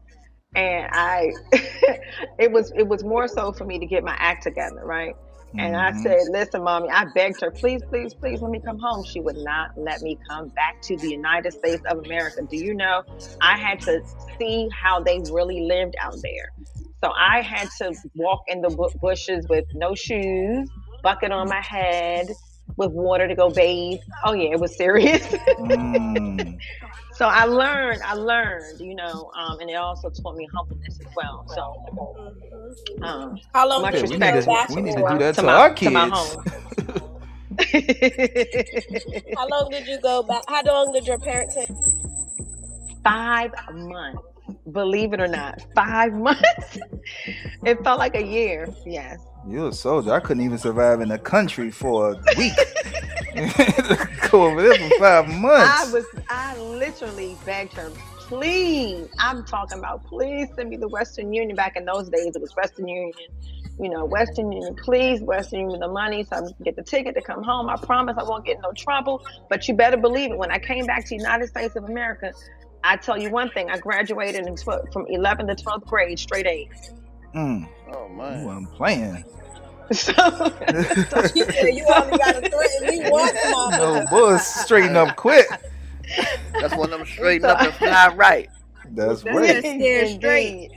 And 0.55 0.87
I, 0.91 1.31
it 2.39 2.51
was 2.51 2.71
it 2.77 2.87
was 2.87 3.03
more 3.03 3.27
so 3.27 3.51
for 3.51 3.65
me 3.65 3.79
to 3.79 3.85
get 3.85 4.03
my 4.03 4.15
act 4.19 4.43
together, 4.43 4.81
right? 4.85 5.15
And 5.57 5.75
I 5.75 5.91
Mhm. 5.91 6.03
said, 6.03 6.27
listen, 6.29 6.63
mommy, 6.63 6.89
I 6.89 7.05
begged 7.05 7.41
her, 7.41 7.51
please, 7.51 7.81
please, 7.89 8.13
please 8.15 8.41
let 8.41 8.51
me 8.51 8.61
come 8.65 8.79
home. 8.79 9.03
She 9.05 9.21
would 9.21 9.37
not 9.37 9.69
let 9.77 10.01
me 10.01 10.19
come 10.29 10.49
back 10.49 10.75
to 10.83 10.97
the 10.97 11.07
United 11.07 11.53
States 11.53 11.83
of 11.89 11.99
America. 11.99 12.41
Do 12.49 12.57
you 12.57 12.73
know? 12.75 13.03
I 13.41 13.57
had 13.57 13.79
to 13.83 14.01
see 14.37 14.69
how 14.71 15.01
they 15.01 15.19
really 15.21 15.61
lived 15.61 15.95
out 16.01 16.19
there. 16.23 16.51
So 17.03 17.11
I 17.17 17.41
had 17.41 17.69
to 17.79 17.95
walk 18.15 18.41
in 18.47 18.61
the 18.61 18.71
bushes 19.01 19.47
with 19.49 19.65
no 19.73 19.95
shoes, 19.95 20.69
bucket 21.03 21.31
on 21.31 21.49
my 21.49 21.61
head, 21.61 22.27
with 22.77 22.91
water 22.91 23.27
to 23.27 23.35
go 23.35 23.49
bathe. 23.49 23.99
Oh, 24.25 24.33
yeah, 24.33 24.51
it 24.51 24.59
was 24.59 24.75
serious. 24.77 25.25
Mm. 25.55 26.57
so 27.13 27.25
I 27.27 27.45
learned, 27.45 28.01
I 28.03 28.13
learned, 28.13 28.79
you 28.81 28.93
know, 28.95 29.31
um, 29.37 29.59
and 29.61 29.69
it 29.69 29.75
also 29.75 30.09
taught 30.09 30.35
me 30.35 30.47
humbleness 30.53 30.99
as 30.99 31.07
well. 31.15 31.45
So, 31.47 31.63
um, 33.03 33.39
How 33.53 33.67
long 33.69 33.81
Much 33.81 33.93
Yeah, 33.95 34.01
did 34.01 34.09
we 34.09 34.15
you 34.15 34.19
need 34.19 34.33
go 34.33 34.41
to 34.41 34.45
back 34.47 34.69
we 34.69 34.81
need 34.81 34.91
to 34.95 35.07
do 35.07 35.17
that 35.19 35.35
To 35.35 35.41
to, 35.41 35.47
my- 35.47 35.53
our 35.53 35.73
to 35.73 35.89
my 35.89 36.09
kids. 36.09 36.37
How 39.37 39.47
long 39.47 39.69
did 39.71 39.87
you 39.87 39.99
go 40.01 40.23
back? 40.23 40.43
How 40.49 40.61
long 40.63 40.91
did 40.93 41.07
your 41.07 41.17
parents 41.19 41.55
take? 41.55 41.69
five 43.03 43.51
months. 43.73 44.21
Believe 44.71 45.13
it 45.13 45.21
or 45.21 45.27
not, 45.27 45.65
five 45.75 46.11
months. 46.27 46.77
it 47.63 47.81
felt 47.83 47.99
like 47.99 48.15
a 48.15 48.23
year. 48.25 48.67
Yes. 48.85 49.19
You're 49.47 49.69
a 49.69 49.73
soldier. 49.73 50.11
I 50.11 50.19
couldn't 50.19 50.43
even 50.43 50.57
survive 50.57 51.01
in 51.01 51.09
the 51.09 51.19
country 51.19 51.69
for 51.69 52.13
a 52.13 52.17
week. 52.35 52.53
Go 54.31 54.45
over 54.45 54.61
there 54.61 54.89
for 54.89 54.97
five 54.97 55.27
months. 55.27 55.69
I 55.69 55.91
was, 55.93 56.05
I 56.29 56.57
literally 56.57 57.37
begged 57.45 57.73
her, 57.73 57.91
please. 58.17 59.07
I'm 59.19 59.45
talking 59.45 59.77
about, 59.77 60.03
please 60.05 60.47
send 60.55 60.69
me 60.69 60.77
the 60.77 60.87
Western 60.87 61.31
Union. 61.31 61.55
Back 61.55 61.75
in 61.75 61.85
those 61.85 62.09
days, 62.09 62.35
it 62.35 62.41
was 62.41 62.55
Western 62.55 62.87
Union. 62.87 63.13
You 63.79 63.89
know, 63.89 64.05
Western 64.05 64.51
Union, 64.51 64.75
please, 64.75 65.21
Western 65.21 65.59
Union, 65.59 65.79
the 65.79 65.89
money 65.89 66.23
so 66.23 66.37
I 66.37 66.39
can 66.39 66.53
get 66.63 66.75
the 66.75 66.83
ticket 66.83 67.13
to 67.13 67.21
come 67.21 67.43
home. 67.43 67.69
I 67.69 67.75
promise 67.75 68.15
I 68.17 68.23
won't 68.23 68.45
get 68.45 68.57
no 68.63 68.71
trouble. 68.71 69.23
But 69.49 69.67
you 69.67 69.75
better 69.75 69.97
believe 69.97 70.31
it. 70.31 70.37
When 70.37 70.49
I 70.49 70.57
came 70.57 70.87
back 70.87 71.03
to 71.03 71.09
the 71.09 71.17
United 71.17 71.49
States 71.49 71.75
of 71.75 71.83
America, 71.83 72.31
I 72.83 72.95
tell 72.95 73.21
you 73.21 73.29
one 73.29 73.51
thing: 73.51 73.69
I 73.69 73.77
graduated 73.77 74.47
in 74.47 74.55
12, 74.55 74.91
from 74.91 75.05
11th 75.05 75.55
to 75.55 75.63
12th 75.63 75.85
grade, 75.85 76.17
straight 76.17 76.47
A's. 76.47 76.93
Mm, 77.35 77.67
Oh 77.91 78.09
you 78.29 78.39
man. 78.39 78.41
wasn't 78.41 78.71
playing. 78.73 79.25
So, 79.91 80.13
You 81.33 81.45
you 81.69 81.85
only 81.95 82.15
got 82.15 82.33
to 82.33 82.41
threaten 82.43 82.87
me 82.87 83.01
once, 83.03 83.41
mama. 83.45 83.77
No 83.77 84.01
boys 84.01 84.45
straighten 84.45 84.95
up 84.95 85.15
quick. 85.15 85.47
That's 86.59 86.75
when 86.75 86.93
I'm 86.93 87.05
straighten 87.05 87.49
up 87.49 87.61
and 87.61 87.75
fly 87.77 88.09
right. 88.15 88.49
That's 88.85 89.23
Yeah, 89.25 89.61
right. 89.63 89.63
steer 89.63 90.05
straight. 90.05 90.71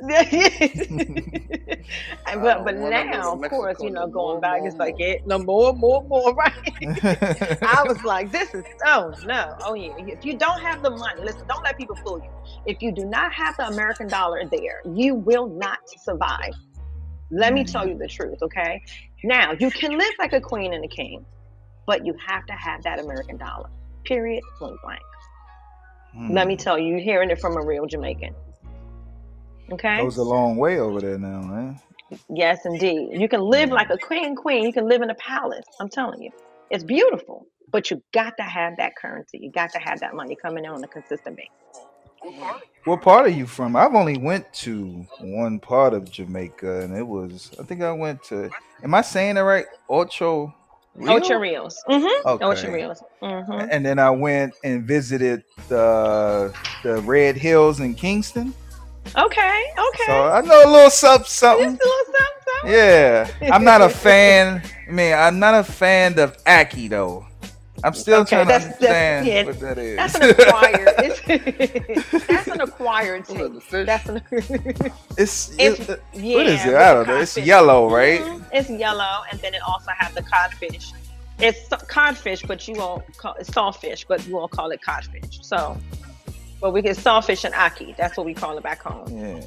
but 2.42 2.64
but 2.64 2.76
wanna 2.76 3.04
go 3.04 3.10
to 3.20 3.20
now, 3.20 3.32
of 3.34 3.44
course, 3.44 3.82
you 3.82 3.90
know, 3.90 3.90
no 3.90 4.06
going 4.06 4.34
more, 4.34 4.40
back, 4.40 4.60
more, 4.60 4.64
it's 4.64 4.78
like 4.78 4.94
yeah, 4.98 5.14
no 5.26 5.38
more, 5.38 5.72
more, 5.74 6.04
more, 6.08 6.34
right? 6.34 6.52
I 7.64 7.84
was 7.84 8.02
like, 8.04 8.30
this 8.32 8.54
is 8.54 8.64
oh 8.86 9.14
no, 9.22 9.54
oh 9.64 9.74
yeah. 9.74 9.90
If 9.96 10.24
you 10.24 10.38
don't 10.38 10.60
have 10.62 10.82
the 10.82 10.90
money, 10.90 11.22
listen, 11.24 11.46
don't 11.48 11.62
let 11.64 11.76
people 11.76 11.96
fool 12.04 12.20
you. 12.22 12.30
If 12.66 12.82
you 12.82 12.92
do 12.92 13.04
not 13.04 13.32
have 13.34 13.56
the 13.58 13.66
American 13.68 14.08
dollar 14.10 14.42
there, 14.50 14.80
you 14.94 15.14
will 15.16 15.48
not 15.48 15.78
survive. 15.96 16.54
Let 17.30 17.52
me 17.54 17.64
tell 17.64 17.86
you 17.86 17.96
the 17.98 18.08
truth, 18.08 18.38
okay? 18.42 18.82
Now 19.24 19.52
you 19.58 19.70
can 19.70 19.96
live 19.98 20.12
like 20.18 20.32
a 20.32 20.40
queen 20.40 20.72
and 20.74 20.84
a 20.84 20.88
king, 20.88 21.24
but 21.86 22.06
you 22.06 22.14
have 22.26 22.46
to 22.46 22.52
have 22.54 22.82
that 22.84 23.00
American 23.00 23.36
dollar. 23.38 23.68
Period. 24.04 24.42
Point 24.58 24.76
blank. 24.82 25.00
Let 26.28 26.42
Hmm. 26.42 26.48
me 26.48 26.56
tell 26.56 26.78
you, 26.78 26.88
you're 26.88 26.98
hearing 27.00 27.30
it 27.30 27.40
from 27.40 27.56
a 27.56 27.62
real 27.62 27.86
Jamaican. 27.86 28.34
Okay. 29.72 29.98
It 29.98 30.02
goes 30.02 30.16
a 30.16 30.22
long 30.22 30.56
way 30.56 30.78
over 30.78 31.00
there 31.00 31.18
now, 31.18 31.40
man. 31.42 31.80
Yes, 32.30 32.64
indeed. 32.64 33.10
You 33.12 33.28
can 33.28 33.40
live 33.40 33.70
like 33.70 33.90
a 33.90 33.98
queen, 33.98 34.34
queen. 34.34 34.64
You 34.64 34.72
can 34.72 34.88
live 34.88 35.02
in 35.02 35.10
a 35.10 35.14
palace. 35.14 35.66
I'm 35.78 35.88
telling 35.88 36.22
you, 36.22 36.30
it's 36.70 36.84
beautiful. 36.84 37.46
But 37.70 37.90
you 37.90 38.02
got 38.12 38.36
to 38.38 38.44
have 38.44 38.78
that 38.78 38.96
currency. 38.96 39.38
You 39.42 39.50
got 39.50 39.70
to 39.72 39.78
have 39.78 40.00
that 40.00 40.14
money 40.14 40.34
coming 40.34 40.64
in 40.64 40.70
on 40.70 40.82
a 40.82 40.88
consistent 40.88 41.36
basis. 41.36 41.52
What 42.84 43.02
part 43.02 43.26
are 43.26 43.30
you 43.30 43.46
from? 43.46 43.76
I've 43.76 43.94
only 43.94 44.16
went 44.16 44.50
to 44.54 45.06
one 45.20 45.60
part 45.60 45.92
of 45.92 46.10
Jamaica, 46.10 46.80
and 46.80 46.96
it 46.96 47.06
was 47.06 47.50
I 47.60 47.62
think 47.62 47.82
I 47.82 47.92
went 47.92 48.22
to. 48.24 48.50
Am 48.82 48.94
I 48.94 49.02
saying 49.02 49.36
it 49.36 49.42
right? 49.42 49.66
Ocho. 49.88 50.54
Rio? 50.94 51.12
Ocho 51.12 51.36
Rios. 51.36 51.80
Mm-hmm. 51.88 52.28
Okay. 52.28 52.44
Ocho 52.44 52.72
Rios. 52.72 53.02
Mm-hmm. 53.22 53.68
And 53.70 53.86
then 53.86 53.98
I 54.00 54.10
went 54.10 54.54
and 54.64 54.82
visited 54.82 55.44
the 55.68 56.52
the 56.82 57.00
Red 57.02 57.36
Hills 57.36 57.78
in 57.80 57.94
Kingston. 57.94 58.54
Okay. 59.16 59.64
Okay. 59.78 60.04
So 60.06 60.24
I 60.30 60.40
know 60.42 60.64
a 60.64 60.70
little 60.70 60.90
something, 60.90 61.24
Just 61.24 61.42
a 61.42 61.56
little 61.56 61.76
something, 61.76 62.24
something. 62.62 62.70
Yeah, 62.72 63.30
I'm 63.52 63.64
not 63.64 63.80
a 63.82 63.88
fan. 63.88 64.62
I 64.88 64.90
mean, 64.90 65.12
I'm 65.14 65.38
not 65.38 65.54
a 65.54 65.64
fan 65.64 66.18
of 66.18 66.36
Ackee 66.44 66.88
though. 66.88 67.24
I'm 67.84 67.94
still 67.94 68.22
Okay, 68.22 68.30
trying 68.44 68.46
to 68.46 68.52
that's- 68.52 68.78
that's- 68.78 69.22
understand 69.22 69.26
yeah, 69.26 69.44
what 69.44 69.60
that 69.60 69.78
is. 69.78 69.96
That's 69.96 70.14
an 70.16 70.30
acquired. 70.30 70.94
It's, 70.98 72.26
that's 72.26 72.48
an 72.48 72.60
acquired 72.60 73.28
What, 73.28 73.52
taste. 73.54 73.70
the? 73.70 73.84
That's 73.84 74.08
an. 74.08 74.22
it's, 75.16 75.48
It's- 75.58 75.88
it- 75.88 76.02
yeah, 76.12 76.36
what 76.36 76.46
is 76.46 76.66
it? 76.66 76.74
I 76.74 76.92
don't 76.94 77.06
know. 77.06 77.18
It's 77.18 77.36
yellow, 77.36 77.88
right? 77.88 78.20
Mhm. 78.20 78.44
It's 78.52 78.68
yellow, 78.70 79.22
and 79.30 79.38
then 79.40 79.54
it 79.54 79.62
also 79.62 79.92
has 79.96 80.12
the 80.14 80.22
codfish. 80.22 80.92
It's 81.38 81.68
codfish, 81.86 82.42
but 82.42 82.66
you 82.66 82.74
won't 82.74 83.16
call 83.16 83.34
it 83.34 83.46
saltfish, 83.46 84.04
but 84.08 84.26
you 84.26 84.34
won't 84.34 84.50
call 84.50 84.70
it 84.72 84.82
codfish. 84.82 85.38
So, 85.42 85.76
but 86.60 86.72
we 86.72 86.82
get 86.82 86.96
saltfish 86.96 87.44
and 87.44 87.54
ackee. 87.54 87.96
That's 87.96 88.16
what 88.16 88.26
we 88.26 88.34
call 88.34 88.56
it 88.58 88.62
back 88.62 88.82
home. 88.82 89.16
Yeah. 89.16 89.40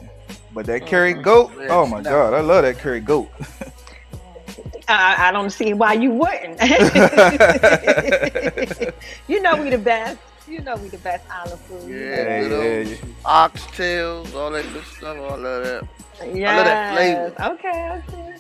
But 0.54 0.66
that 0.68 0.88
curry 0.88 1.14
goat, 1.14 1.52
oh 1.70 1.86
my 1.86 2.02
no. 2.02 2.10
god, 2.10 2.34
I 2.34 2.42
love 2.42 2.64
that 2.64 2.78
curry 2.78 3.00
goat. 3.00 3.30
I, 4.88 5.30
I 5.30 5.32
don't 5.32 5.50
see 5.50 5.74
why 5.74 5.94
you 5.94 6.12
wouldn't. 6.12 6.60
you 9.28 9.42
know 9.42 9.62
we 9.62 9.70
the 9.70 9.78
best. 9.78 10.18
You 10.48 10.62
know 10.62 10.76
we 10.76 10.90
the 10.90 10.98
best 10.98 11.26
island 11.32 11.60
food. 11.62 11.90
You 11.90 12.50
know 12.50 12.62
Yeah, 12.62 12.80
yeah, 12.82 12.96
oxtails, 13.24 14.34
all 14.36 14.52
that 14.52 14.66
good 14.74 14.84
stuff. 14.86 15.16
I 15.18 15.20
love 15.20 15.42
that. 15.64 15.64
that. 15.64 15.88
I 16.20 16.56
love 16.56 16.66
that 16.66 16.94
Yes. 16.94 17.34
Okay. 17.40 18.02
Okay. 18.10 18.34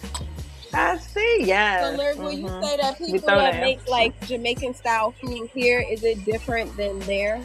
I 0.74 0.98
see. 0.98 1.38
Yes. 1.42 1.92
So, 1.92 1.98
Larry, 1.98 2.16
when 2.16 2.38
you 2.40 2.46
Mhm. 2.46 2.64
say 2.64 2.78
that 2.78 2.98
people 2.98 3.20
throw 3.20 3.38
that 3.38 3.52
that. 3.54 3.62
make 3.62 3.88
like 3.88 4.20
Jamaican 4.28 4.74
style 4.74 5.14
food 5.22 5.50
here, 5.54 5.80
is 5.82 6.04
it 6.04 6.24
different 6.26 6.76
than 6.78 7.00
there? 7.02 7.42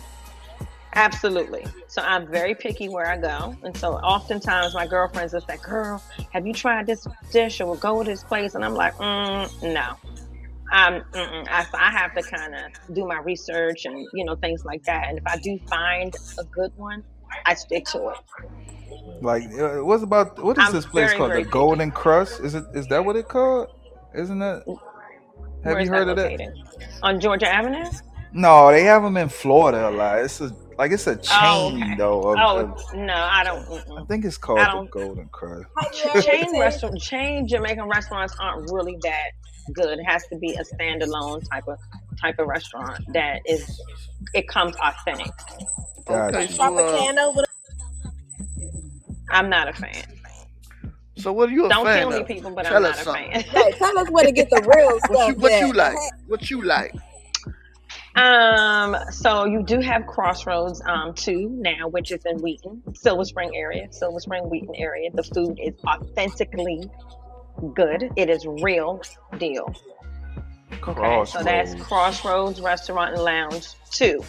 Absolutely. 0.96 1.66
So 1.88 2.00
I'm 2.02 2.26
very 2.26 2.54
picky 2.54 2.88
where 2.88 3.06
I 3.06 3.18
go. 3.18 3.54
And 3.62 3.76
so 3.76 3.94
oftentimes 3.98 4.74
my 4.74 4.86
girlfriends 4.86 5.34
will 5.34 5.42
say, 5.42 5.58
Girl, 5.58 6.02
have 6.32 6.46
you 6.46 6.52
tried 6.54 6.86
this 6.86 7.06
dish 7.30 7.60
or 7.60 7.66
we'll 7.66 7.76
go 7.76 8.02
to 8.02 8.08
this 8.10 8.24
place? 8.24 8.54
And 8.54 8.64
I'm 8.64 8.74
like, 8.74 8.94
mm, 8.94 9.62
No. 9.62 9.96
Um. 10.72 11.04
I, 11.14 11.64
I 11.74 11.90
have 11.90 12.14
to 12.14 12.22
kind 12.22 12.54
of 12.54 12.94
do 12.94 13.06
my 13.06 13.18
research 13.18 13.84
and, 13.84 14.06
you 14.14 14.24
know, 14.24 14.34
things 14.36 14.64
like 14.64 14.82
that. 14.84 15.08
And 15.08 15.18
if 15.18 15.26
I 15.26 15.36
do 15.38 15.58
find 15.68 16.14
a 16.38 16.44
good 16.44 16.72
one, 16.76 17.04
I 17.44 17.54
stick 17.54 17.84
to 17.86 18.08
it. 18.08 18.16
Like, 19.20 19.44
uh, 19.58 19.84
what's 19.84 20.02
about 20.02 20.42
what 20.42 20.58
is 20.58 20.64
I'm 20.66 20.72
this 20.72 20.86
place 20.86 21.08
very, 21.08 21.18
called? 21.18 21.30
very 21.30 21.42
The 21.42 21.46
picky. 21.46 21.52
Golden 21.52 21.92
Krust? 21.92 22.42
Is 22.44 22.54
it? 22.54 22.64
Is 22.74 22.86
that 22.88 23.04
what 23.04 23.16
it 23.16 23.28
called? 23.28 23.68
Isn't 24.14 24.40
it? 24.42 24.62
Have 24.66 25.74
Where's 25.74 25.84
you 25.86 25.92
heard 25.92 26.08
that 26.08 26.18
of 26.18 26.38
that? 26.38 26.52
On 27.02 27.20
Georgia 27.20 27.48
Avenue? 27.48 27.84
No, 28.32 28.70
they 28.70 28.82
have 28.84 29.02
them 29.02 29.16
in 29.16 29.28
Florida 29.28 29.88
a 29.88 29.90
lot. 29.90 30.18
It's 30.20 30.40
a 30.40 30.54
Like 30.78 30.92
it's 30.92 31.06
a 31.06 31.12
oh, 31.12 31.16
chain 31.16 31.32
Oh, 31.42 31.76
okay. 31.84 31.94
though. 31.96 32.20
Of, 32.22 32.38
Oh 32.38 32.58
of- 32.58 32.94
no, 32.94 33.14
I 33.14 33.42
don't. 33.44 33.60
I 33.62 33.80
Mm-mm. 33.80 34.08
think 34.08 34.24
it's 34.24 34.36
called 34.36 34.58
the 34.58 34.88
Golden 34.90 35.28
Krust. 35.28 35.64
Have 35.78 35.94
you 35.94 36.10
ever 36.10 36.22
Chain 36.22 36.40
tasted- 36.44 36.60
restaurant, 36.60 37.00
chain 37.00 37.48
Jamaican 37.48 37.88
restaurants 37.88 38.34
aren't 38.38 38.70
really 38.70 38.96
that 39.02 39.30
good. 39.72 39.98
It 39.98 40.04
has 40.04 40.26
to 40.28 40.36
be 40.38 40.54
a 40.54 40.62
standalone 40.64 41.48
type 41.50 41.64
of 41.66 41.78
type 42.20 42.38
of 42.38 42.46
restaurant 42.46 43.00
that 43.14 43.40
is. 43.46 43.80
It 44.34 44.48
comes 44.48 44.74
authentic. 44.76 45.30
Got 46.06 46.34
Okay, 46.34 46.42
you. 46.42 46.48
so, 46.48 46.62
Tropicana 46.62 47.34
with 47.34 47.46
I'm 49.30 49.48
not 49.50 49.68
a 49.68 49.72
fan. 49.72 50.04
so 51.16 51.32
what 51.32 51.48
are 51.48 51.52
you 51.52 51.66
a 51.66 51.68
Don't 51.68 51.84
fan 51.84 52.08
kill 52.08 52.18
me, 52.18 52.24
people, 52.24 52.50
but 52.52 52.64
Tell 52.66 52.76
I'm 52.76 52.84
us 52.92 52.96
not 52.98 53.00
a 53.00 53.04
something. 53.04 53.32
fan. 53.32 53.42
Hey, 53.42 53.72
tell 53.72 53.98
us 53.98 54.08
where 54.10 54.24
to 54.24 54.32
get 54.32 54.48
the 54.50 54.62
real 54.74 54.98
stuff. 55.04 55.10
What 55.10 55.28
you, 55.28 55.34
what 55.34 55.60
you 55.60 55.72
like? 55.72 55.96
What 56.28 56.50
you 56.50 56.62
like? 56.62 56.94
Um, 58.16 58.96
so 59.10 59.44
you 59.44 59.62
do 59.62 59.78
have 59.80 60.06
Crossroads 60.06 60.80
um 60.86 61.12
two 61.14 61.50
now, 61.50 61.88
which 61.88 62.10
is 62.10 62.24
in 62.24 62.38
Wheaton, 62.38 62.82
Silver 62.94 63.24
Spring 63.24 63.50
area, 63.54 63.92
Silver 63.92 64.20
Spring 64.20 64.48
Wheaton 64.48 64.74
area. 64.74 65.10
The 65.12 65.22
food 65.22 65.60
is 65.62 65.74
authentically 65.86 66.90
good. 67.74 68.10
It 68.16 68.30
is 68.30 68.46
real 68.46 69.02
deal. 69.38 69.74
Okay, 70.82 71.24
so 71.26 71.42
that's 71.42 71.74
Crossroads. 71.74 71.88
Crossroads 71.88 72.60
Restaurant 72.60 73.14
and 73.14 73.22
Lounge 73.22 73.68
two. 73.90 74.24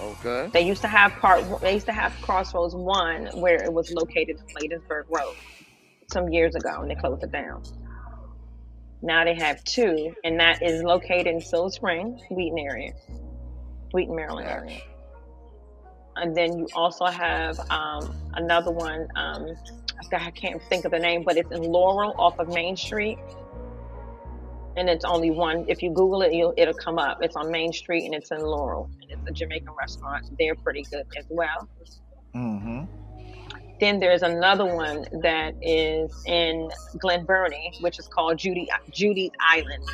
Okay. 0.00 0.48
They 0.52 0.62
used 0.62 0.80
to 0.82 0.88
have 0.88 1.12
part. 1.12 1.60
They 1.60 1.74
used 1.74 1.86
to 1.86 1.92
have 1.92 2.12
Crossroads 2.22 2.74
one, 2.74 3.26
where 3.34 3.62
it 3.62 3.72
was 3.72 3.92
located 3.92 4.38
in 4.38 4.46
Bladensburg 4.54 5.04
Road, 5.10 5.34
some 6.12 6.28
years 6.28 6.54
ago, 6.54 6.80
and 6.80 6.90
they 6.90 6.94
closed 6.94 7.22
it 7.24 7.32
down. 7.32 7.62
Now 9.02 9.24
they 9.24 9.34
have 9.34 9.64
two, 9.64 10.14
and 10.24 10.38
that 10.40 10.62
is 10.62 10.82
located 10.82 11.26
in 11.26 11.40
Silver 11.40 11.70
Spring, 11.70 12.20
Wheaton 12.30 12.58
area, 12.58 12.92
Wheaton, 13.92 14.14
Maryland 14.14 14.48
area. 14.48 14.80
And 16.16 16.36
then 16.36 16.58
you 16.58 16.66
also 16.74 17.06
have 17.06 17.58
um, 17.70 18.14
another 18.34 18.70
one. 18.70 19.08
Um, 19.16 19.46
I 20.12 20.16
I 20.16 20.30
can't 20.30 20.62
think 20.64 20.84
of 20.84 20.90
the 20.90 20.98
name, 20.98 21.22
but 21.24 21.36
it's 21.36 21.50
in 21.50 21.62
Laurel 21.62 22.14
off 22.18 22.38
of 22.38 22.48
Main 22.48 22.76
Street. 22.76 23.18
And 24.76 24.88
it's 24.88 25.04
only 25.04 25.30
one. 25.30 25.64
If 25.68 25.82
you 25.82 25.90
Google 25.90 26.22
it, 26.22 26.32
you'll, 26.32 26.54
it'll 26.56 26.74
come 26.74 26.98
up. 26.98 27.18
It's 27.22 27.36
on 27.36 27.50
Main 27.50 27.72
Street 27.72 28.04
and 28.04 28.14
it's 28.14 28.30
in 28.30 28.40
Laurel. 28.40 28.90
And 29.02 29.10
it's 29.10 29.28
a 29.28 29.32
Jamaican 29.32 29.72
restaurant. 29.78 30.26
They're 30.38 30.54
pretty 30.54 30.82
good 30.90 31.06
as 31.18 31.24
well. 31.28 31.68
Mm-hmm. 32.34 32.84
Then 33.80 33.98
there's 33.98 34.22
another 34.22 34.66
one 34.66 35.06
that 35.22 35.54
is 35.62 36.12
in 36.26 36.70
Glen 36.98 37.24
Burnie, 37.24 37.72
which 37.80 37.98
is 37.98 38.06
called 38.06 38.38
Judy 38.38 38.68
Judy 38.90 39.32
Island. 39.40 39.84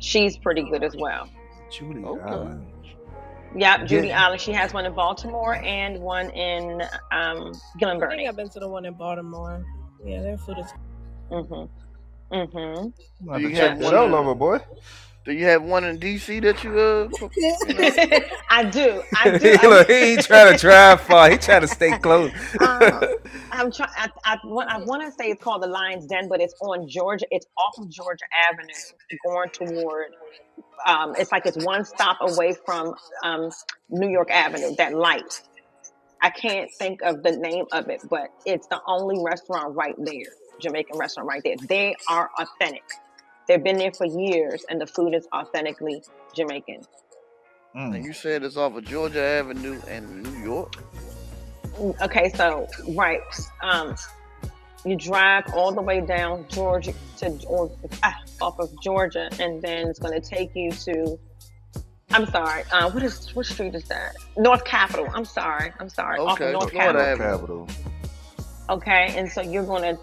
She's 0.00 0.36
pretty 0.36 0.62
good 0.68 0.82
as 0.82 0.96
well. 0.96 1.28
Judy 1.70 2.04
Okay. 2.04 2.22
Island. 2.22 2.66
Yep, 3.56 3.86
Judy 3.86 4.08
Yeah. 4.08 4.24
Island. 4.26 4.40
She 4.40 4.52
has 4.52 4.72
one 4.74 4.86
in 4.86 4.94
Baltimore 4.94 5.54
and 5.56 6.00
one 6.00 6.30
in 6.30 6.82
um, 7.12 7.52
Glen 7.78 7.96
I 7.96 7.98
think 7.98 8.00
Burnie. 8.00 8.28
I've 8.28 8.36
been 8.36 8.48
to 8.50 8.58
the 8.60 8.68
one 8.68 8.84
in 8.86 8.94
Baltimore. 8.94 9.64
Yeah, 10.04 10.22
their 10.22 10.38
food 10.38 10.58
is. 10.58 10.72
Mhm. 11.30 11.68
Mhm. 12.32 12.92
I'm 13.22 13.26
gonna 13.26 13.38
Do 13.38 13.48
you 13.48 13.54
check 13.54 13.70
have 13.70 13.78
that 13.78 13.84
one 13.84 13.94
out, 13.94 14.10
lover 14.10 14.34
boy. 14.34 14.58
Do 15.24 15.32
you 15.32 15.44
have 15.46 15.62
one 15.62 15.84
in 15.84 15.98
DC 15.98 16.42
that 16.42 16.64
you 16.64 16.78
uh? 16.78 17.08
I 18.50 18.64
do. 18.64 19.02
I 19.16 19.38
do. 19.38 19.56
I 19.62 19.66
Look, 19.68 19.88
he 19.88 19.94
ain't 19.94 20.24
trying 20.24 20.52
to 20.52 20.58
drive 20.58 21.00
far. 21.02 21.30
He 21.30 21.38
trying 21.38 21.60
to 21.60 21.68
stay 21.68 21.96
close. 21.98 22.32
Um, 22.60 23.00
I'm 23.52 23.70
trying. 23.70 23.90
I, 23.96 24.08
I, 24.24 24.38
want- 24.44 24.68
I 24.68 24.78
want 24.78 25.02
to 25.04 25.12
say 25.12 25.30
it's 25.30 25.42
called 25.42 25.62
the 25.62 25.68
Lions 25.68 26.06
Den, 26.06 26.28
but 26.28 26.40
it's 26.40 26.54
on 26.60 26.88
Georgia. 26.88 27.26
It's 27.30 27.46
off 27.56 27.74
of 27.78 27.88
Georgia 27.88 28.24
Avenue, 28.50 28.74
going 29.24 29.50
toward. 29.50 30.08
Um, 30.86 31.14
it's 31.16 31.30
like 31.30 31.46
it's 31.46 31.64
one 31.64 31.84
stop 31.84 32.18
away 32.20 32.54
from 32.66 32.94
um, 33.22 33.50
New 33.90 34.08
York 34.08 34.30
Avenue. 34.30 34.74
That 34.76 34.94
light. 34.94 35.42
I 36.20 36.30
can't 36.30 36.70
think 36.78 37.02
of 37.02 37.22
the 37.22 37.32
name 37.32 37.66
of 37.72 37.88
it, 37.88 38.02
but 38.08 38.28
it's 38.46 38.66
the 38.68 38.80
only 38.86 39.22
restaurant 39.24 39.74
right 39.76 39.94
there, 39.98 40.26
Jamaican 40.60 40.98
restaurant 40.98 41.28
right 41.28 41.42
there. 41.44 41.56
They 41.68 41.96
are 42.08 42.30
authentic. 42.38 42.82
They've 43.48 43.62
been 43.62 43.78
there 43.78 43.92
for 43.92 44.06
years, 44.06 44.64
and 44.70 44.80
the 44.80 44.86
food 44.86 45.14
is 45.14 45.26
authentically 45.34 46.02
Jamaican. 46.34 46.82
and 47.74 47.94
Mm. 47.94 48.04
you 48.04 48.12
said 48.12 48.42
it's 48.42 48.56
off 48.56 48.76
of 48.76 48.84
Georgia 48.84 49.22
Avenue 49.22 49.80
in 49.88 50.22
New 50.22 50.44
York. 50.44 50.74
Okay, 52.02 52.30
so 52.34 52.68
right, 52.94 53.20
um, 53.62 53.96
you 54.84 54.94
drive 54.96 55.44
all 55.54 55.72
the 55.72 55.80
way 55.80 56.00
down 56.02 56.44
Georgia 56.48 56.92
to 57.18 57.30
or, 57.46 57.70
ah, 58.02 58.14
off 58.42 58.58
of 58.58 58.68
Georgia, 58.82 59.30
and 59.40 59.62
then 59.62 59.88
it's 59.88 59.98
going 59.98 60.12
to 60.20 60.20
take 60.20 60.54
you 60.54 60.70
to. 60.72 61.18
I'm 62.10 62.26
sorry. 62.26 62.64
Uh, 62.70 62.90
what 62.90 63.02
is 63.02 63.34
what 63.34 63.46
street 63.46 63.74
is 63.74 63.84
that? 63.84 64.16
North 64.36 64.64
Capitol. 64.66 65.08
I'm 65.14 65.24
sorry. 65.24 65.72
I'm 65.80 65.88
sorry. 65.88 66.18
off 66.18 66.32
Okay, 66.34 66.48
of 66.48 66.52
North 66.52 66.70
Florida 66.72 67.16
Capitol. 67.16 67.66
Avenue. 67.70 67.90
Okay, 68.68 69.14
and 69.16 69.30
so 69.30 69.40
you're 69.40 69.64
going 69.64 69.82
to. 69.82 69.98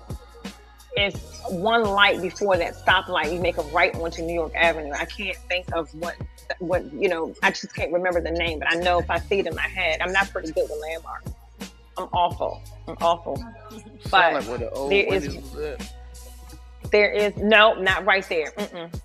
It's 0.96 1.20
one 1.50 1.84
light 1.84 2.22
before 2.22 2.58
that 2.58 2.76
stoplight. 2.76 3.34
You 3.34 3.40
make 3.40 3.58
a 3.58 3.64
right 3.64 3.94
onto 3.96 4.22
New 4.22 4.34
York 4.34 4.54
Avenue. 4.56 4.92
I 4.92 5.06
can't 5.06 5.38
think 5.48 5.66
of 5.74 5.94
what 5.96 6.16
what 6.60 6.92
you 6.94 7.10
know. 7.10 7.34
I 7.44 7.52
just 7.52 7.76
can't 7.76 7.92
remember 7.92 8.22
the 8.22 8.32
name, 8.32 8.60
but 8.60 8.72
I 8.72 8.76
know 8.76 9.00
if 9.00 9.10
I 9.10 9.20
see 9.20 9.40
it 9.40 9.48
in 9.48 9.56
my 9.56 9.62
head, 9.68 10.02
I'm 10.02 10.12
not 10.12 10.30
pretty 10.30 10.52
good 10.52 10.68
with 10.70 10.82
landmarks. 10.82 11.32
I'm 11.98 12.08
awful. 12.14 12.62
I'm 12.88 12.98
awful. 13.02 13.44
But 14.10 14.34
like 14.34 14.46
the 14.46 14.88
there 14.90 15.14
is 15.14 15.38
there 16.92 17.12
is 17.12 17.36
no, 17.38 17.74
not 17.74 18.06
right 18.06 18.28
there. 18.28 18.52
Mm-mm. 18.52 19.02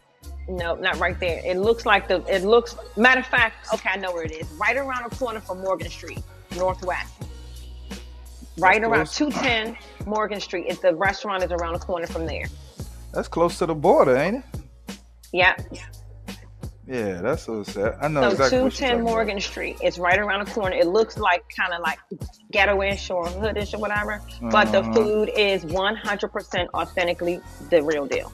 No, 0.48 0.74
not 0.74 0.98
right 0.98 1.18
there. 1.18 1.40
It 1.44 1.56
looks 1.56 1.86
like 1.86 2.08
the. 2.08 2.22
It 2.26 2.44
looks. 2.44 2.76
Matter 2.96 3.20
of 3.20 3.26
fact, 3.26 3.72
okay, 3.72 3.90
I 3.92 3.96
know 3.96 4.12
where 4.12 4.24
it 4.24 4.32
is. 4.32 4.46
Right 4.52 4.76
around 4.76 5.10
the 5.10 5.16
corner 5.16 5.40
from 5.40 5.62
Morgan 5.62 5.90
Street, 5.90 6.22
Northwest. 6.56 7.12
Right 8.56 8.80
That's 8.80 8.90
around 8.92 9.06
close. 9.06 9.16
two 9.16 9.30
ten 9.30 9.76
Morgan 10.06 10.40
Street. 10.40 10.66
It's 10.68 10.80
the 10.80 10.94
restaurant 10.94 11.42
is 11.42 11.50
around 11.50 11.74
the 11.74 11.80
corner 11.80 12.06
from 12.06 12.26
there. 12.26 12.44
That's 13.12 13.28
close 13.28 13.58
to 13.58 13.66
the 13.66 13.74
border, 13.74 14.16
ain't 14.16 14.44
it? 14.88 14.98
Yeah. 15.32 15.56
Yeah, 16.86 17.22
that's 17.22 17.48
what 17.48 17.60
it's 17.60 17.76
at. 17.76 17.96
I 18.02 18.08
know 18.08 18.20
So 18.20 18.30
exactly 18.30 18.58
two 18.58 18.64
what 18.64 18.80
you're 18.80 18.88
ten 18.88 18.90
talking 18.98 19.04
Morgan 19.04 19.40
Street. 19.40 19.76
It's 19.80 19.98
right 19.98 20.18
around 20.18 20.46
the 20.46 20.50
corner. 20.52 20.76
It 20.76 20.86
looks 20.86 21.16
like 21.16 21.42
kind 21.56 21.72
of 21.72 21.80
like 21.80 21.98
ghetto-ish 22.52 23.10
or 23.10 23.24
hoodish 23.24 23.72
or 23.74 23.78
whatever, 23.78 24.20
but 24.52 24.70
the 24.70 24.80
Uh-huh. 24.80 24.92
food 24.92 25.30
is 25.36 25.64
one 25.64 25.96
hundred 25.96 26.28
percent 26.28 26.68
authentically 26.74 27.40
the 27.70 27.82
real 27.82 28.06
deal. 28.06 28.30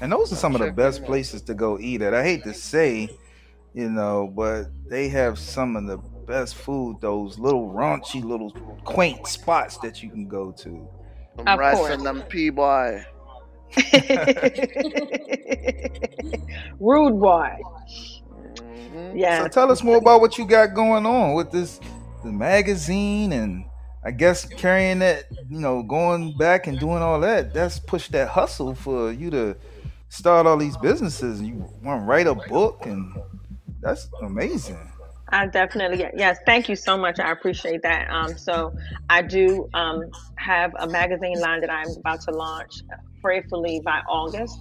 And 0.00 0.12
those 0.12 0.32
are 0.32 0.36
some 0.36 0.54
of 0.54 0.60
the 0.60 0.70
best 0.70 1.04
places 1.04 1.42
to 1.42 1.54
go 1.54 1.78
eat 1.80 2.02
at. 2.02 2.14
I 2.14 2.22
hate 2.22 2.44
to 2.44 2.54
say, 2.54 3.08
you 3.74 3.88
know, 3.90 4.30
but 4.32 4.66
they 4.88 5.08
have 5.08 5.38
some 5.38 5.74
of 5.74 5.86
the 5.86 5.98
best 6.28 6.54
food. 6.54 6.98
Those 7.00 7.38
little 7.38 7.72
raunchy, 7.72 8.22
little 8.22 8.50
quaint 8.84 9.26
spots 9.26 9.78
that 9.78 10.02
you 10.02 10.10
can 10.10 10.28
go 10.28 10.52
to. 10.52 10.88
Them 11.36 11.48
Of 11.48 11.58
rice 11.58 11.76
course. 11.76 12.02
them 12.02 12.22
P-boy. 12.28 13.04
Rude 16.80 17.18
boy. 17.20 17.56
Mhm. 18.56 19.12
Yeah. 19.18 19.42
So 19.42 19.48
tell 19.48 19.70
us 19.72 19.82
more 19.82 19.96
about 19.96 20.20
what 20.20 20.38
you 20.38 20.46
got 20.46 20.74
going 20.74 21.06
on 21.06 21.34
with 21.34 21.50
this 21.50 21.80
the 22.24 22.32
magazine 22.32 23.32
and 23.32 23.64
I 24.04 24.10
guess 24.10 24.44
carrying 24.44 25.00
that, 25.00 25.24
you 25.48 25.60
know, 25.60 25.82
going 25.82 26.36
back 26.38 26.66
and 26.66 26.78
doing 26.78 27.02
all 27.02 27.20
that. 27.20 27.52
That's 27.54 27.78
pushed 27.78 28.12
that 28.12 28.28
hustle 28.28 28.74
for 28.74 29.12
you 29.12 29.30
to 29.30 29.56
start 30.08 30.46
all 30.46 30.56
these 30.56 30.76
businesses. 30.76 31.42
You 31.42 31.64
want 31.82 32.02
to 32.02 32.06
write 32.06 32.26
a 32.26 32.34
book 32.34 32.86
and 32.86 33.14
that's 33.80 34.08
amazing. 34.22 34.92
I 35.30 35.46
definitely 35.46 36.06
yes. 36.16 36.38
Thank 36.46 36.68
you 36.68 36.76
so 36.76 36.96
much. 36.96 37.20
I 37.20 37.30
appreciate 37.32 37.82
that. 37.82 38.08
Um, 38.10 38.36
so 38.36 38.74
I 39.10 39.22
do 39.22 39.68
um, 39.74 40.04
have 40.36 40.72
a 40.78 40.86
magazine 40.86 41.38
line 41.40 41.60
that 41.60 41.70
I'm 41.70 41.90
about 41.98 42.22
to 42.22 42.30
launch, 42.30 42.82
prayerfully 43.20 43.80
by 43.84 44.00
August. 44.08 44.58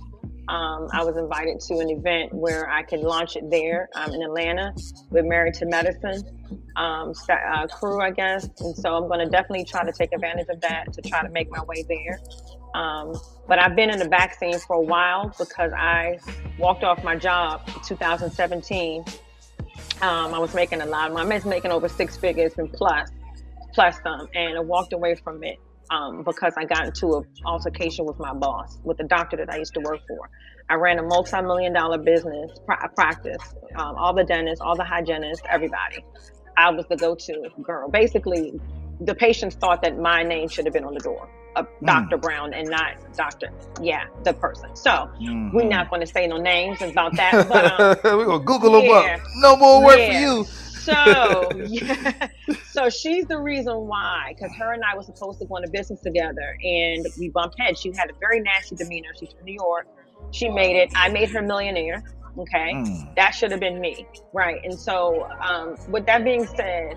Um, 0.49 0.88
I 0.93 1.03
was 1.03 1.18
invited 1.18 1.59
to 1.68 1.80
an 1.80 1.89
event 1.89 2.34
where 2.34 2.70
I 2.70 2.82
can 2.82 3.01
launch 3.01 3.36
it 3.36 3.49
there 3.49 3.89
um, 3.95 4.13
in 4.13 4.22
Atlanta 4.22 4.74
with 5.09 5.26
Married 5.26 5.53
to 5.55 5.65
Medicine 5.65 6.24
um, 6.78 7.13
uh, 7.30 7.68
crew, 7.68 8.01
I 8.01 8.11
guess. 8.11 8.47
And 8.59 8.76
so 8.78 8.95
I'm 8.95 9.09
going 9.09 9.20
to 9.20 9.30
definitely 9.30 9.65
try 9.65 9.84
to 9.84 9.91
take 9.91 10.13
advantage 10.13 10.47
of 10.49 10.61
that 10.61 10.93
to 10.93 11.01
try 11.01 11.22
to 11.22 11.30
make 11.30 11.51
my 11.51 11.61
way 11.63 11.84
there. 11.89 12.22
Um, 12.76 13.13
but 13.47 13.59
I've 13.59 13.76
been 13.76 13.89
in 13.89 13.99
the 13.99 14.07
back 14.07 14.36
scene 14.36 14.57
for 14.59 14.78
a 14.78 14.82
while 14.82 15.34
because 15.38 15.74
I 15.74 16.20
walked 16.57 16.84
off 16.86 17.03
my 17.03 17.18
job 17.18 17.63
in 17.68 17.82
2017 17.84 19.03
um, 20.02 20.34
I 20.34 20.39
was 20.39 20.54
making 20.54 20.82
a 20.82 20.86
lot. 20.86 21.12
I 21.12 21.24
was 21.26 21.45
making 21.45 21.72
over 21.72 21.88
six 21.88 22.18
figures 22.18 22.54
and 22.58 22.72
plus, 22.72 23.10
plus 23.74 23.98
some, 24.04 24.28
and 24.34 24.58
I 24.58 24.62
walked 24.62 24.93
away 24.93 25.16
from 25.16 25.43
it 25.43 25.58
um, 25.89 26.24
because 26.24 26.54
I 26.58 26.66
got 26.66 26.86
into 26.86 27.16
an 27.16 27.26
altercation 27.45 28.06
with 28.06 28.20
my 28.20 28.34
boss, 28.34 28.78
with 28.84 28.98
the 28.98 29.06
doctor 29.06 29.38
that 29.38 29.50
I 29.52 29.58
used 29.58 29.74
to 29.74 29.80
work 29.80 30.00
for. 30.08 30.30
I 30.70 30.76
ran 30.76 31.00
a 31.00 31.04
multi-million 31.04 31.74
dollar 31.74 31.98
business 31.98 32.52
pra- 32.66 32.89
practice, 32.95 33.41
um, 33.76 33.95
all 33.95 34.14
the 34.14 34.24
dentists, 34.24 34.62
all 34.62 34.76
the 34.76 34.84
hygienists, 34.84 35.41
everybody. 35.50 36.04
I 36.58 36.72
was 36.72 36.86
the 36.89 36.98
go-to 36.98 37.50
girl. 37.62 37.89
Basically, 37.89 38.60
the 39.00 39.16
patients 39.16 39.56
thought 39.56 39.82
that 39.84 39.98
my 39.98 40.24
name 40.24 40.48
should 40.50 40.66
have 40.66 40.74
been 40.74 40.84
on 40.84 40.93
the 40.93 41.00
door, 41.00 41.30
of 41.58 41.68
Dr. 41.84 42.18
Brown, 42.18 42.53
and 42.53 42.70
not 42.70 42.93
Doctor. 43.16 43.49
Yeah, 43.82 44.05
the 44.24 44.34
person. 44.34 44.76
So 44.76 45.10
we're 45.20 45.28
Mhm. 45.64 45.70
not 45.70 45.89
going 45.89 46.01
to 46.01 46.08
say 46.08 46.28
no 46.28 46.38
names 46.38 46.82
about 46.82 47.16
that, 47.16 47.47
but. 47.49 47.80
Um, 47.80 48.18
We're 48.18 48.26
gonna 48.26 48.43
Google 48.43 48.82
them 48.82 48.91
up. 48.91 49.20
No 49.38 49.55
more 49.58 49.84
work 49.84 49.97
Yeah. 49.97 50.08
for 50.14 50.20
you. 50.20 50.43
so 50.43 51.49
yeah, 51.68 52.28
so 52.72 52.89
she's 52.89 53.26
the 53.26 53.38
reason 53.38 53.76
why, 53.88 54.34
because 54.34 54.55
her 54.58 54.72
and 54.74 54.82
I 54.89 54.95
were 54.95 55.03
supposed 55.03 55.39
to 55.39 55.45
go 55.45 55.58
into 55.58 55.70
business 55.70 55.99
together, 56.01 56.58
and 56.64 57.05
we 57.20 57.30
bumped 57.30 57.60
heads. 57.60 57.80
She 57.82 57.91
had 57.95 58.10
a 58.10 58.14
very 58.20 58.39
nasty 58.39 58.76
demeanor. 58.76 59.10
She's 59.20 59.34
from 59.34 59.43
New 59.45 59.53
York. 59.55 59.88
She 60.32 60.47
made 60.49 60.76
it. 60.78 60.91
I 60.95 61.10
made 61.10 61.30
her 61.32 61.41
millionaire. 61.41 62.03
Okay, 62.39 62.72
Mm. 62.74 63.16
that 63.16 63.32
should 63.32 63.49
have 63.51 63.60
been 63.60 63.82
me, 63.82 64.05
right? 64.32 64.62
And 64.64 64.74
so, 64.80 65.28
um, 65.41 65.76
with 65.89 66.05
that 66.05 66.24
being 66.24 66.45
said, 66.45 66.95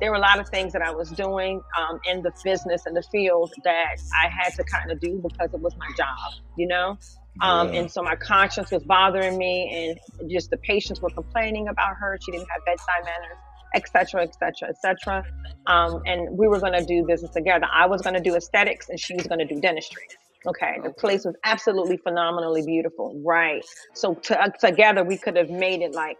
there 0.00 0.10
were 0.10 0.16
a 0.16 0.20
lot 0.20 0.38
of 0.40 0.48
things 0.50 0.72
that 0.72 0.82
I 0.82 0.92
was 0.92 1.10
doing 1.10 1.62
um, 1.78 1.98
in 2.10 2.22
the 2.22 2.32
business 2.44 2.82
and 2.86 2.96
the 2.96 3.02
field 3.12 3.52
that 3.64 3.96
I 4.22 4.28
had 4.28 4.50
to 4.56 4.64
kind 4.64 4.90
of 4.92 5.00
do 5.00 5.20
because 5.22 5.50
it 5.54 5.60
was 5.60 5.74
my 5.78 5.88
job, 5.96 6.32
you 6.56 6.68
know. 6.68 6.98
Um, 7.42 7.68
Yeah. 7.72 7.80
And 7.80 7.90
so 7.90 8.02
my 8.02 8.16
conscience 8.16 8.70
was 8.72 8.82
bothering 8.84 9.38
me, 9.38 9.98
and 10.22 10.30
just 10.30 10.50
the 10.50 10.58
patients 10.58 11.00
were 11.02 11.10
complaining 11.10 11.68
about 11.68 11.96
her. 12.00 12.18
She 12.24 12.32
didn't 12.32 12.48
have 12.50 12.64
bedside 12.64 13.04
manners, 13.04 13.38
et 13.74 13.84
cetera, 13.92 14.22
et 14.22 14.34
cetera, 14.34 14.70
et 14.70 14.76
cetera. 14.80 15.24
Um, 15.66 16.00
and 16.06 16.38
we 16.38 16.48
were 16.48 16.60
going 16.60 16.72
to 16.74 16.84
do 16.84 17.04
business 17.06 17.32
together. 17.32 17.66
I 17.72 17.86
was 17.86 18.02
going 18.02 18.14
to 18.14 18.22
do 18.22 18.36
aesthetics, 18.36 18.88
and 18.88 18.98
she 19.00 19.14
was 19.14 19.26
going 19.26 19.40
to 19.40 19.46
do 19.46 19.60
dentistry. 19.60 20.04
Okay, 20.46 20.76
the 20.82 20.90
place 20.92 21.24
was 21.24 21.34
absolutely 21.44 21.98
phenomenally 21.98 22.62
beautiful, 22.64 23.20
right? 23.24 23.62
So 23.94 24.14
to, 24.14 24.40
uh, 24.40 24.50
together 24.60 25.02
we 25.04 25.18
could 25.18 25.36
have 25.36 25.50
made 25.50 25.82
it 25.82 25.92
like 25.92 26.18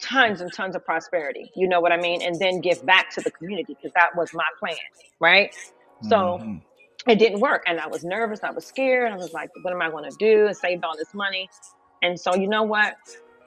tons 0.00 0.40
and 0.40 0.52
tons 0.52 0.76
of 0.76 0.84
prosperity. 0.84 1.50
You 1.54 1.68
know 1.68 1.80
what 1.80 1.92
I 1.92 1.96
mean? 1.96 2.22
And 2.22 2.40
then 2.40 2.60
give 2.60 2.84
back 2.86 3.10
to 3.14 3.20
the 3.20 3.30
community 3.30 3.76
because 3.76 3.92
that 3.94 4.16
was 4.16 4.32
my 4.32 4.46
plan, 4.58 4.76
right? 5.20 5.54
So 6.02 6.38
Mhm. 6.38 6.62
it 7.06 7.18
didn't 7.18 7.40
work, 7.40 7.62
and 7.66 7.80
I 7.80 7.86
was 7.86 8.04
nervous. 8.04 8.40
I 8.42 8.50
was 8.50 8.66
scared. 8.66 9.12
I 9.12 9.16
was 9.16 9.32
like, 9.32 9.50
"What 9.62 9.72
am 9.72 9.82
I 9.82 9.90
going 9.90 10.10
to 10.10 10.16
do?" 10.18 10.46
And 10.46 10.56
saved 10.56 10.84
all 10.84 10.96
this 10.96 11.14
money, 11.14 11.48
and 12.02 12.18
so 12.18 12.34
you 12.34 12.48
know 12.48 12.62
what? 12.62 12.94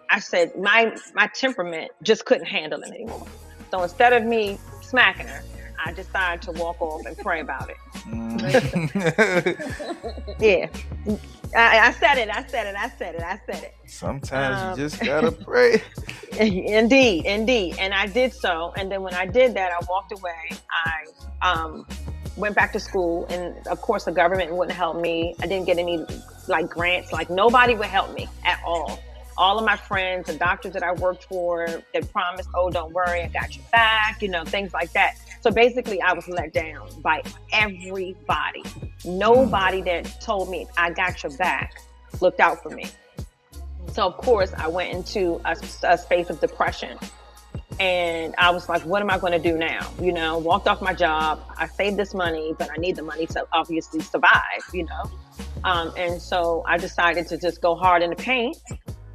I 0.10 0.20
said 0.20 0.56
my 0.60 0.96
my 1.14 1.28
temperament 1.28 1.92
just 2.04 2.26
couldn't 2.26 2.46
handle 2.46 2.82
it 2.84 2.92
anymore. 2.92 3.26
So 3.72 3.82
instead 3.82 4.14
of 4.14 4.24
me 4.24 4.60
smacking 4.82 5.28
her, 5.28 5.42
I 5.86 5.92
decided 5.94 6.42
to 6.44 6.52
walk 6.54 6.82
off 6.82 7.06
and 7.06 7.18
pray 7.18 7.40
about 7.42 7.70
it. 7.70 7.78
Mhm. 8.08 9.54
Yeah, 10.40 10.68
I, 11.56 11.80
I 11.88 11.92
said 11.94 12.18
it. 12.18 12.30
I 12.30 12.46
said 12.48 12.68
it. 12.68 12.76
I 12.76 12.90
said 12.98 13.16
it. 13.16 13.22
I 13.22 13.40
said 13.46 13.64
it. 13.64 13.76
Sometimes 13.86 14.58
Um, 14.62 14.70
you 14.72 14.76
just 14.90 15.02
gotta 15.04 15.32
pray. 15.46 15.82
indeed, 16.40 17.26
indeed. 17.26 17.78
And 17.80 17.94
I 17.94 18.08
did 18.08 18.34
so. 18.34 18.74
And 18.76 18.92
then 18.92 19.04
when 19.04 19.14
I 19.14 19.26
did 19.26 19.54
that, 19.54 19.72
I 19.72 19.80
walked 19.88 20.12
away. 20.12 20.50
I 20.86 21.06
um, 21.48 21.86
went 22.36 22.56
back 22.56 22.74
to 22.74 22.80
school, 22.80 23.26
and 23.30 23.66
of 23.68 23.80
course, 23.82 24.04
the 24.06 24.12
government 24.12 24.52
wouldn't 24.54 24.76
help 24.76 25.00
me. 25.00 25.36
I 25.42 25.48
didn't 25.48 25.66
get 25.66 25.78
any 25.78 26.06
like 26.48 26.70
grants. 26.70 27.14
Like 27.14 27.30
nobody 27.30 27.76
would 27.76 27.88
help 27.88 28.14
me 28.14 28.28
at 28.44 28.60
all. 28.66 29.00
All 29.38 29.58
of 29.58 29.66
my 29.66 29.76
friends, 29.78 30.28
the 30.28 30.36
doctors 30.36 30.74
that 30.74 30.84
I 30.84 30.92
worked 30.94 31.24
for, 31.26 31.68
they 31.94 32.02
promised, 32.02 32.50
"Oh, 32.54 32.70
don't 32.70 32.92
worry, 32.94 33.22
I 33.24 33.28
got 33.28 33.56
your 33.56 33.66
back," 33.72 34.22
you 34.22 34.28
know, 34.30 34.44
things 34.44 34.74
like 34.74 34.92
that. 34.94 35.16
So 35.44 35.52
basically, 35.52 36.02
I 36.02 36.14
was 36.14 36.30
let 36.30 36.54
down 36.54 36.88
by 37.02 37.22
everybody. 37.52 38.64
Nobody 39.04 39.82
that 39.82 40.22
told 40.22 40.50
me 40.50 40.68
I 40.78 40.92
got 40.92 41.22
your 41.22 41.34
back 41.34 41.82
looked 42.22 42.40
out 42.40 42.64
for 42.64 42.70
me. 42.70 42.86
So 43.92 44.08
of 44.08 44.16
course, 44.16 44.54
I 44.58 44.70
went 44.70 44.94
into 44.94 45.42
a, 45.44 45.58
a 45.84 45.98
space 45.98 46.30
of 46.30 46.40
depression, 46.40 46.98
and 47.78 48.34
I 48.38 48.52
was 48.52 48.70
like, 48.70 48.84
"What 48.84 49.02
am 49.02 49.10
I 49.12 49.18
going 49.18 49.34
to 49.34 49.52
do 49.52 49.58
now?" 49.58 49.92
You 50.00 50.14
know, 50.14 50.38
walked 50.38 50.70
off 50.70 50.82
my 50.82 50.94
job. 50.94 51.42
I 51.58 51.68
saved 51.68 51.98
this 51.98 52.14
money, 52.14 52.56
but 52.58 52.70
I 52.72 52.78
need 52.78 52.96
the 52.96 53.04
money 53.04 53.26
to 53.28 53.46
obviously 53.52 54.00
survive. 54.00 54.64
You 54.72 54.86
know, 54.86 55.12
um, 55.66 55.94
and 55.98 56.22
so 56.22 56.64
I 56.66 56.78
decided 56.78 57.28
to 57.28 57.38
just 57.38 57.62
go 57.62 57.76
hard 57.76 58.02
in 58.02 58.12
the 58.12 58.16
paint, 58.16 58.56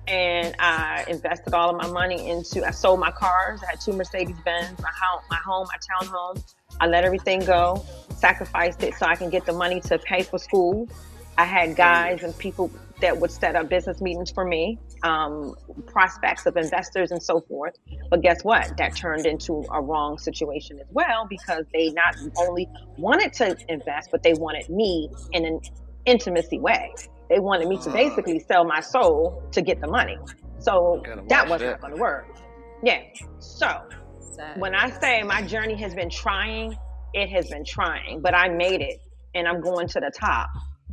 and 0.08 0.54
I 0.58 1.04
invested 1.06 1.52
all 1.52 1.70
of 1.70 1.76
my 1.76 1.88
money 1.88 2.30
into. 2.30 2.66
I 2.66 2.70
sold 2.70 2.98
my 2.98 3.10
cars. 3.10 3.60
I 3.62 3.72
had 3.72 3.80
two 3.80 3.92
Mercedes 3.92 4.36
Benz, 4.44 4.80
my 4.80 4.90
home, 5.00 5.22
my 5.30 5.36
home, 5.36 5.66
my 5.68 6.06
townhome. 6.06 6.42
I 6.80 6.86
let 6.86 7.04
everything 7.04 7.40
go, 7.40 7.84
sacrificed 8.16 8.82
it 8.82 8.94
so 8.94 9.06
I 9.06 9.16
can 9.16 9.30
get 9.30 9.44
the 9.44 9.52
money 9.52 9.80
to 9.82 9.98
pay 9.98 10.22
for 10.22 10.38
school. 10.38 10.88
I 11.36 11.44
had 11.44 11.76
guys 11.76 12.22
and 12.22 12.36
people 12.38 12.70
that 13.00 13.20
would 13.20 13.30
set 13.30 13.54
up 13.54 13.68
business 13.68 14.00
meetings 14.00 14.30
for 14.30 14.44
me, 14.44 14.78
um, 15.02 15.54
prospects 15.86 16.46
of 16.46 16.56
investors 16.56 17.12
and 17.12 17.22
so 17.22 17.40
forth. 17.42 17.76
But 18.10 18.22
guess 18.22 18.42
what? 18.42 18.76
That 18.78 18.96
turned 18.96 19.26
into 19.26 19.64
a 19.70 19.80
wrong 19.80 20.18
situation 20.18 20.80
as 20.80 20.86
well 20.90 21.26
because 21.28 21.64
they 21.72 21.90
not 21.90 22.16
only 22.38 22.68
wanted 22.96 23.32
to 23.34 23.56
invest, 23.68 24.08
but 24.10 24.22
they 24.22 24.34
wanted 24.34 24.68
me 24.68 25.10
in 25.32 25.44
an 25.44 25.60
intimacy 26.06 26.58
way. 26.58 26.92
They 27.28 27.40
wanted 27.40 27.68
me 27.68 27.76
to 27.78 27.90
mm. 27.90 27.92
basically 27.92 28.38
sell 28.40 28.64
my 28.64 28.80
soul 28.80 29.42
to 29.52 29.62
get 29.62 29.80
the 29.80 29.88
money. 29.88 30.16
So 30.58 31.02
Gotta 31.04 31.22
that 31.28 31.48
wasn't 31.48 31.72
that. 31.72 31.80
going 31.80 31.94
to 31.94 32.00
work. 32.00 32.26
Yeah. 32.82 33.02
So 33.38 33.82
Sad. 34.20 34.60
when 34.60 34.74
I 34.74 34.90
say 35.00 35.22
my 35.22 35.42
journey 35.42 35.76
has 35.76 35.94
been 35.94 36.10
trying, 36.10 36.76
it 37.12 37.28
has 37.28 37.48
been 37.48 37.64
trying, 37.64 38.20
but 38.22 38.34
I 38.34 38.48
made 38.48 38.80
it 38.80 39.00
and 39.34 39.46
I'm 39.46 39.60
going 39.60 39.88
to 39.88 40.00
the 40.00 40.10
top. 40.18 40.48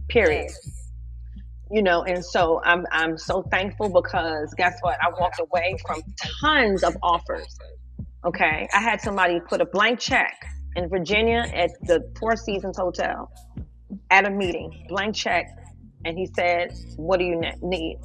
Period. 0.08 0.52
You 1.72 1.82
know, 1.82 2.04
and 2.04 2.24
so 2.24 2.62
I'm 2.64 2.86
I'm 2.92 3.18
so 3.18 3.42
thankful 3.50 3.90
because 3.90 4.54
guess 4.56 4.78
what? 4.82 5.00
I 5.02 5.10
walked 5.20 5.40
away 5.40 5.76
from 5.86 6.04
tons 6.40 6.84
of 6.84 6.96
offers. 7.02 7.58
Okay. 8.24 8.68
I 8.74 8.82
had 8.82 9.02
somebody 9.02 9.40
put 9.40 9.62
a 9.62 9.66
blank 9.66 10.00
check 10.00 10.46
in 10.76 10.90
Virginia 10.90 11.46
at 11.54 11.72
the 11.82 12.12
Four 12.20 12.36
Seasons 12.36 12.78
Hotel 12.78 13.32
at 14.12 14.28
a 14.28 14.30
meeting, 14.30 14.86
blank 14.90 15.16
check, 15.16 15.46
and 16.06 16.18
he 16.18 16.28
said, 16.28 16.74
What 16.98 17.20
do 17.20 17.26
you 17.26 17.42
need? 17.64 18.00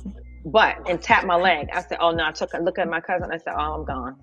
But 0.46 0.88
and 0.88 1.02
tapped 1.02 1.26
my 1.26 1.36
leg. 1.36 1.68
I 1.74 1.82
said, 1.82 1.98
Oh 2.00 2.12
no, 2.12 2.26
I 2.26 2.32
took 2.32 2.54
a 2.54 2.58
look 2.58 2.78
at 2.78 2.88
my 2.88 3.00
cousin. 3.00 3.30
I 3.32 3.38
said, 3.38 3.54
Oh, 3.56 3.74
I'm 3.74 3.84
gone. 3.84 4.16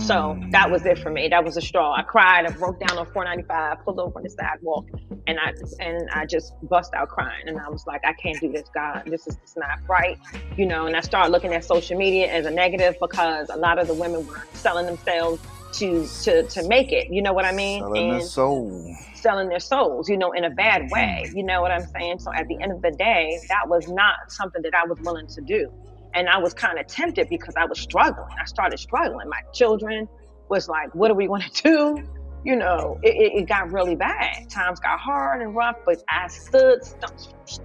So 0.00 0.14
Mm. 0.14 0.50
that 0.52 0.70
was 0.70 0.84
it 0.86 0.98
for 0.98 1.10
me. 1.10 1.28
That 1.28 1.44
was 1.44 1.56
a 1.56 1.62
straw. 1.62 1.94
I 1.94 2.02
cried. 2.02 2.46
I 2.46 2.50
broke 2.50 2.80
down 2.80 2.98
on 2.98 3.06
495, 3.12 3.84
pulled 3.84 4.00
over 4.00 4.18
on 4.18 4.24
the 4.24 4.30
sidewalk, 4.30 4.86
and 5.28 5.38
I 5.38 5.52
and 5.80 6.08
I 6.12 6.26
just 6.26 6.54
bust 6.62 6.92
out 6.94 7.08
crying. 7.10 7.46
And 7.46 7.60
I 7.60 7.68
was 7.70 7.84
like, 7.86 8.02
I 8.04 8.12
can't 8.14 8.40
do 8.40 8.50
this, 8.50 8.64
God. 8.74 9.04
This 9.06 9.26
is 9.28 9.36
just 9.36 9.56
not 9.56 9.78
right, 9.88 10.18
you 10.56 10.66
know. 10.66 10.86
And 10.86 10.96
I 10.96 11.00
started 11.00 11.30
looking 11.30 11.54
at 11.54 11.64
social 11.64 11.96
media 11.96 12.26
as 12.32 12.46
a 12.46 12.50
negative 12.50 12.96
because 13.00 13.48
a 13.50 13.56
lot 13.56 13.78
of 13.78 13.86
the 13.88 13.94
women 13.94 14.26
were 14.26 14.48
selling 14.54 14.86
themselves 14.86 15.40
to 15.78 16.06
to 16.22 16.42
to 16.44 16.68
make 16.68 16.92
it. 16.92 17.08
You 17.10 17.22
know 17.22 17.32
what 17.32 17.44
I 17.44 17.52
mean? 17.52 17.80
Selling 17.82 18.10
and 18.10 18.22
soul. 18.22 18.96
selling 19.14 19.48
their 19.48 19.60
souls, 19.60 20.08
you 20.08 20.16
know, 20.16 20.32
in 20.32 20.44
a 20.44 20.50
bad 20.50 20.82
mm-hmm. 20.82 20.92
way. 20.94 21.30
You 21.34 21.42
know 21.42 21.62
what 21.62 21.70
I'm 21.70 21.86
saying? 21.86 22.18
So 22.20 22.32
at 22.32 22.46
the 22.48 22.60
end 22.60 22.72
of 22.72 22.82
the 22.82 22.92
day, 22.92 23.38
that 23.48 23.68
was 23.68 23.88
not 23.88 24.14
something 24.28 24.62
that 24.62 24.74
I 24.74 24.86
was 24.86 24.98
willing 25.00 25.26
to 25.28 25.40
do. 25.40 25.72
And 26.14 26.28
I 26.28 26.38
was 26.38 26.54
kind 26.54 26.78
of 26.78 26.86
tempted 26.86 27.28
because 27.28 27.54
I 27.56 27.64
was 27.64 27.80
struggling. 27.80 28.28
I 28.40 28.44
started 28.44 28.78
struggling. 28.78 29.28
My 29.28 29.42
children 29.52 30.08
was 30.48 30.68
like, 30.68 30.94
what 30.94 31.10
are 31.10 31.14
we 31.14 31.26
going 31.26 31.42
to 31.52 31.62
do? 31.62 32.08
You 32.44 32.56
know, 32.56 33.00
it, 33.02 33.14
it, 33.14 33.38
it 33.40 33.48
got 33.48 33.72
really 33.72 33.96
bad. 33.96 34.50
Times 34.50 34.78
got 34.78 35.00
hard 35.00 35.40
and 35.40 35.56
rough, 35.56 35.76
but 35.86 36.02
I 36.10 36.28
stood, 36.28 36.80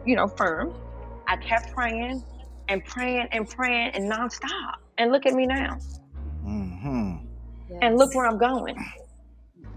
you 0.05 0.15
know, 0.15 0.27
firm. 0.27 0.73
I 1.27 1.35
kept 1.35 1.73
praying 1.73 2.23
and 2.69 2.83
praying 2.85 3.27
and 3.31 3.47
praying 3.47 3.91
and 3.93 4.09
nonstop. 4.09 4.75
And 4.97 5.11
look 5.11 5.25
at 5.25 5.33
me 5.33 5.45
now. 5.45 5.77
Mm-hmm. 6.45 7.28
Hmm 7.69 7.77
And 7.81 7.97
look 7.97 8.13
where 8.15 8.25
I'm 8.25 8.37
going. 8.37 8.75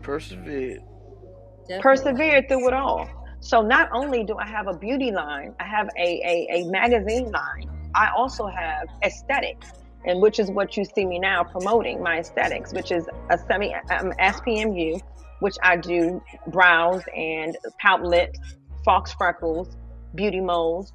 Persevere. 0.02 0.78
Definitely. 1.68 1.82
persevered 1.82 2.48
through 2.48 2.68
it 2.68 2.74
all. 2.74 3.08
So 3.40 3.62
not 3.62 3.88
only 3.92 4.24
do 4.24 4.36
I 4.36 4.46
have 4.46 4.66
a 4.66 4.76
beauty 4.76 5.10
line, 5.10 5.54
I 5.60 5.64
have 5.64 5.88
a, 5.98 6.02
a, 6.02 6.46
a 6.60 6.64
magazine 6.64 7.30
line. 7.30 7.70
I 7.94 8.10
also 8.16 8.46
have 8.46 8.88
aesthetics, 9.04 9.72
and 10.04 10.20
which 10.20 10.38
is 10.38 10.50
what 10.50 10.76
you 10.76 10.84
see 10.84 11.04
me 11.04 11.18
now 11.18 11.44
promoting 11.44 12.02
my 12.02 12.18
aesthetics, 12.18 12.72
which 12.72 12.90
is 12.90 13.06
a 13.30 13.38
semi 13.38 13.74
um, 13.90 14.12
SPMU, 14.20 15.00
which 15.40 15.56
I 15.62 15.76
do 15.76 16.22
brows 16.48 17.02
and 17.16 17.56
pout 17.80 18.02
lips, 18.02 18.38
fox 18.84 19.12
freckles, 19.12 19.76
beauty 20.14 20.40
moles, 20.40 20.92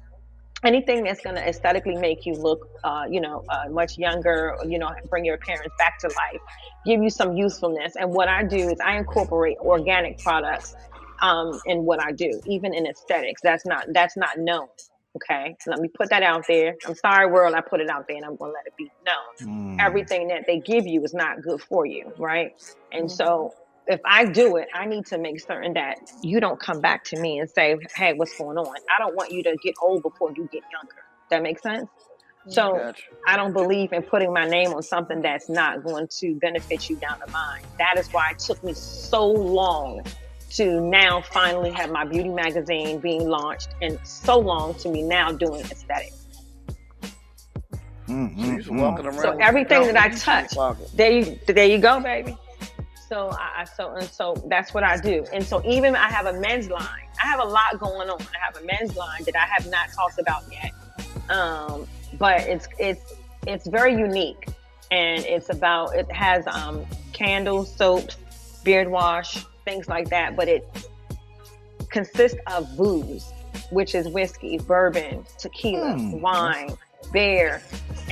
anything 0.64 1.04
that's 1.04 1.20
going 1.20 1.36
to 1.36 1.46
aesthetically 1.46 1.96
make 1.96 2.26
you 2.26 2.34
look, 2.34 2.68
uh, 2.84 3.04
you 3.10 3.20
know, 3.20 3.44
uh, 3.48 3.68
much 3.70 3.98
younger. 3.98 4.56
You 4.66 4.78
know, 4.78 4.90
bring 5.08 5.24
your 5.24 5.36
appearance 5.36 5.72
back 5.78 5.98
to 6.00 6.08
life, 6.08 6.40
give 6.84 7.02
you 7.02 7.10
some 7.10 7.36
usefulness. 7.36 7.96
And 7.96 8.10
what 8.10 8.28
I 8.28 8.44
do 8.44 8.68
is 8.68 8.78
I 8.80 8.96
incorporate 8.96 9.58
organic 9.60 10.18
products 10.18 10.74
um, 11.20 11.60
in 11.66 11.84
what 11.84 12.02
I 12.02 12.12
do, 12.12 12.40
even 12.46 12.74
in 12.74 12.86
aesthetics. 12.86 13.40
That's 13.42 13.66
not 13.66 13.86
that's 13.92 14.16
not 14.16 14.38
known. 14.38 14.68
Okay, 15.16 15.56
So 15.60 15.70
let 15.70 15.80
me 15.80 15.88
put 15.88 16.10
that 16.10 16.22
out 16.22 16.44
there. 16.46 16.76
I'm 16.86 16.94
sorry, 16.94 17.28
world, 17.30 17.54
I 17.54 17.60
put 17.60 17.80
it 17.80 17.88
out 17.88 18.06
there, 18.06 18.16
and 18.16 18.24
I'm 18.24 18.36
gonna 18.36 18.52
let 18.52 18.66
it 18.66 18.76
be 18.76 18.90
known. 19.04 19.76
Mm. 19.76 19.84
Everything 19.84 20.28
that 20.28 20.44
they 20.46 20.60
give 20.60 20.86
you 20.86 21.02
is 21.02 21.12
not 21.14 21.42
good 21.42 21.60
for 21.60 21.86
you, 21.86 22.12
right? 22.18 22.52
And 22.92 23.10
so. 23.10 23.54
If 23.88 24.00
I 24.06 24.26
do 24.26 24.56
it, 24.58 24.68
I 24.74 24.86
need 24.86 25.06
to 25.08 25.18
make 25.18 25.40
certain 25.40 25.74
that 25.74 25.98
you 26.22 26.40
don't 26.40 26.60
come 26.60 26.80
back 26.82 27.04
to 27.06 27.20
me 27.20 27.40
and 27.40 27.50
say, 27.50 27.76
"Hey, 27.96 28.14
what's 28.14 28.36
going 28.38 28.58
on?" 28.58 28.76
I 28.94 29.00
don't 29.02 29.16
want 29.16 29.32
you 29.32 29.42
to 29.44 29.56
get 29.62 29.74
old 29.82 30.02
before 30.02 30.32
you 30.36 30.48
get 30.52 30.64
younger. 30.72 31.04
That 31.30 31.42
makes 31.42 31.62
sense. 31.62 31.90
So 32.48 32.74
Gotcha. 32.78 33.02
I 33.26 33.36
don't 33.36 33.54
believe 33.54 33.92
in 33.92 34.02
putting 34.04 34.32
my 34.32 34.46
name 34.46 34.74
on 34.74 34.82
something 34.82 35.22
that's 35.22 35.48
not 35.50 35.84
going 35.84 36.08
to 36.20 36.36
benefit 36.36 36.88
you 36.90 36.98
down 36.98 37.18
the 37.26 37.32
line. 37.32 37.62
That 37.78 37.98
is 37.98 38.08
why 38.12 38.30
it 38.32 38.40
took 38.40 38.62
me 38.64 38.74
so 38.74 39.26
long 39.26 40.02
to 40.52 40.80
now 40.80 41.22
finally 41.22 41.72
have 41.72 41.90
my 41.90 42.04
beauty 42.06 42.30
magazine 42.30 43.00
being 43.00 43.28
launched, 43.28 43.74
and 43.82 43.98
so 44.04 44.38
long 44.38 44.74
to 44.76 44.90
me 44.90 45.02
now 45.02 45.32
doing 45.32 45.66
aesthetics. 45.70 46.28
Mm, 48.08 48.36
So 48.38 48.46
you 48.46 48.56
mm, 48.56 48.58
just 48.58 48.70
mm. 48.70 48.80
walking 48.80 49.06
around. 49.06 49.20
So 49.22 49.36
everything 49.40 49.86
that 49.88 49.96
I 49.96 50.08
touch, 50.10 50.54
there 50.94 51.12
you 51.12 51.38
there 51.46 51.66
you 51.66 51.78
go, 51.78 52.00
baby. 52.00 52.38
So 53.08 53.30
I, 53.30 53.62
I 53.62 53.64
so 53.64 53.94
and 53.94 54.08
so 54.08 54.34
that's 54.48 54.74
what 54.74 54.84
I 54.84 54.98
do. 54.98 55.24
And 55.32 55.44
so 55.44 55.62
even 55.64 55.96
I 55.96 56.08
have 56.10 56.26
a 56.26 56.34
men's 56.40 56.68
line. 56.68 57.06
I 57.22 57.26
have 57.26 57.40
a 57.40 57.44
lot 57.44 57.78
going 57.78 58.10
on. 58.10 58.20
I 58.20 58.38
have 58.44 58.62
a 58.62 58.66
men's 58.66 58.96
line 58.96 59.22
that 59.24 59.34
I 59.36 59.46
have 59.46 59.66
not 59.70 59.90
talked 59.92 60.18
about 60.18 60.42
yet. 60.52 60.72
Um, 61.30 61.86
but 62.18 62.40
it's 62.42 62.68
it's 62.78 63.14
it's 63.46 63.66
very 63.66 63.92
unique, 63.94 64.48
and 64.90 65.24
it's 65.24 65.48
about 65.48 65.94
it 65.96 66.10
has 66.12 66.46
um, 66.46 66.84
candles, 67.12 67.74
soaps, 67.74 68.16
beard 68.64 68.88
wash, 68.88 69.44
things 69.64 69.88
like 69.88 70.10
that. 70.10 70.36
But 70.36 70.48
it 70.48 70.66
consists 71.90 72.38
of 72.46 72.76
booze, 72.76 73.32
which 73.70 73.94
is 73.94 74.06
whiskey, 74.08 74.58
bourbon, 74.58 75.24
tequila, 75.38 75.94
Hmm. 75.94 76.20
wine, 76.20 76.76
beer, 77.12 77.62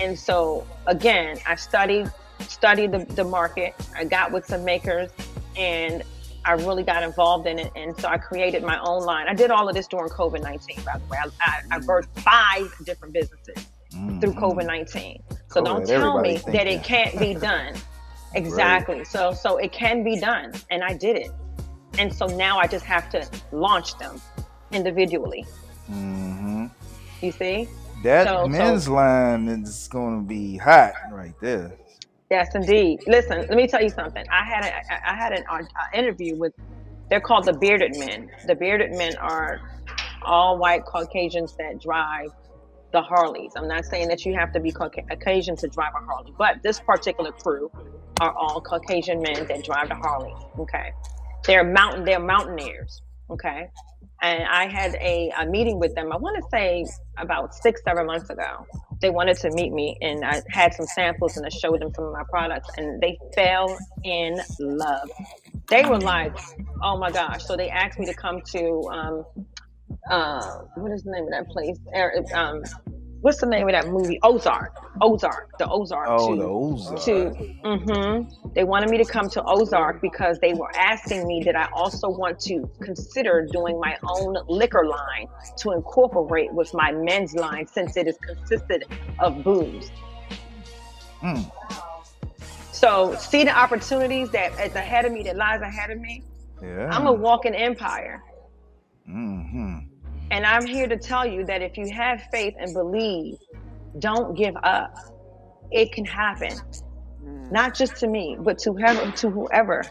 and 0.00 0.18
so 0.18 0.66
again, 0.86 1.36
I 1.46 1.56
studied 1.56 2.10
studied 2.40 2.92
the, 2.92 2.98
the 3.14 3.24
market. 3.24 3.74
I 3.96 4.04
got 4.04 4.32
with 4.32 4.46
some 4.46 4.64
makers, 4.64 5.10
and 5.56 6.02
I 6.44 6.52
really 6.52 6.82
got 6.82 7.02
involved 7.02 7.46
in 7.46 7.58
it. 7.58 7.72
And 7.76 7.98
so 8.00 8.08
I 8.08 8.18
created 8.18 8.62
my 8.62 8.78
own 8.80 9.02
line. 9.04 9.26
I 9.28 9.34
did 9.34 9.50
all 9.50 9.68
of 9.68 9.74
this 9.74 9.86
during 9.88 10.08
COVID 10.10 10.42
nineteen. 10.42 10.80
By 10.84 10.98
the 10.98 11.04
way, 11.10 11.18
I, 11.22 11.28
I, 11.40 11.76
I 11.76 11.78
birthed 11.80 12.08
five 12.20 12.72
different 12.84 13.14
businesses 13.14 13.66
Mm, 13.94 14.20
through 14.20 14.32
mm. 14.34 14.40
COVID 14.40 14.66
nineteen. 14.66 15.22
So 15.48 15.60
COVID, 15.62 15.64
don't 15.64 15.86
tell 15.86 16.18
everybody 16.18 16.34
me 16.46 16.52
that 16.58 16.66
it 16.66 16.82
can't 16.84 17.18
be 17.18 17.34
done. 17.48 17.74
exactly. 18.34 19.04
So 19.04 19.32
so 19.32 19.56
it 19.58 19.72
can 19.72 20.02
be 20.04 20.18
done, 20.20 20.52
and 20.70 20.82
I 20.84 20.94
did 20.94 21.16
it. 21.16 21.30
And 21.98 22.12
so 22.12 22.26
now 22.26 22.58
I 22.58 22.66
just 22.66 22.84
have 22.84 23.08
to 23.10 23.26
launch 23.52 23.96
them 23.98 24.20
individually. 24.72 25.46
Mhm. 25.90 26.70
You 27.22 27.32
see? 27.32 27.68
That 28.02 28.26
So- 28.26 28.42
so- 28.42 28.48
men's 28.48 28.88
line 28.88 29.48
is 29.48 29.88
going 29.88 30.20
to 30.20 30.26
be 30.28 30.58
hot 30.58 30.92
right 31.10 31.32
there. 31.40 31.72
Yes, 32.30 32.54
indeed. 32.54 33.00
Listen, 33.06 33.38
let 33.38 33.56
me 33.56 33.68
tell 33.68 33.82
you 33.82 33.90
something. 33.90 34.24
I 34.30 34.44
had 34.44 34.64
a, 34.64 35.10
I 35.10 35.14
had 35.14 35.32
an 35.32 35.44
uh, 35.50 35.62
interview 35.94 36.36
with. 36.36 36.52
They're 37.08 37.20
called 37.20 37.44
the 37.44 37.52
bearded 37.52 37.96
men. 37.98 38.30
The 38.46 38.56
bearded 38.56 38.92
men 38.92 39.16
are 39.18 39.60
all 40.22 40.58
white 40.58 40.84
Caucasians 40.84 41.54
that 41.56 41.80
drive 41.80 42.30
the 42.92 43.00
Harleys. 43.00 43.52
I'm 43.56 43.68
not 43.68 43.84
saying 43.84 44.08
that 44.08 44.24
you 44.24 44.34
have 44.34 44.52
to 44.54 44.60
be 44.60 44.72
Caucasian 44.72 45.56
to 45.56 45.68
drive 45.68 45.92
a 45.94 46.04
Harley, 46.04 46.32
but 46.36 46.62
this 46.64 46.80
particular 46.80 47.30
crew 47.30 47.70
are 48.20 48.32
all 48.32 48.60
Caucasian 48.60 49.20
men 49.20 49.46
that 49.46 49.64
drive 49.64 49.88
the 49.88 49.94
Harley. 49.94 50.34
Okay, 50.58 50.92
they're 51.44 51.62
mountain. 51.64 52.04
They're 52.04 52.18
mountaineers. 52.18 53.02
Okay, 53.30 53.68
and 54.22 54.44
I 54.44 54.66
had 54.66 54.94
a, 54.96 55.30
a 55.38 55.46
meeting 55.46 55.78
with 55.78 55.94
them. 55.94 56.12
I 56.12 56.16
want 56.16 56.42
to 56.42 56.48
say 56.50 56.86
about 57.18 57.54
six, 57.54 57.82
seven 57.84 58.06
months 58.06 58.30
ago. 58.30 58.66
They 59.00 59.10
wanted 59.10 59.38
to 59.38 59.50
meet 59.52 59.72
me, 59.72 59.96
and 60.02 60.24
I 60.24 60.42
had 60.50 60.74
some 60.74 60.86
samples, 60.86 61.36
and 61.36 61.46
I 61.46 61.50
showed 61.50 61.80
them 61.82 61.92
some 61.94 62.06
of 62.06 62.12
my 62.12 62.24
products, 62.30 62.70
and 62.78 63.00
they 63.02 63.18
fell 63.34 63.78
in 64.04 64.40
love. 64.58 65.10
They 65.70 65.84
were 65.84 66.00
like, 66.00 66.34
"Oh 66.82 66.98
my 66.98 67.10
gosh!" 67.12 67.44
So 67.44 67.56
they 67.56 67.70
asked 67.70 67.98
me 67.98 68.06
to 68.06 68.14
come 68.14 68.40
to 68.52 68.90
um, 68.92 69.24
uh, 70.10 70.58
what 70.76 70.92
is 70.92 71.04
the 71.04 71.12
name 71.12 71.24
of 71.24 71.30
that 71.32 71.48
place? 71.48 71.78
Er- 71.94 72.24
Um, 72.34 72.62
what's 73.26 73.40
the 73.40 73.46
name 73.46 73.66
of 73.68 73.72
that 73.72 73.88
movie? 73.88 74.20
Ozark. 74.22 74.72
Ozark. 75.02 75.58
The 75.58 75.68
Ozark. 75.68 76.06
Oh, 76.08 76.30
to, 76.30 76.36
the 76.40 76.48
Ozark. 76.48 77.04
to 77.06 77.30
hmm 77.64 78.22
they 78.54 78.62
wanted 78.62 78.88
me 78.88 78.96
to 78.98 79.04
come 79.04 79.28
to 79.28 79.42
ozark 79.44 80.00
because 80.00 80.38
they 80.38 80.54
were 80.54 80.70
asking 80.76 81.26
me 81.26 81.40
did 81.42 81.56
i 81.56 81.66
also 81.74 82.08
want 82.08 82.38
to 82.38 82.70
consider 82.80 83.48
doing 83.52 83.78
my 83.80 83.96
own 84.08 84.36
liquor 84.48 84.86
line 84.86 85.26
to 85.58 85.72
incorporate 85.72 86.50
with 86.54 86.72
my 86.72 86.92
men's 86.92 87.34
line 87.34 87.66
since 87.66 87.96
it 87.96 88.06
is 88.06 88.16
consisted 88.18 88.84
of 89.18 89.42
booze 89.42 89.90
Mm. 91.22 91.50
so 92.72 93.14
see 93.16 93.42
the 93.44 93.56
opportunities 93.58 94.30
that 94.30 94.52
is 94.60 94.74
ahead 94.76 95.04
of 95.04 95.12
me 95.12 95.22
that 95.24 95.36
lies 95.36 95.60
ahead 95.60 95.90
of 95.90 95.98
me 96.00 96.22
Yeah. 96.62 96.90
i'm 96.92 97.06
a 97.06 97.12
walking 97.12 97.54
empire 97.54 98.22
hmm 99.06 99.78
and 100.30 100.44
i'm 100.44 100.66
here 100.66 100.86
to 100.86 100.96
tell 100.96 101.26
you 101.26 101.44
that 101.44 101.62
if 101.62 101.76
you 101.76 101.90
have 101.90 102.22
faith 102.32 102.54
and 102.58 102.72
believe 102.74 103.36
don't 103.98 104.36
give 104.36 104.54
up 104.62 104.94
it 105.70 105.92
can 105.92 106.04
happen 106.04 106.52
mm. 107.24 107.50
not 107.50 107.74
just 107.74 107.96
to 107.96 108.06
me, 108.06 108.36
but 108.38 108.58
to 108.58 108.72
whoever, 108.72 109.10
to 109.10 109.30
whoever 109.30 109.82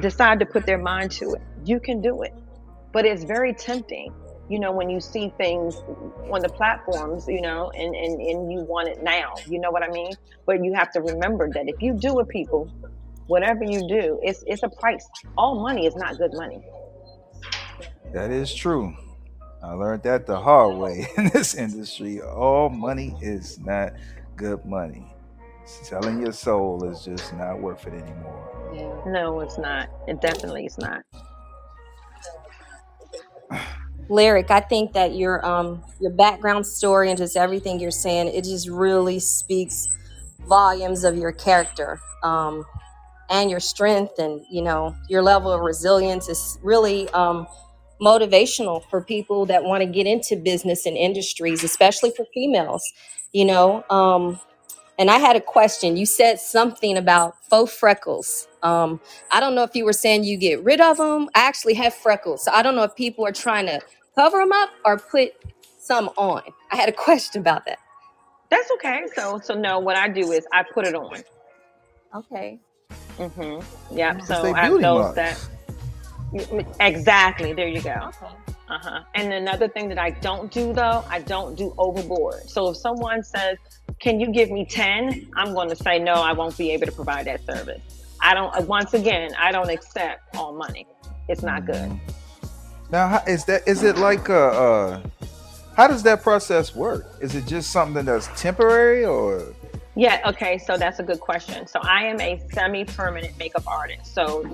decide 0.00 0.38
to 0.40 0.46
put 0.46 0.66
their 0.66 0.78
mind 0.78 1.10
to 1.10 1.34
it. 1.34 1.42
You 1.64 1.80
can 1.80 2.00
do 2.00 2.22
it, 2.22 2.34
but 2.92 3.04
it's 3.04 3.24
very 3.24 3.52
tempting. 3.52 4.12
You 4.48 4.60
know, 4.60 4.70
when 4.70 4.88
you 4.88 5.00
see 5.00 5.32
things 5.38 5.76
on 6.32 6.40
the 6.40 6.48
platforms, 6.48 7.26
you 7.26 7.40
know, 7.40 7.70
and, 7.70 7.96
and, 7.96 8.20
and 8.20 8.52
you 8.52 8.60
want 8.60 8.88
it 8.88 9.02
now, 9.02 9.34
you 9.48 9.58
know 9.58 9.72
what 9.72 9.82
I 9.82 9.88
mean? 9.88 10.12
But 10.46 10.62
you 10.64 10.72
have 10.74 10.92
to 10.92 11.00
remember 11.00 11.50
that 11.52 11.68
if 11.68 11.82
you 11.82 11.94
do 11.94 12.20
it, 12.20 12.28
people, 12.28 12.70
whatever 13.26 13.64
you 13.64 13.88
do, 13.88 14.20
it's, 14.22 14.44
it's 14.46 14.62
a 14.62 14.68
price. 14.68 15.04
All 15.36 15.60
money 15.60 15.86
is 15.86 15.96
not 15.96 16.16
good 16.18 16.32
money. 16.34 16.60
That 18.12 18.30
is 18.30 18.54
true. 18.54 18.94
I 19.62 19.72
learned 19.72 20.02
that 20.04 20.26
the 20.26 20.38
hard 20.38 20.76
way 20.76 21.08
in 21.16 21.30
this 21.30 21.54
industry. 21.54 22.20
All 22.20 22.68
money 22.68 23.16
is 23.20 23.58
not 23.58 23.92
good 24.36 24.64
money. 24.64 25.06
Selling 25.64 26.20
your 26.20 26.32
soul 26.32 26.84
is 26.84 27.04
just 27.04 27.34
not 27.34 27.60
worth 27.60 27.86
it 27.86 27.94
anymore. 27.94 29.02
No, 29.06 29.40
it's 29.40 29.58
not. 29.58 29.88
It 30.06 30.20
definitely 30.20 30.66
is 30.66 30.78
not. 30.78 31.02
Lyric, 34.08 34.50
I 34.50 34.60
think 34.60 34.92
that 34.92 35.16
your 35.16 35.44
um 35.44 35.82
your 36.00 36.12
background 36.12 36.66
story 36.66 37.08
and 37.10 37.18
just 37.18 37.36
everything 37.36 37.80
you're 37.80 37.90
saying, 37.90 38.28
it 38.28 38.44
just 38.44 38.68
really 38.68 39.18
speaks 39.18 39.88
volumes 40.46 41.02
of 41.02 41.16
your 41.16 41.32
character 41.32 41.98
um, 42.22 42.64
and 43.28 43.50
your 43.50 43.60
strength, 43.60 44.18
and 44.18 44.44
you 44.50 44.62
know 44.62 44.94
your 45.08 45.22
level 45.22 45.52
of 45.52 45.60
resilience 45.60 46.28
is 46.28 46.58
really 46.62 47.08
um, 47.10 47.46
motivational 48.00 48.84
for 48.90 49.02
people 49.02 49.46
that 49.46 49.64
want 49.64 49.82
to 49.82 49.86
get 49.86 50.06
into 50.06 50.36
business 50.36 50.86
and 50.86 50.96
industries, 50.96 51.64
especially 51.64 52.10
for 52.10 52.26
females. 52.34 52.84
You 53.32 53.44
know, 53.46 53.84
um, 53.90 54.40
and 54.98 55.10
I 55.10 55.18
had 55.18 55.36
a 55.36 55.40
question. 55.40 55.96
You 55.96 56.06
said 56.06 56.40
something 56.40 56.96
about 56.96 57.36
faux 57.50 57.72
freckles. 57.72 58.48
Um, 58.62 59.00
I 59.32 59.40
don't 59.40 59.54
know 59.54 59.62
if 59.62 59.74
you 59.74 59.84
were 59.84 59.92
saying 59.92 60.24
you 60.24 60.36
get 60.38 60.62
rid 60.64 60.80
of 60.80 60.98
them. 60.98 61.28
I 61.34 61.40
actually 61.40 61.74
have 61.74 61.94
freckles, 61.94 62.44
so 62.44 62.52
I 62.52 62.62
don't 62.62 62.76
know 62.76 62.84
if 62.84 62.94
people 62.96 63.26
are 63.26 63.32
trying 63.32 63.66
to 63.66 63.80
cover 64.14 64.38
them 64.38 64.52
up 64.52 64.70
or 64.84 64.98
put 64.98 65.32
some 65.78 66.08
on. 66.16 66.42
I 66.72 66.76
had 66.76 66.88
a 66.88 66.92
question 67.06 67.40
about 67.40 67.66
that. 67.66 67.78
That's 68.50 68.70
okay. 68.72 69.02
So, 69.14 69.40
so 69.42 69.54
no, 69.54 69.78
what 69.80 69.96
I 69.96 70.08
do 70.08 70.32
is 70.32 70.46
I 70.52 70.62
put 70.62 70.86
it 70.86 70.94
on. 70.94 71.22
Okay. 72.14 72.60
Mm-hmm. 73.18 73.96
Yep. 73.96 74.16
It's 74.18 74.28
So 74.28 74.42
they 74.42 74.54
I 74.54 74.62
have 74.64 74.70
beauty 74.70 74.82
those 74.82 75.14
marks. 75.14 75.50
Exactly. 76.80 77.52
There 77.52 77.68
you 77.68 77.82
go. 77.82 77.90
Okay. 77.90 78.34
Uh 78.68 78.78
huh. 78.82 79.00
And 79.14 79.32
another 79.32 79.68
thing 79.68 79.88
that 79.90 79.98
I 79.98 80.10
don't 80.10 80.50
do 80.50 80.72
though, 80.72 81.04
I 81.08 81.20
don't 81.20 81.56
do 81.56 81.72
overboard. 81.78 82.48
So 82.50 82.70
if 82.70 82.76
someone 82.76 83.22
says, 83.22 83.58
"Can 84.00 84.18
you 84.18 84.32
give 84.32 84.50
me 84.50 84.64
10? 84.66 85.30
I'm 85.36 85.54
going 85.54 85.68
to 85.68 85.76
say 85.76 85.98
no. 86.00 86.14
I 86.14 86.32
won't 86.32 86.56
be 86.58 86.72
able 86.72 86.86
to 86.86 86.92
provide 86.92 87.26
that 87.26 87.44
service. 87.46 87.80
I 88.20 88.34
don't. 88.34 88.54
uh, 88.56 88.62
Once 88.62 88.92
again, 88.94 89.30
I 89.38 89.52
don't 89.52 89.70
accept 89.70 90.34
all 90.36 90.52
money. 90.52 90.86
It's 91.28 91.42
not 91.42 91.64
good. 91.66 91.90
Mhm. 91.90 92.00
Now, 92.90 93.22
is 93.26 93.44
that 93.44 93.66
is 93.68 93.82
it 93.84 93.98
like 93.98 94.28
a? 94.28 94.34
Uh, 94.46 95.00
how 95.76 95.86
does 95.86 96.02
that 96.04 96.22
process 96.22 96.74
work? 96.74 97.06
Is 97.20 97.34
it 97.34 97.46
just 97.46 97.70
something 97.70 98.04
that's 98.04 98.28
temporary, 98.40 99.04
or? 99.04 99.42
Yeah, 99.94 100.20
okay, 100.26 100.58
so 100.58 100.76
that's 100.76 100.98
a 100.98 101.02
good 101.02 101.20
question. 101.20 101.66
So 101.66 101.78
I 101.82 102.02
am 102.04 102.20
a 102.20 102.40
semi-permanent 102.52 103.38
makeup 103.38 103.66
artist. 103.66 104.12
So 104.14 104.44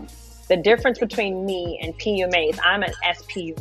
the 0.53 0.57
difference 0.59 0.99
between 0.99 1.47
me 1.47 1.79
and 1.81 1.99
PUMA 1.99 2.51
is 2.51 2.61
I'm 2.63 2.83
an 2.83 2.93
SPUMA. 3.15 3.57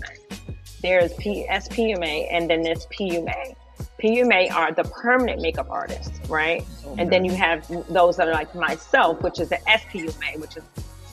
There's 0.82 1.14
P- 1.14 1.48
SPUMA 1.48 2.28
and 2.30 2.50
then 2.50 2.64
there's 2.64 2.86
PUMA. 2.88 3.56
PUMA 3.98 4.52
are 4.52 4.74
the 4.74 4.84
permanent 4.84 5.42
makeup 5.42 5.68
artists, 5.70 6.20
right? 6.30 6.66
And 6.98 7.10
then 7.10 7.24
you 7.24 7.32
have 7.32 7.66
those 7.88 8.18
that 8.18 8.28
are 8.28 8.34
like 8.34 8.54
myself, 8.54 9.22
which 9.22 9.40
is 9.40 9.48
the 9.48 9.60
SPUMA, 9.68 10.38
which 10.42 10.58
is 10.58 10.64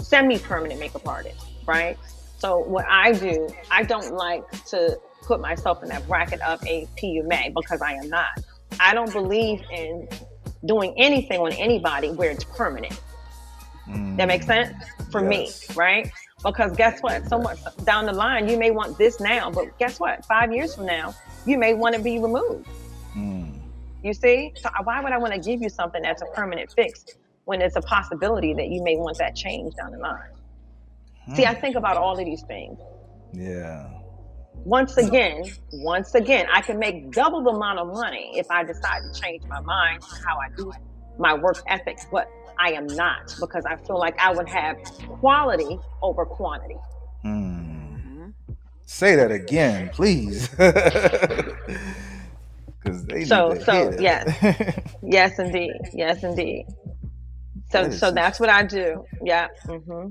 semi-permanent 0.05 0.81
makeup 0.81 1.07
artist, 1.07 1.47
right? 1.65 1.97
So 2.39 2.59
what 2.59 2.85
I 2.89 3.13
do, 3.13 3.49
I 3.71 3.85
don't 3.85 4.15
like 4.15 4.51
to 4.71 4.99
put 5.23 5.41
myself 5.41 5.81
in 5.85 5.91
that 5.91 6.09
bracket 6.09 6.41
of 6.41 6.61
a 6.67 6.89
PUMA 6.97 7.55
because 7.55 7.83
I 7.83 7.93
am 7.93 8.09
not. 8.09 8.41
I 8.81 8.95
don't 8.95 9.13
believe 9.13 9.63
in 9.71 10.09
doing 10.67 10.93
anything 10.97 11.39
on 11.39 11.53
anybody 11.53 12.11
where 12.11 12.33
it's 12.33 12.43
permanent. 12.43 13.01
That 14.17 14.29
makes 14.29 14.45
mm. 14.45 14.49
sense 14.49 14.85
for 15.11 15.21
Yes. 15.31 15.69
me, 15.69 15.75
right? 15.75 16.11
Because 16.45 16.77
guess 16.77 17.01
what? 17.01 17.27
So 17.29 17.39
much 17.39 17.59
down 17.85 18.07
the 18.07 18.13
line, 18.13 18.49
you 18.49 18.59
may 18.59 18.71
want 18.71 18.99
this 18.99 19.21
now, 19.21 19.51
but 19.51 19.77
guess 19.79 19.99
what? 19.99 20.25
Five 20.27 20.53
years 20.53 20.75
from 20.75 20.87
now, 20.87 21.15
you 21.47 21.59
may 21.59 21.75
want 21.75 21.95
to 21.95 22.01
be 22.01 22.19
removed. 22.19 22.69
Mm. 23.17 23.59
You 24.03 24.13
see? 24.15 24.53
So 24.57 24.69
uh, 24.69 24.83
why 24.85 25.01
would 25.01 25.13
I 25.13 25.19
want 25.19 25.35
to 25.35 25.41
give 25.41 25.63
you 25.63 25.69
something 25.69 26.03
that's 26.03 26.23
a 26.23 26.27
permanent 26.27 26.71
fix 26.73 27.05
when 27.45 27.61
it's 27.61 27.77
a 27.77 27.81
possibility 27.81 28.55
that 28.55 28.69
you 28.69 28.83
may 28.83 28.97
want 28.97 29.19
that 29.19 29.35
change 29.35 29.75
down 29.75 29.93
the 29.93 29.99
line? 29.99 30.31
See, 31.35 31.45
I 31.45 31.55
hmm. 31.55 31.61
think 31.61 31.77
about 31.77 31.97
all 31.97 32.19
of 32.19 32.25
these 32.25 32.43
things. 32.43 32.79
Yeah. 33.35 33.91
once 34.65 34.97
again, 34.97 35.45
once 35.73 36.15
again, 36.15 36.47
I 36.53 36.63
can 36.63 36.79
make 36.79 37.11
double 37.13 37.43
the 37.43 37.51
amount 37.51 37.79
of 37.79 37.89
money 37.89 38.33
if 38.35 38.51
I 38.51 38.65
decide 38.65 39.01
to 39.03 39.21
change 39.21 39.45
my 39.45 39.61
mind 39.61 40.03
on 40.03 40.23
how 40.23 40.39
I 40.39 40.49
do 40.57 40.73
my 41.19 41.35
work 41.35 41.63
ethics, 41.67 42.07
but 42.11 42.31
I 42.59 42.73
am 42.73 42.87
not 42.97 43.35
because 43.41 43.65
I 43.67 43.77
feel 43.77 43.99
like 43.99 44.17
I 44.21 44.33
would 44.33 44.49
have 44.49 44.77
quality 45.21 45.79
over 46.03 46.25
quantity. 46.27 46.77
Hmm. 47.23 48.31
Say 48.87 49.17
that 49.17 49.31
again, 49.31 49.91
please. 49.91 50.49
Because 52.81 53.05
they 53.07 53.25
So, 53.25 53.55
so 53.55 53.91
that. 53.91 54.01
yes, 54.01 54.85
yes, 55.03 55.39
indeed, 55.39 55.75
yes, 55.93 56.23
indeed. 56.25 56.67
So, 57.71 57.85
That 57.85 57.93
so 57.93 58.11
that's 58.13 58.41
what 58.41 58.49
I 58.49 58.65
do. 58.65 59.05
Yeah. 59.25 59.49
hmm 59.67 60.09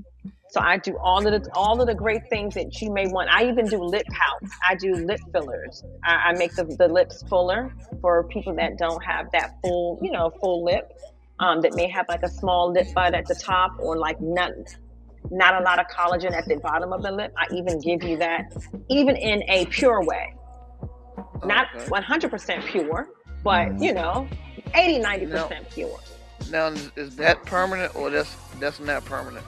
So 0.50 0.60
I 0.60 0.78
do 0.78 0.96
all 1.02 1.26
of 1.26 1.32
the 1.32 1.50
all 1.54 1.80
of 1.80 1.86
the 1.88 1.94
great 1.94 2.22
things 2.30 2.54
that 2.54 2.80
you 2.80 2.92
may 2.92 3.06
want. 3.08 3.30
I 3.30 3.48
even 3.48 3.68
do 3.68 3.82
lip 3.82 4.06
pouts. 4.12 4.54
I 4.68 4.74
do 4.76 4.94
lip 4.94 5.20
fillers. 5.32 5.82
I, 6.04 6.30
I 6.30 6.32
make 6.34 6.54
the, 6.54 6.64
the 6.78 6.88
lips 6.88 7.24
fuller 7.28 7.72
for 8.00 8.24
people 8.24 8.54
that 8.56 8.78
don't 8.78 9.02
have 9.04 9.26
that 9.32 9.50
full, 9.62 9.98
you 10.02 10.12
know, 10.12 10.30
full 10.40 10.64
lip. 10.64 10.84
Um, 11.40 11.60
that 11.62 11.74
may 11.74 11.88
have 11.88 12.06
like 12.08 12.22
a 12.24 12.28
small 12.28 12.72
lip 12.72 12.88
bud 12.94 13.14
at 13.14 13.26
the 13.26 13.34
top 13.36 13.78
or 13.78 13.96
like 13.96 14.20
not 14.20 14.50
not 15.30 15.60
a 15.60 15.64
lot 15.64 15.78
of 15.78 15.86
collagen 15.86 16.32
at 16.32 16.46
the 16.48 16.56
bottom 16.56 16.92
of 16.92 17.02
the 17.02 17.12
lip. 17.12 17.32
I 17.36 17.46
even 17.54 17.80
give 17.80 18.02
you 18.02 18.16
that, 18.16 18.52
even 18.88 19.14
in 19.16 19.42
a 19.48 19.66
pure 19.66 20.02
way. 20.04 20.34
Not 21.44 21.66
Okay. 21.76 21.84
100% 21.90 22.64
pure, 22.66 23.08
but 23.44 23.78
you 23.80 23.92
know, 23.92 24.26
80, 24.74 25.00
90% 25.00 25.70
pure. 25.70 25.98
Now, 26.50 26.68
is- 26.68 26.90
is 26.96 27.16
that 27.16 27.44
permanent 27.44 27.94
or 27.94 28.10
that's 28.10 28.34
that's 28.58 28.80
not 28.80 29.04
permanent? 29.04 29.44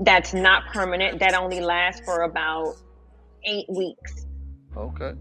That's 0.00 0.34
not 0.34 0.64
permanent. 0.72 1.18
That 1.20 1.34
only 1.34 1.60
lasts 1.60 2.02
for 2.04 2.22
about 2.22 2.74
eight 3.44 3.66
weeks. 3.68 4.26
Okay. 4.76 5.12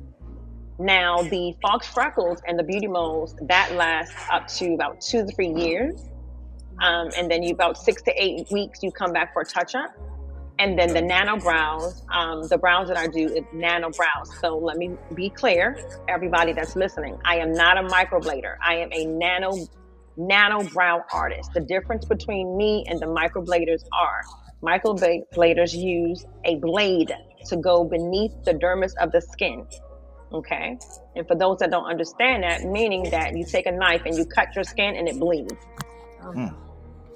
Now, 0.80 1.22
the 1.24 1.54
Fox 1.62 1.88
Freckles 1.88 2.42
and 2.48 2.58
the 2.58 2.64
Beauty 2.64 2.88
Moles, 2.88 3.36
that 3.42 3.74
lasts 3.74 4.16
up 4.32 4.48
to 4.48 4.74
about 4.74 5.02
two 5.02 5.26
to 5.26 5.32
three 5.34 5.54
years. 5.54 6.02
Um, 6.82 7.10
and 7.18 7.30
then 7.30 7.44
you 7.44 7.54
about 7.54 7.78
six 7.78 8.02
to 8.04 8.14
eight 8.16 8.50
weeks, 8.50 8.82
you 8.82 8.90
come 8.90 9.12
back 9.12 9.34
for 9.34 9.42
a 9.42 9.46
touch 9.46 9.76
up. 9.76 9.94
And 10.58 10.80
then 10.80 10.94
the 10.94 11.02
nano 11.02 11.38
brows, 11.38 12.04
um, 12.14 12.48
the 12.48 12.58
brows 12.58 12.88
that 12.88 12.98
I 12.98 13.08
do 13.08 13.28
is 13.28 13.44
nano 13.54 13.92
brows. 13.92 14.32
So 14.40 14.58
let 14.58 14.78
me 14.78 14.92
be 15.14 15.30
clear, 15.30 15.78
everybody 16.08 16.54
that's 16.54 16.78
listening. 16.78 17.18
I 17.26 17.38
am 17.38 17.54
not 17.54 17.78
a 17.78 17.84
microblader. 17.84 18.56
I 18.66 18.76
am 18.76 18.90
a 18.94 19.06
nano 19.06 19.54
nano 20.16 20.64
brow 20.64 21.04
artist. 21.14 21.54
The 21.54 21.62
difference 21.62 22.06
between 22.06 22.58
me 22.58 22.86
and 22.88 23.00
the 23.00 23.06
microbladers 23.06 23.84
are 23.94 24.24
microbladers 24.62 25.74
use 25.74 26.26
a 26.44 26.56
blade 26.56 27.14
to 27.48 27.58
go 27.58 27.84
beneath 27.86 28.34
the 28.44 28.54
dermis 28.54 28.94
of 29.02 29.12
the 29.12 29.22
skin. 29.22 29.66
Okay. 30.32 30.78
And 31.16 31.28
for 31.28 31.36
those 31.36 31.58
that 31.60 31.72
don't 31.72 31.86
understand 31.86 32.44
that, 32.44 32.64
meaning 32.64 33.10
that 33.10 33.36
you 33.36 33.46
take 33.46 33.66
a 33.66 33.72
knife 33.72 34.04
and 34.06 34.16
you 34.16 34.26
cut 34.26 34.56
your 34.56 34.64
skin 34.64 34.96
and 34.96 35.08
it 35.08 35.20
bleeds. 35.20 35.56
Hmm. 36.22 36.48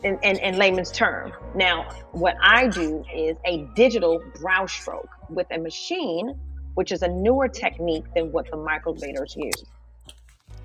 In, 0.03 0.20
in, 0.22 0.38
in 0.39 0.57
layman's 0.57 0.91
term. 0.91 1.32
Now, 1.55 1.89
what 2.11 2.36
I 2.41 2.68
do 2.68 3.05
is 3.16 3.38
a 3.45 3.66
digital 3.74 4.22
brow 4.41 4.66
stroke 4.66 5.07
with 5.30 5.47
a 5.51 5.57
machine, 5.57 6.38
which 6.74 6.91
is 6.91 7.03
a 7.03 7.07
newer 7.07 7.47
technique 7.47 8.03
than 8.14 8.32
what 8.34 8.51
the 8.51 8.57
microbladers 8.57 9.38
use. 9.38 9.64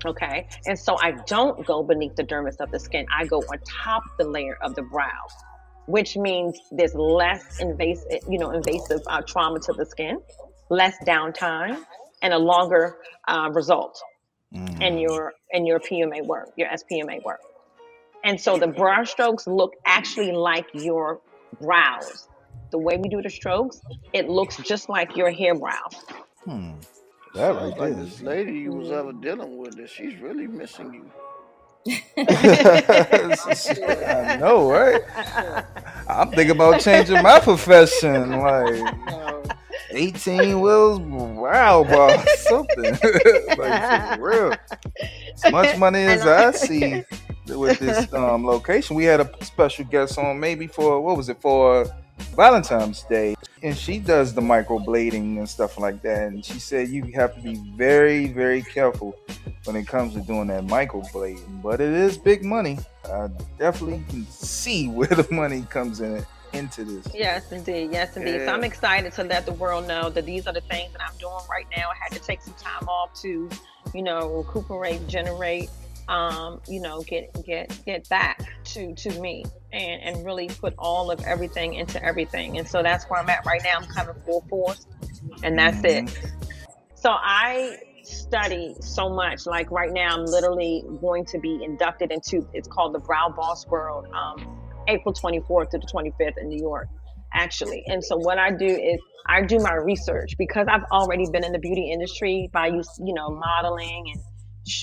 Okay. 0.05 0.47
And 0.65 0.77
so 0.77 0.97
I 0.99 1.11
don't 1.25 1.65
go 1.65 1.83
beneath 1.83 2.17
the 2.17 2.23
dermis 2.23 2.59
of 2.59 2.71
the 2.71 2.79
skin. 2.79 3.05
I 3.15 3.25
go 3.25 3.37
on 3.37 3.59
top 3.65 4.03
the 4.17 4.25
layer 4.25 4.57
of 4.61 4.75
the 4.75 4.81
brow, 4.81 5.07
which 5.85 6.17
means 6.17 6.59
there's 6.71 6.95
less 6.95 7.59
invasive, 7.61 8.19
you 8.29 8.39
know, 8.39 8.51
invasive 8.51 9.01
uh, 9.07 9.21
trauma 9.21 9.59
to 9.61 9.73
the 9.73 9.85
skin, 9.85 10.19
less 10.69 10.95
downtime, 11.05 11.77
and 12.21 12.33
a 12.33 12.39
longer 12.39 12.97
uh, 13.27 13.49
result 13.53 14.01
Mm. 14.53 14.81
in 14.81 14.97
your 14.97 15.33
in 15.51 15.67
your 15.67 15.79
PMA 15.79 16.25
work, 16.25 16.49
your 16.57 16.69
SPMA 16.69 17.23
work. 17.23 17.39
And 18.23 18.41
so 18.41 18.57
the 18.57 18.65
brow 18.67 19.03
strokes 19.03 19.45
look 19.45 19.75
actually 19.85 20.31
like 20.31 20.65
your 20.73 21.21
brows. 21.61 22.27
The 22.71 22.79
way 22.79 22.97
we 22.97 23.09
do 23.09 23.21
the 23.21 23.29
strokes, 23.29 23.79
it 24.11 24.27
looks 24.27 24.57
just 24.57 24.89
like 24.89 25.15
your 25.15 25.29
hair 25.31 25.53
brows. 25.53 25.93
Hmm. 26.45 26.71
That 27.35 27.49
right 27.55 27.77
Sounds 27.77 27.77
there 27.77 27.93
this 27.93 28.21
lady 28.21 28.53
you 28.53 28.71
was 28.71 28.89
ever 28.91 29.13
dealing 29.13 29.57
with, 29.57 29.75
that 29.77 29.89
she's 29.89 30.15
really 30.17 30.47
missing 30.47 30.93
you. 30.95 31.05
I 32.17 34.37
know, 34.39 34.69
right? 34.69 35.01
I'm 36.07 36.29
thinking 36.31 36.51
about 36.51 36.81
changing 36.81 37.21
my 37.21 37.39
profession, 37.39 38.31
like 38.39 38.95
No, 39.07 39.38
18 39.91 40.59
wheels, 40.59 40.99
wow, 40.99 41.83
bar, 41.83 42.25
something 42.37 42.83
like 43.57 44.17
for 44.17 44.29
real. 44.29 44.53
As 45.33 45.51
much 45.51 45.77
money 45.77 46.03
as 46.03 46.25
I 46.25 46.51
see 46.67 47.03
with 47.47 47.79
this 47.79 48.11
um, 48.13 48.45
location, 48.45 48.95
we 48.95 49.05
had 49.05 49.19
a 49.19 49.29
special 49.43 49.85
guest 49.85 50.17
on 50.17 50.39
maybe 50.39 50.67
for 50.67 51.01
what 51.01 51.17
was 51.17 51.29
it 51.29 51.41
for 51.41 51.85
Valentine's 52.35 53.03
Day, 53.03 53.35
and 53.63 53.75
she 53.75 53.97
does 53.97 54.33
the 54.33 54.41
microblading 54.41 55.37
and 55.37 55.49
stuff 55.49 55.79
like 55.79 56.01
that. 56.03 56.27
And 56.27 56.43
she 56.45 56.59
said 56.59 56.89
you 56.89 57.03
have 57.15 57.35
to 57.35 57.41
be 57.41 57.55
very, 57.75 58.27
very 58.27 58.61
careful 58.61 59.17
when 59.63 59.75
it 59.75 59.87
comes 59.87 60.13
to 60.13 60.21
doing 60.21 60.47
that 60.47 60.67
microblading, 60.67 61.61
but 61.61 61.81
it 61.81 61.93
is 61.93 62.17
big 62.17 62.43
money. 62.43 62.79
I 63.05 63.29
definitely 63.57 64.03
can 64.09 64.25
see 64.27 64.87
where 64.89 65.07
the 65.07 65.27
money 65.31 65.65
comes 65.69 66.01
in 66.01 66.25
into 66.53 66.83
this. 66.83 67.13
Yes, 67.13 67.51
indeed. 67.51 67.91
Yes, 67.91 68.15
indeed. 68.17 68.41
So 68.45 68.53
I'm 68.53 68.63
excited 68.63 69.13
to 69.13 69.23
let 69.23 69.45
the 69.45 69.53
world 69.53 69.87
know 69.87 70.09
that 70.09 70.25
these 70.25 70.47
are 70.47 70.53
the 70.53 70.61
things 70.61 70.91
that 70.93 71.01
I'm 71.01 71.17
doing 71.17 71.33
right 71.49 71.65
now. 71.75 71.89
I 71.89 71.95
had 72.01 72.11
to 72.13 72.19
take 72.19 72.41
some 72.41 72.53
time 72.55 72.87
off 72.87 73.13
to, 73.21 73.49
you 73.93 74.01
know, 74.03 74.27
recuperate, 74.29 75.07
generate, 75.07 75.69
um, 76.07 76.59
you 76.67 76.81
know, 76.81 77.01
get 77.03 77.45
get 77.45 77.77
get 77.85 78.09
back 78.09 78.41
to 78.65 78.93
to 78.95 79.19
me 79.21 79.45
and 79.71 80.01
and 80.01 80.25
really 80.25 80.47
put 80.47 80.73
all 80.77 81.11
of 81.11 81.21
everything 81.23 81.75
into 81.75 82.03
everything. 82.03 82.57
And 82.57 82.67
so 82.67 82.81
that's 82.81 83.05
where 83.05 83.19
I'm 83.19 83.29
at 83.29 83.45
right 83.45 83.61
now. 83.63 83.77
I'm 83.77 83.85
kind 83.85 84.09
of 84.09 84.23
full 84.25 84.41
force, 84.49 84.87
and 85.43 85.57
that's 85.57 85.83
it. 85.83 86.19
So 86.95 87.11
I 87.11 87.77
study 88.03 88.75
so 88.79 89.09
much. 89.09 89.45
Like 89.45 89.71
right 89.71 89.91
now, 89.91 90.15
I'm 90.15 90.25
literally 90.25 90.83
going 90.99 91.25
to 91.25 91.39
be 91.39 91.63
inducted 91.63 92.11
into. 92.11 92.47
It's 92.53 92.67
called 92.67 92.93
the 92.93 92.99
Brow 92.99 93.29
Boss 93.29 93.67
World, 93.67 94.07
um, 94.13 94.59
April 94.89 95.13
24th 95.13 95.69
to 95.69 95.77
the 95.77 95.87
25th 95.93 96.37
in 96.41 96.49
New 96.49 96.59
York, 96.59 96.87
actually. 97.33 97.83
And 97.87 98.03
so 98.03 98.17
what 98.17 98.37
I 98.37 98.51
do 98.51 98.65
is 98.65 98.99
I 99.27 99.43
do 99.43 99.59
my 99.59 99.73
research 99.73 100.35
because 100.37 100.67
I've 100.69 100.85
already 100.91 101.25
been 101.31 101.43
in 101.43 101.51
the 101.51 101.59
beauty 101.59 101.91
industry 101.91 102.49
by 102.51 102.67
you 102.67 102.81
you 102.99 103.13
know 103.13 103.29
modeling 103.29 104.05
and 104.13 104.21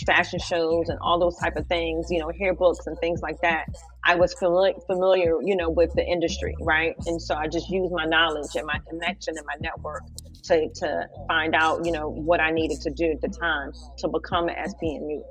fashion 0.07 0.39
shows 0.39 0.89
and 0.89 0.99
all 1.01 1.19
those 1.19 1.37
type 1.37 1.57
of 1.57 1.67
things. 1.67 2.07
You 2.11 2.21
know, 2.21 2.31
hair 2.39 2.55
books 2.55 2.87
and 2.87 2.97
things 3.01 3.21
like 3.23 3.41
that. 3.43 3.67
I 4.05 4.15
was 4.15 4.35
familiar, 4.35 4.75
familiar, 4.87 5.43
you 5.43 5.57
know, 5.57 5.71
with 5.71 5.93
the 5.95 6.05
industry, 6.05 6.55
right? 6.61 6.95
And 7.07 7.21
so 7.21 7.35
I 7.35 7.49
just 7.49 7.69
used 7.69 7.93
my 7.93 8.05
knowledge 8.05 8.55
and 8.55 8.67
my 8.67 8.79
connection 8.89 9.35
and 9.37 9.47
my 9.47 9.57
network 9.61 10.03
to, 10.45 10.69
to 10.77 11.09
find 11.27 11.55
out, 11.55 11.85
you 11.85 11.93
know, 11.93 12.09
what 12.09 12.41
I 12.41 12.53
needed 12.53 12.81
to 12.83 12.91
do 12.91 13.11
at 13.11 13.21
the 13.21 13.29
time 13.29 13.73
to 13.99 14.09
become 14.09 14.49
an 14.49 14.55
SPMU. 14.55 15.23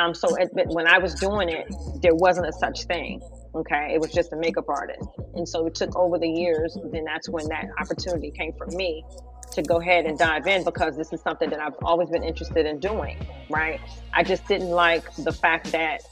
Um, 0.00 0.14
so 0.14 0.34
when 0.66 0.86
I 0.86 0.98
was 0.98 1.14
doing 1.14 1.50
it, 1.50 1.70
there 2.00 2.14
wasn't 2.14 2.48
a 2.48 2.52
such 2.52 2.84
thing. 2.84 3.20
Okay, 3.54 3.92
it 3.92 4.00
was 4.00 4.12
just 4.12 4.32
a 4.32 4.36
makeup 4.36 4.68
artist, 4.68 5.08
and 5.34 5.46
so 5.46 5.66
it 5.66 5.74
took 5.74 5.94
over 5.96 6.18
the 6.18 6.28
years. 6.28 6.78
Then 6.92 7.04
that's 7.04 7.28
when 7.28 7.48
that 7.48 7.66
opportunity 7.78 8.30
came 8.30 8.52
for 8.52 8.66
me 8.68 9.04
to 9.52 9.62
go 9.62 9.80
ahead 9.80 10.06
and 10.06 10.16
dive 10.16 10.46
in 10.46 10.62
because 10.62 10.96
this 10.96 11.12
is 11.12 11.20
something 11.20 11.50
that 11.50 11.60
I've 11.60 11.74
always 11.82 12.08
been 12.08 12.22
interested 12.22 12.64
in 12.64 12.78
doing. 12.78 13.18
Right? 13.50 13.80
I 14.14 14.22
just 14.22 14.46
didn't 14.46 14.70
like 14.70 15.12
the 15.16 15.32
fact 15.32 15.72
that 15.72 16.02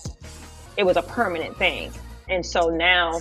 it 0.76 0.84
was 0.84 0.96
a 0.96 1.02
permanent 1.02 1.56
thing, 1.56 1.92
and 2.28 2.44
so 2.44 2.68
now 2.68 3.20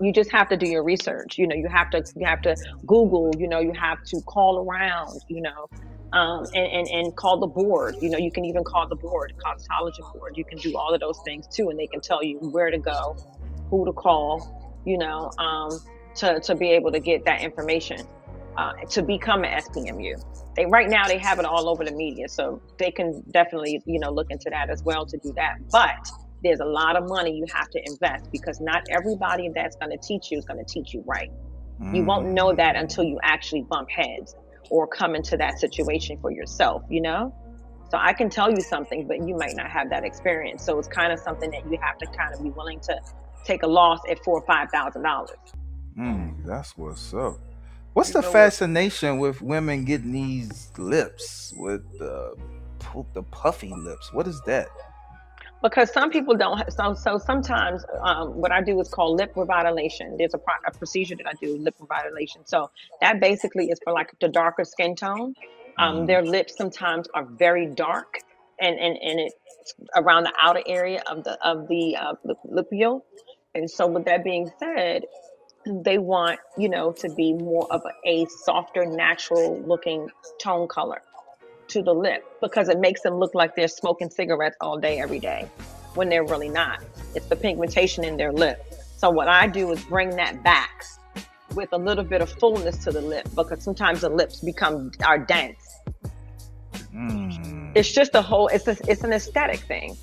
you 0.00 0.12
just 0.12 0.30
have 0.30 0.48
to 0.50 0.56
do 0.56 0.68
your 0.68 0.84
research. 0.84 1.38
You 1.38 1.46
know, 1.46 1.56
you 1.56 1.68
have 1.68 1.90
to 1.90 2.04
you 2.16 2.26
have 2.26 2.42
to 2.42 2.54
Google. 2.86 3.32
You 3.38 3.48
know, 3.48 3.60
you 3.60 3.72
have 3.72 4.04
to 4.04 4.20
call 4.26 4.58
around. 4.58 5.18
You 5.28 5.40
know, 5.40 5.68
um, 6.14 6.46
and, 6.54 6.66
and 6.66 6.88
and 6.88 7.16
call 7.16 7.38
the 7.38 7.46
board. 7.46 7.96
You 8.00 8.08
know, 8.08 8.18
you 8.18 8.30
can 8.30 8.44
even 8.44 8.62
call 8.62 8.88
the 8.88 8.96
board, 8.96 9.34
cosmetology 9.44 10.00
board. 10.14 10.36
You 10.36 10.44
can 10.44 10.58
do 10.58 10.76
all 10.78 10.94
of 10.94 11.00
those 11.00 11.18
things 11.24 11.46
too, 11.48 11.70
and 11.70 11.78
they 11.78 11.88
can 11.88 12.00
tell 12.00 12.22
you 12.22 12.38
where 12.38 12.70
to 12.70 12.78
go, 12.78 13.16
who 13.68 13.84
to 13.84 13.92
call. 13.92 14.80
You 14.86 14.96
know, 14.96 15.30
um, 15.38 15.70
to 16.16 16.40
to 16.40 16.54
be 16.54 16.70
able 16.70 16.92
to 16.92 17.00
get 17.00 17.24
that 17.26 17.42
information. 17.42 18.06
Uh, 18.56 18.72
to 18.88 19.02
become 19.02 19.42
an 19.42 19.60
SPMU, 19.62 20.14
they 20.54 20.64
right 20.64 20.88
now 20.88 21.08
they 21.08 21.18
have 21.18 21.40
it 21.40 21.44
all 21.44 21.68
over 21.68 21.84
the 21.84 21.90
media, 21.90 22.28
so 22.28 22.62
they 22.78 22.92
can 22.92 23.20
definitely 23.32 23.82
you 23.84 23.98
know 23.98 24.12
look 24.12 24.30
into 24.30 24.48
that 24.48 24.70
as 24.70 24.84
well 24.84 25.04
to 25.04 25.18
do 25.18 25.32
that. 25.32 25.56
But 25.72 26.08
there's 26.44 26.60
a 26.60 26.64
lot 26.64 26.94
of 26.94 27.08
money 27.08 27.36
you 27.36 27.46
have 27.52 27.68
to 27.70 27.80
invest 27.84 28.30
because 28.30 28.60
not 28.60 28.84
everybody 28.90 29.50
that's 29.52 29.74
going 29.74 29.90
to 29.90 29.98
teach 30.06 30.30
you 30.30 30.38
is 30.38 30.44
going 30.44 30.64
to 30.64 30.72
teach 30.72 30.94
you 30.94 31.02
right. 31.04 31.32
You 31.92 32.04
won't 32.04 32.28
know 32.28 32.54
that 32.54 32.76
until 32.76 33.02
you 33.02 33.18
actually 33.24 33.62
bump 33.62 33.90
heads 33.90 34.36
or 34.70 34.86
come 34.86 35.14
into 35.14 35.36
that 35.36 35.58
situation 35.58 36.18
for 36.20 36.30
yourself, 36.30 36.82
you 36.88 37.00
know? 37.02 37.34
So 37.90 37.98
I 38.00 38.12
can 38.12 38.30
tell 38.30 38.50
you 38.50 38.62
something, 38.62 39.06
but 39.06 39.18
you 39.26 39.36
might 39.36 39.56
not 39.56 39.70
have 39.70 39.90
that 39.90 40.04
experience. 40.04 40.64
So 40.64 40.78
it's 40.78 40.88
kind 40.88 41.12
of 41.12 41.20
something 41.20 41.50
that 41.52 41.70
you 41.70 41.78
have 41.82 41.98
to 41.98 42.06
kind 42.18 42.34
of 42.34 42.42
be 42.42 42.50
willing 42.50 42.80
to 42.80 42.96
take 43.44 43.62
a 43.62 43.66
loss 43.68 44.00
at 44.10 44.18
four 44.24 44.40
or 44.40 44.46
five 44.46 44.70
thousand 44.72 45.02
dollars. 45.02 45.38
Mm, 45.98 46.44
that's 46.46 46.76
what's 46.76 47.14
up. 47.14 47.38
What's 47.94 48.10
You 48.10 48.14
the 48.14 48.22
know 48.22 48.32
what? 48.32 48.32
fascination 48.32 49.18
with 49.18 49.42
women 49.42 49.84
getting 49.84 50.12
these 50.12 50.72
lips 50.78 51.52
with 51.56 51.82
the 51.98 52.34
the 53.14 53.22
puffy 53.24 53.74
lips? 53.74 54.12
What 54.12 54.26
is 54.28 54.40
that? 54.46 54.68
Because 55.64 55.92
some 55.92 56.10
people 56.10 56.36
don't 56.36 56.58
have, 56.58 56.68
so 56.72 56.94
so 56.94 57.18
sometimes 57.18 57.84
um, 58.04 58.30
what 58.42 58.52
i 58.52 58.62
do 58.62 58.80
is 58.80 58.88
called 58.90 59.18
lip 59.18 59.34
revitalization. 59.36 60.18
There's 60.18 60.34
a, 60.34 60.38
pro- 60.38 60.56
a 60.68 60.72
procedure 60.72 61.16
that 61.16 61.28
i 61.28 61.34
do 61.42 61.58
lip 61.58 61.76
revitalization. 61.80 62.48
So 62.48 62.70
that 63.02 63.20
basically 63.20 63.70
is 63.70 63.80
for 63.84 63.94
like 63.94 64.10
the 64.22 64.28
darker 64.28 64.64
skin 64.64 64.96
tone. 64.96 65.36
Um, 65.80 66.06
Mm. 66.06 66.08
their 66.08 66.22
lips 66.22 66.56
sometimes 66.58 67.08
are 67.14 67.26
very 67.26 67.66
dark 67.68 68.14
and 68.60 68.78
and, 68.80 68.98
and 68.98 69.20
it's 69.20 69.36
around 69.96 70.24
the 70.24 70.34
outer 70.40 70.62
area 70.66 71.02
of 71.10 71.24
the 71.24 71.38
of 71.46 71.68
the 71.68 71.96
uh, 71.96 72.14
lip, 72.24 72.38
lipial 72.46 73.02
and 73.56 73.70
so 73.70 73.88
with 73.88 74.06
that 74.06 74.24
being 74.24 74.50
said 74.60 75.04
they 75.84 75.98
want 75.98 76.40
you 76.58 76.68
know 76.70 76.92
to 76.92 77.10
be 77.10 77.34
more 77.34 77.66
of 77.72 77.82
a, 78.06 78.10
a 78.10 78.26
softer 78.44 78.86
natural 78.86 79.62
looking 79.66 80.08
tone 80.42 80.68
color 80.68 81.02
to 81.74 81.82
the 81.82 81.92
lip 81.92 82.24
because 82.40 82.68
it 82.68 82.78
makes 82.78 83.02
them 83.02 83.14
look 83.14 83.34
like 83.34 83.54
they're 83.56 83.68
smoking 83.68 84.08
cigarettes 84.08 84.56
all 84.60 84.78
day 84.78 85.00
every 85.00 85.18
day 85.18 85.48
when 85.94 86.08
they're 86.08 86.24
really 86.24 86.48
not 86.48 86.82
it's 87.16 87.26
the 87.26 87.36
pigmentation 87.36 88.04
in 88.04 88.16
their 88.16 88.32
lip 88.32 88.64
so 88.96 89.10
what 89.10 89.28
i 89.28 89.46
do 89.46 89.70
is 89.72 89.82
bring 89.84 90.10
that 90.10 90.42
back 90.44 90.84
with 91.56 91.68
a 91.72 91.76
little 91.76 92.04
bit 92.04 92.20
of 92.22 92.30
fullness 92.38 92.76
to 92.84 92.92
the 92.92 93.00
lip 93.00 93.28
because 93.34 93.62
sometimes 93.62 94.00
the 94.02 94.08
lips 94.08 94.40
become 94.40 94.90
are 95.04 95.18
dense 95.18 95.62
Mm. 96.94 97.72
it's 97.74 97.90
just 97.90 98.14
a 98.14 98.22
whole 98.22 98.46
it's 98.48 98.68
a, 98.68 98.76
it's 98.88 99.02
an 99.02 99.12
aesthetic 99.12 99.58
thing 99.60 99.96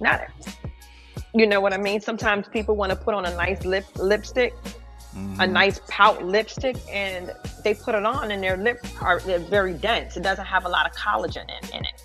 not 0.00 0.22
it. 0.22 0.30
you 1.34 1.46
know 1.46 1.60
what 1.60 1.74
i 1.74 1.76
mean 1.76 2.00
sometimes 2.00 2.48
people 2.48 2.74
want 2.74 2.88
to 2.90 2.96
put 2.96 3.12
on 3.14 3.26
a 3.26 3.34
nice 3.36 3.66
lip 3.66 3.84
lipstick 3.96 4.54
a 5.18 5.42
Mhm. 5.46 5.50
nice 5.52 5.80
pout 5.88 6.22
lipstick 6.24 6.76
and 6.92 7.32
they 7.64 7.74
put 7.74 7.94
it 7.94 8.04
on 8.04 8.30
and 8.30 8.42
their 8.42 8.56
lips 8.56 8.90
are 9.00 9.20
they're 9.20 9.38
very 9.38 9.74
dense 9.74 10.16
it 10.16 10.22
doesn't 10.22 10.46
have 10.46 10.64
a 10.64 10.68
lot 10.68 10.84
of 10.86 10.92
collagen 10.96 11.44
in, 11.62 11.76
in 11.76 11.84
it 11.84 12.02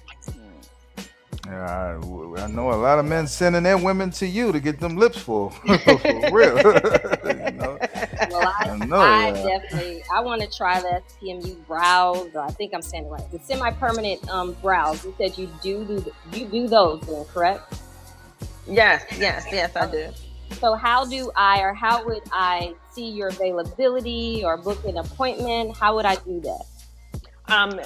Yeah, 1.45 1.97
I, 1.99 2.41
I 2.41 2.47
know 2.47 2.71
a 2.71 2.79
lot 2.87 2.99
of 2.99 3.05
men 3.05 3.27
sending 3.27 3.63
their 3.63 3.77
women 3.77 4.11
to 4.11 4.25
you 4.25 4.53
to 4.53 4.61
get 4.61 4.79
them 4.79 4.95
lips 4.95 5.17
full. 5.19 5.49
For 5.49 6.31
real. 6.31 6.55
you 6.57 7.51
know? 7.59 7.77
Well, 8.31 8.47
I, 8.59 8.69
I 8.69 8.77
know 8.85 9.01
I 9.01 9.31
that. 9.33 9.43
definitely 9.45 10.03
I 10.15 10.21
want 10.21 10.41
to 10.41 10.47
try 10.47 10.79
that 10.81 11.03
PMU 11.21 11.55
brows. 11.67 12.33
I 12.37 12.49
think 12.51 12.73
I'm 12.73 12.81
saying 12.81 13.05
it 13.07 13.09
right. 13.09 13.29
The 13.31 13.39
semi-permanent 13.39 14.27
um, 14.29 14.53
brows. 14.61 15.03
You 15.03 15.13
said 15.17 15.37
you 15.37 15.49
do 15.61 15.83
do 16.31 16.39
you 16.39 16.45
do 16.47 16.67
those, 16.69 17.01
then, 17.01 17.25
correct? 17.33 17.73
yes 18.65 19.03
yes 19.19 19.45
yes 19.51 19.75
i 19.75 19.85
do 19.91 20.07
So 20.63 20.75
how 20.75 21.03
do 21.03 21.29
I 21.35 21.59
or 21.59 21.73
how 21.73 22.05
would 22.05 22.21
I 22.31 22.73
see 22.89 23.09
your 23.09 23.27
availability 23.27 24.43
or 24.45 24.55
book 24.55 24.81
an 24.85 24.95
appointment? 24.95 25.75
How 25.75 25.93
would 25.93 26.05
I 26.05 26.15
do 26.15 26.39
that? 26.39 26.63
Um, 27.47 27.81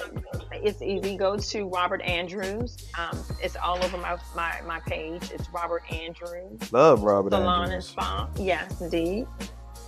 it's 0.52 0.80
easy. 0.80 1.16
Go 1.16 1.36
to 1.36 1.64
Robert 1.64 2.00
Andrews. 2.02 2.76
Um, 2.96 3.18
it's 3.42 3.56
all 3.56 3.84
over 3.84 3.98
my, 3.98 4.16
my, 4.36 4.60
my 4.64 4.78
page. 4.86 5.32
It's 5.32 5.50
Robert 5.50 5.82
Andrews 5.92 6.72
Love 6.72 7.02
Robert 7.02 7.30
Salon 7.32 7.64
and 7.64 7.72
Andrews. 7.72 7.88
Spa. 7.88 8.30
Yes, 8.38 8.80
indeed. 8.80 9.26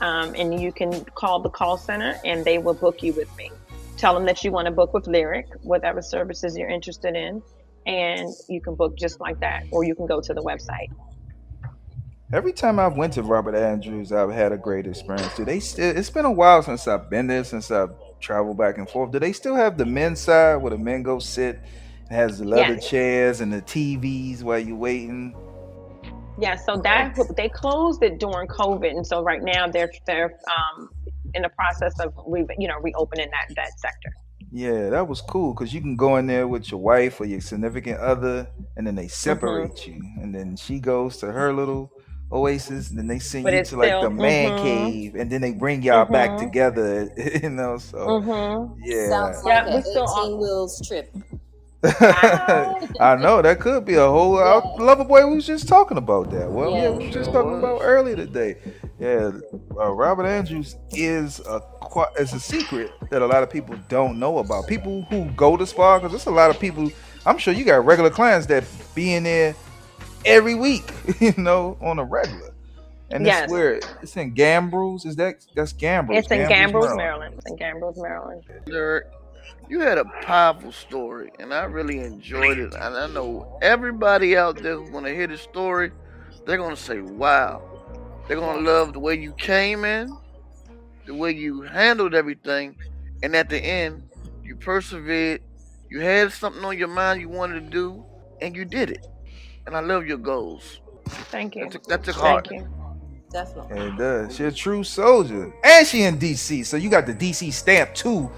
Um, 0.01 0.34
and 0.34 0.61
you 0.61 0.72
can 0.72 1.05
call 1.14 1.38
the 1.38 1.51
call 1.51 1.76
center 1.76 2.18
and 2.24 2.45
they 2.45 2.59
will 2.59 2.74
book 2.74 3.05
you 3.05 3.12
with 3.12 3.34
me. 3.36 3.53
Tell 3.99 4.14
them 4.14 4.24
that 4.24 4.43
you 4.43 4.51
want 4.51 4.66
to 4.66 4.72
book 4.72 4.93
with 4.95 5.07
Lyric, 5.07 5.47
whatever 5.62 6.03
services 6.03 6.59
you're 6.59 6.68
interested 6.68 7.14
in, 7.14 7.41
and 7.86 8.28
you 8.49 8.61
can 8.61 8.74
book 8.74 8.97
just 8.97 9.20
like 9.20 9.38
that, 9.38 9.62
or 9.70 9.84
you 9.84 9.95
can 9.95 10.07
go 10.07 10.20
to 10.20 10.34
the 10.34 10.43
website. 10.43 10.88
Every 12.33 12.53
time 12.53 12.78
I've 12.78 12.97
went 12.97 13.14
to 13.14 13.22
Robert 13.24 13.57
Andrews, 13.57 14.12
I've 14.12 14.31
had 14.31 14.53
a 14.53 14.57
great 14.57 14.87
experience. 14.87 15.35
Do 15.37 15.45
they 15.45 15.59
still? 15.59 15.97
It's 15.97 16.11
been 16.11 16.24
a 16.24 16.31
while 16.31 16.62
since 16.62 16.87
I've 16.87 17.11
been 17.11 17.26
there, 17.26 17.43
since 17.43 17.70
I've 17.72 17.91
traveled 18.20 18.57
back 18.57 18.78
and 18.78 18.89
forth. 18.89 19.11
Do 19.11 19.18
they 19.18 19.33
still 19.33 19.57
have 19.57 19.76
the 19.76 19.85
men's 19.87 20.20
side 20.20 20.57
where 20.57 20.70
the 20.70 20.78
men 20.78 21.03
go 21.03 21.18
sit? 21.18 21.57
It 22.09 22.14
has 22.14 22.39
the 22.39 22.45
leather 22.45 22.74
Yes. 22.74 22.89
chairs 22.89 23.41
and 23.41 23.53
the 23.53 23.62
TVs 23.62 24.43
while 24.45 24.61
you're 24.61 24.76
waiting. 24.76 25.35
Yeah, 26.39 26.55
so 26.57 26.76
that 26.85 27.16
they 27.37 27.49
closed 27.49 28.03
it 28.03 28.18
during 28.20 28.49
COVID, 28.49 28.91
and 28.91 29.07
so 29.07 29.22
right 29.22 29.43
now 29.43 29.66
they're 29.68 29.91
they're 30.07 30.39
um, 30.57 30.89
in 31.35 31.43
the 31.43 31.49
process 31.51 31.99
of 32.01 32.14
re, 32.26 32.47
you 32.59 32.68
know 32.68 32.78
reopening 32.81 33.28
that 33.31 33.55
that 33.57 33.78
sector. 33.81 34.12
Yeah, 34.53 34.91
that 34.91 35.07
was 35.09 35.20
cool 35.20 35.53
because 35.55 35.74
you 35.74 35.81
can 35.81 35.97
go 35.97 36.16
in 36.16 36.26
there 36.26 36.49
with 36.49 36.70
your 36.70 36.81
wife 36.81 37.20
or 37.20 37.26
your 37.26 37.41
significant 37.41 37.99
other, 38.01 38.49
and 38.76 38.87
then 38.87 38.95
they 38.95 39.09
separate 39.09 39.72
Mm-hmm. 39.76 39.91
you, 39.93 40.03
and 40.22 40.35
then 40.35 40.57
she 40.57 40.81
goes 40.81 41.16
to 41.18 41.31
her 41.33 41.53
little 41.53 41.93
oasis, 42.33 42.91
and 42.91 42.99
then 42.99 43.07
they 43.07 43.18
send 43.18 43.45
But 43.45 43.55
you 43.55 43.64
to 43.64 43.76
like 43.76 43.89
still- 43.89 44.03
the 44.03 44.11
man 44.11 44.51
mhm. 44.59 44.62
cave, 44.62 45.14
and 45.16 45.31
then 45.31 45.41
they 45.41 45.53
bring 45.53 45.83
y'all 45.83 46.05
back 46.05 46.31
Mhm. 46.31 46.39
together. 46.39 47.11
You 47.43 47.51
know, 47.51 47.78
so 47.78 47.99
Mm-hmm. 47.99 48.81
yeah. 48.85 49.09
Sounds 49.09 49.43
Yeah, 49.47 49.62
like 49.62 49.66
we 49.66 49.74
an 49.76 49.83
still 49.85 50.07
18 50.24 50.39
wheels 50.39 50.81
trip. 50.87 51.14
I 51.83 53.16
know 53.20 53.41
that 53.41 53.59
could 53.61 53.85
be 53.87 53.95
a 53.95 54.07
whole. 54.07 54.37
Yeah. 54.37 54.43
Our 54.61 54.76
lover 54.78 55.05
boy 55.05 55.26
we 55.26 55.37
was 55.37 55.47
just 55.47 55.66
talking 55.66 55.97
about 55.97 56.31
that. 56.31 56.51
Well, 56.51 56.70
yeah, 56.72 56.83
Yeah. 56.83 56.91
we 56.91 57.07
were 57.07 57.11
just 57.12 57.24
Sure 57.31 57.43
talking 57.43 57.53
was. 57.53 57.59
about 57.64 57.81
earlier 57.83 58.16
today. 58.16 58.57
Yeah, 58.99 59.31
uh, 59.78 59.91
Robert 59.91 60.26
Andrews 60.26 60.76
is 60.91 61.41
a 61.49 61.61
qui- 61.81 62.05
is 62.18 62.35
a 62.35 62.41
secret 62.41 62.91
that 63.11 63.22
a 63.22 63.26
lot 63.26 63.43
of 63.43 63.49
people 63.51 63.76
don't 63.89 64.18
know 64.18 64.39
about. 64.39 64.66
People 64.66 65.07
who 65.09 65.24
go 65.37 65.57
to 65.57 65.66
spa 65.66 65.99
because 65.99 66.12
there's 66.12 66.26
a 66.26 66.31
lot 66.31 66.51
of 66.51 66.59
people. 66.61 66.91
I'm 67.24 67.39
sure 67.39 67.55
you 67.55 67.64
got 67.64 67.85
regular 67.85 68.11
clients 68.11 68.47
that 68.49 68.64
be 68.95 69.14
in 69.14 69.22
there 69.24 69.55
every 70.24 70.54
week, 70.54 70.84
you 71.20 71.34
know, 71.36 71.76
on 71.80 71.98
a 71.98 72.04
regular. 72.04 72.52
And 73.10 73.26
Yes. 73.26 73.44
it's 73.44 73.52
where 73.52 73.80
it's 74.02 74.16
in 74.16 74.34
Gambrills. 74.34 75.04
Is 75.04 75.16
that 75.16 75.44
that's 75.54 75.72
Gambrills? 75.72 76.18
It's 76.18 76.30
in 76.30 76.40
Gambrills, 76.48 76.96
Maryland. 76.96 76.96
Maryland. 76.96 77.34
It's 77.38 77.50
in 77.50 77.56
Gambrills, 77.56 77.96
Maryland. 78.00 78.44
Lyric, 78.66 79.06
you 79.68 79.80
had 79.80 79.98
a 79.98 80.04
powerful 80.22 80.70
story, 80.70 81.32
and 81.40 81.52
I 81.52 81.64
really 81.64 81.98
enjoyed 82.00 82.58
it. 82.58 82.72
And 82.74 82.96
I 82.96 83.08
know 83.08 83.58
everybody 83.62 84.36
out 84.36 84.62
there 84.62 84.76
who's 84.76 84.90
gonna 84.90 85.10
hear 85.10 85.26
this 85.26 85.40
story, 85.40 85.90
they're 86.46 86.58
gonna 86.58 86.76
say, 86.76 87.00
"Wow!" 87.00 87.62
They're 88.28 88.38
gonna 88.38 88.60
love 88.60 88.92
the 88.92 89.00
way 89.00 89.14
you 89.16 89.32
came 89.32 89.84
in, 89.84 90.16
the 91.06 91.14
way 91.14 91.32
you 91.32 91.62
handled 91.62 92.14
everything, 92.14 92.76
and 93.24 93.34
at 93.34 93.48
the 93.48 93.58
end, 93.58 94.04
you 94.44 94.54
persevered. 94.54 95.42
You 95.88 95.98
had 96.00 96.30
something 96.30 96.64
on 96.64 96.78
your 96.78 96.86
mind 96.86 97.20
you 97.20 97.28
wanted 97.28 97.64
to 97.64 97.70
do, 97.70 98.04
and 98.40 98.54
you 98.54 98.64
did 98.64 98.90
it. 98.90 99.04
And 99.66 99.76
I 99.76 99.80
love 99.80 100.06
your 100.06 100.18
goals. 100.18 100.80
Thank 101.08 101.56
you. 101.56 101.64
That's 101.64 101.76
a, 101.76 101.88
that's 101.88 102.08
a 102.08 102.12
heart. 102.12 102.48
Thank 102.48 102.62
you. 102.62 102.68
Definitely. 103.32 103.78
It 103.78 103.96
does. 103.96 104.36
She 104.36 104.44
a 104.44 104.50
true 104.50 104.82
soldier, 104.82 105.52
and 105.62 105.86
she 105.86 106.02
in 106.02 106.18
DC. 106.18 106.66
So 106.66 106.76
you 106.76 106.90
got 106.90 107.06
the 107.06 107.14
DC 107.14 107.52
stamp 107.52 107.94
too. 107.94 108.30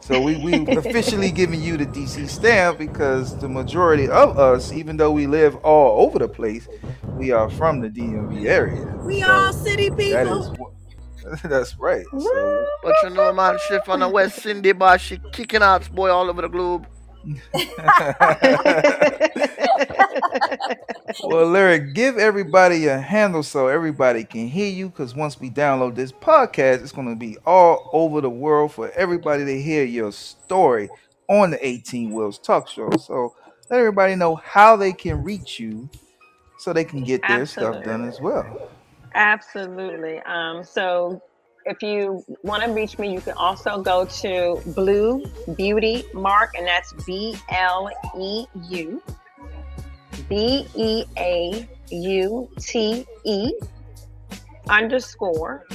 So 0.00 0.20
we 0.20 0.36
we 0.36 0.54
officially 0.76 1.32
giving 1.32 1.60
you 1.60 1.76
the 1.76 1.86
DC 1.86 2.28
stamp 2.28 2.78
because 2.78 3.36
the 3.40 3.48
majority 3.48 4.08
of 4.08 4.38
us, 4.38 4.72
even 4.72 4.96
though 4.96 5.10
we 5.10 5.26
live 5.26 5.56
all 5.56 6.06
over 6.06 6.20
the 6.20 6.28
place, 6.28 6.68
we 7.16 7.32
are 7.32 7.50
from 7.50 7.80
the 7.80 7.88
DMV 7.88 8.46
area. 8.46 8.96
We 9.04 9.22
So 9.22 9.32
all 9.32 9.52
city 9.52 9.90
people. 9.90 10.42
is 10.42 10.50
what- 10.58 10.72
that's 11.42 11.76
right. 11.80 12.04
So 12.16 12.66
But 12.84 12.94
you 13.02 13.10
know, 13.10 13.32
man, 13.32 13.58
shit 13.66 13.84
from 13.84 13.98
the 13.98 14.08
West 14.08 14.42
Cindy, 14.42 14.70
boy, 14.70 14.96
she 14.98 15.18
kicking 15.32 15.60
ass, 15.62 15.88
boy, 15.88 16.08
all 16.08 16.30
over 16.30 16.42
the 16.42 16.48
globe. 16.48 16.86
well, 21.24 21.46
Lyric, 21.46 21.94
give 21.94 22.18
everybody 22.18 22.86
a 22.86 22.98
handle 22.98 23.42
so 23.42 23.68
everybody 23.68 24.24
can 24.24 24.48
hear 24.48 24.70
you. 24.70 24.88
Because 24.88 25.14
once 25.14 25.40
we 25.40 25.50
download 25.50 25.94
this 25.94 26.12
podcast, 26.12 26.82
it's 26.82 26.92
going 26.92 27.08
to 27.08 27.16
be 27.16 27.36
all 27.46 27.90
over 27.92 28.20
the 28.20 28.30
world 28.30 28.72
for 28.72 28.90
everybody 28.90 29.44
to 29.44 29.62
hear 29.62 29.84
your 29.84 30.12
story 30.12 30.88
on 31.28 31.50
the 31.50 31.66
18 31.66 32.12
Wheels 32.12 32.38
Talk 32.38 32.68
Show. 32.68 32.90
So 32.98 33.34
let 33.70 33.78
everybody 33.78 34.14
know 34.14 34.36
how 34.36 34.76
they 34.76 34.92
can 34.92 35.22
reach 35.22 35.58
you 35.58 35.88
so 36.58 36.72
they 36.72 36.84
can 36.84 37.02
get 37.02 37.20
their 37.26 37.46
stuff 37.46 37.84
done 37.84 38.08
as 38.08 38.20
well. 38.20 38.70
Absolutely. 39.14 40.20
Um, 40.20 40.62
so 40.62 41.22
if 41.64 41.82
you 41.82 42.24
want 42.42 42.62
to 42.62 42.70
reach 42.70 42.98
me, 42.98 43.12
you 43.12 43.20
can 43.20 43.34
also 43.34 43.82
go 43.82 44.04
to 44.04 44.60
Blue 44.74 45.24
Beauty 45.56 46.04
Mark, 46.14 46.54
and 46.56 46.66
that's 46.66 46.92
B 47.04 47.34
L 47.50 47.90
E 48.16 48.46
U 48.70 49.02
B 50.28 50.66
E 50.74 51.04
A 51.18 51.68
U 51.90 52.48
T 52.58 53.06
E 53.24 53.52
underscore 54.68 55.66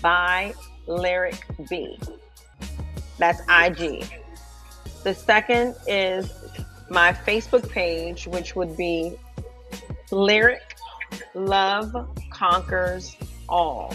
by 0.00 0.54
Lyric 0.86 1.44
B. 1.68 1.98
That's 3.18 3.40
IG. 3.48 4.06
The 5.04 5.14
second 5.14 5.74
is 5.86 6.32
my 6.90 7.12
Facebook 7.12 7.68
page, 7.70 8.26
which 8.26 8.54
would 8.56 8.76
be 8.76 9.14
Lyric 10.10 10.76
Love 11.34 11.94
Conquers 12.30 13.16
All. 13.48 13.94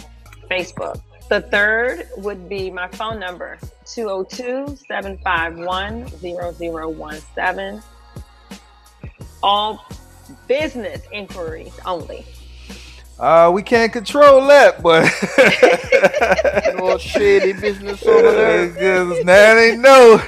Facebook. 0.50 1.02
The 1.30 1.42
third 1.42 2.08
would 2.18 2.50
be 2.50 2.70
my 2.70 2.88
phone 2.90 3.20
number 3.20 3.58
202 3.86 4.76
751 4.88 6.08
0017. 6.08 7.82
All 9.44 9.86
business 10.48 11.02
inquiries 11.12 11.78
only. 11.86 12.26
Uh, 13.20 13.52
we 13.54 13.62
can't 13.62 13.94
control 13.94 14.46
that, 14.48 14.82
but 14.82 15.04
More 16.78 16.98
shady 16.98 17.54
business 17.54 18.04
over 18.06 18.32
there. 18.32 18.68
Because 18.68 19.24
now 19.24 19.54
they 19.54 19.78
know 19.78 20.20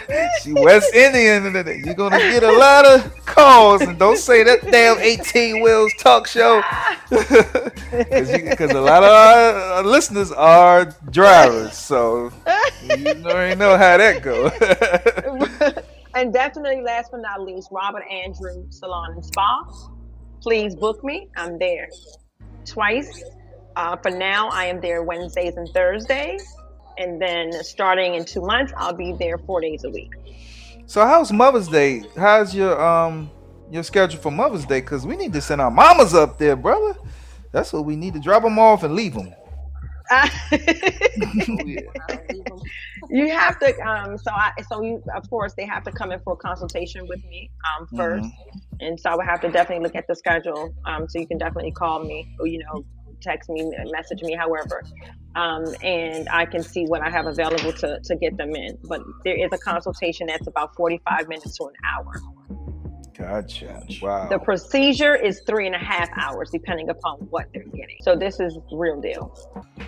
she 0.44 0.54
West 0.54 0.94
Indian. 0.94 1.52
You're 1.84 1.96
gonna 1.96 2.20
get 2.20 2.44
a 2.44 2.52
lot 2.52 2.86
of 2.86 3.26
calls, 3.26 3.82
and 3.82 3.98
don't 3.98 4.18
say 4.18 4.44
that 4.44 4.62
damn 4.72 5.00
18 5.00 5.62
Wheels 5.64 5.92
talk 6.00 6.28
show. 6.28 6.62
Because 7.92 8.72
a 8.72 8.82
lot 8.82 9.04
of 9.04 9.10
our, 9.10 9.54
our 9.78 9.84
listeners 9.84 10.32
are 10.32 10.86
drivers, 11.10 11.78
so 11.78 12.32
you 12.84 13.08
already 13.26 13.56
know 13.56 13.78
how 13.78 13.98
that 13.98 14.22
goes. 14.22 14.52
And 16.16 16.34
definitely, 16.34 16.82
last 16.82 17.12
but 17.12 17.22
not 17.22 17.42
least, 17.42 17.70
Robert 17.72 18.04
Andrew 18.10 18.66
Salon 18.70 19.12
and 19.14 19.26
Spa. 19.26 19.68
Please 20.42 20.76
book 20.76 21.04
me. 21.04 21.28
I'm 21.36 21.58
there 21.60 21.90
twice. 22.66 23.24
Uh, 23.76 23.98
for 23.98 24.12
now, 24.12 24.48
I 24.50 24.66
am 24.66 24.80
there 24.80 25.04
Wednesdays 25.04 25.56
and 25.58 25.68
Thursdays. 25.70 26.44
And 26.98 27.22
then 27.22 27.52
starting 27.64 28.16
in 28.16 28.24
two 28.24 28.42
months, 28.42 28.72
I'll 28.78 28.94
be 28.96 29.14
there 29.20 29.38
four 29.40 29.60
days 29.60 29.84
a 29.84 29.90
week. 29.90 30.12
so 30.86 31.06
how's 31.06 31.32
Mother's 31.32 31.68
Day? 31.68 32.04
How's 32.16 32.56
your 32.56 32.82
um 32.82 33.30
your 33.70 33.84
schedule 33.84 34.20
for 34.20 34.32
Mother's 34.32 34.66
Day? 34.66 34.80
Because 34.80 35.06
we 35.06 35.18
need 35.18 35.34
to 35.34 35.42
send 35.42 35.60
our 35.60 35.72
mamas 35.72 36.14
up 36.14 36.38
there, 36.38 36.56
brother. 36.56 36.98
That's 37.52 37.74
what 37.74 37.86
we 37.86 37.96
need 37.98 38.14
to 38.14 38.20
drop 38.20 38.44
them 38.44 38.58
off 38.60 38.84
and 38.84 38.96
leave 38.96 39.14
them. 39.14 39.34
You 43.10 43.30
have 43.30 43.60
to 43.60 43.80
um 43.82 44.18
so 44.18 44.32
i 44.32 44.52
so 44.70 44.82
you 44.82 45.04
of 45.16 45.30
course 45.30 45.54
they 45.56 45.66
have 45.66 45.84
to 45.84 45.92
come 45.92 46.12
in 46.12 46.20
for 46.22 46.34
a 46.34 46.38
consultation 46.38 47.08
with 47.08 47.24
me 47.26 47.50
um 47.78 47.88
1st 47.88 48.32
and 48.82 49.00
so 49.00 49.12
i 49.12 49.16
would 49.16 49.26
have 49.26 49.42
to 49.42 49.50
definitely 49.50 49.84
look 49.84 49.96
at 49.96 50.08
the 50.08 50.16
schedule 50.16 50.74
um 50.86 51.08
so 51.08 51.20
you 51.20 51.28
can 51.28 51.38
definitely 51.38 51.72
call 51.72 52.00
me 52.04 52.28
or 52.40 52.48
you 52.48 52.60
know 52.60 52.84
text 53.22 53.50
me 53.50 53.72
message 53.92 54.22
me 54.22 54.36
however. 54.36 54.84
Um 55.36 55.66
and 55.82 56.28
i 56.30 56.46
can 56.46 56.64
see 56.64 56.86
what 56.86 57.02
i 57.02 57.10
have 57.10 57.26
available 57.26 57.74
to 57.74 58.00
to 58.04 58.16
get 58.16 58.38
them 58.38 58.56
in. 58.56 58.78
But 58.84 59.02
there 59.24 59.36
is 59.36 59.50
a 59.52 59.58
consultation 59.58 60.28
that's 60.28 60.48
about 60.48 60.76
45 60.76 61.28
minutes 61.28 61.58
to 61.58 61.66
an 61.66 61.74
hour 61.94 62.14
Gotcha. 63.18 63.86
Wow. 64.02 64.28
the 64.28 64.40
procedure 64.40 65.16
is 65.16 65.42
three 65.48 65.66
and 65.68 65.76
a 65.76 65.80
half 65.80 66.10
hours 66.18 66.50
depending 66.52 66.90
upon 66.90 67.18
what 67.30 67.48
they're 67.54 67.64
getting 67.64 67.98
so 68.02 68.16
this 68.16 68.40
is 68.40 68.58
real 68.72 69.00
deal 69.00 69.34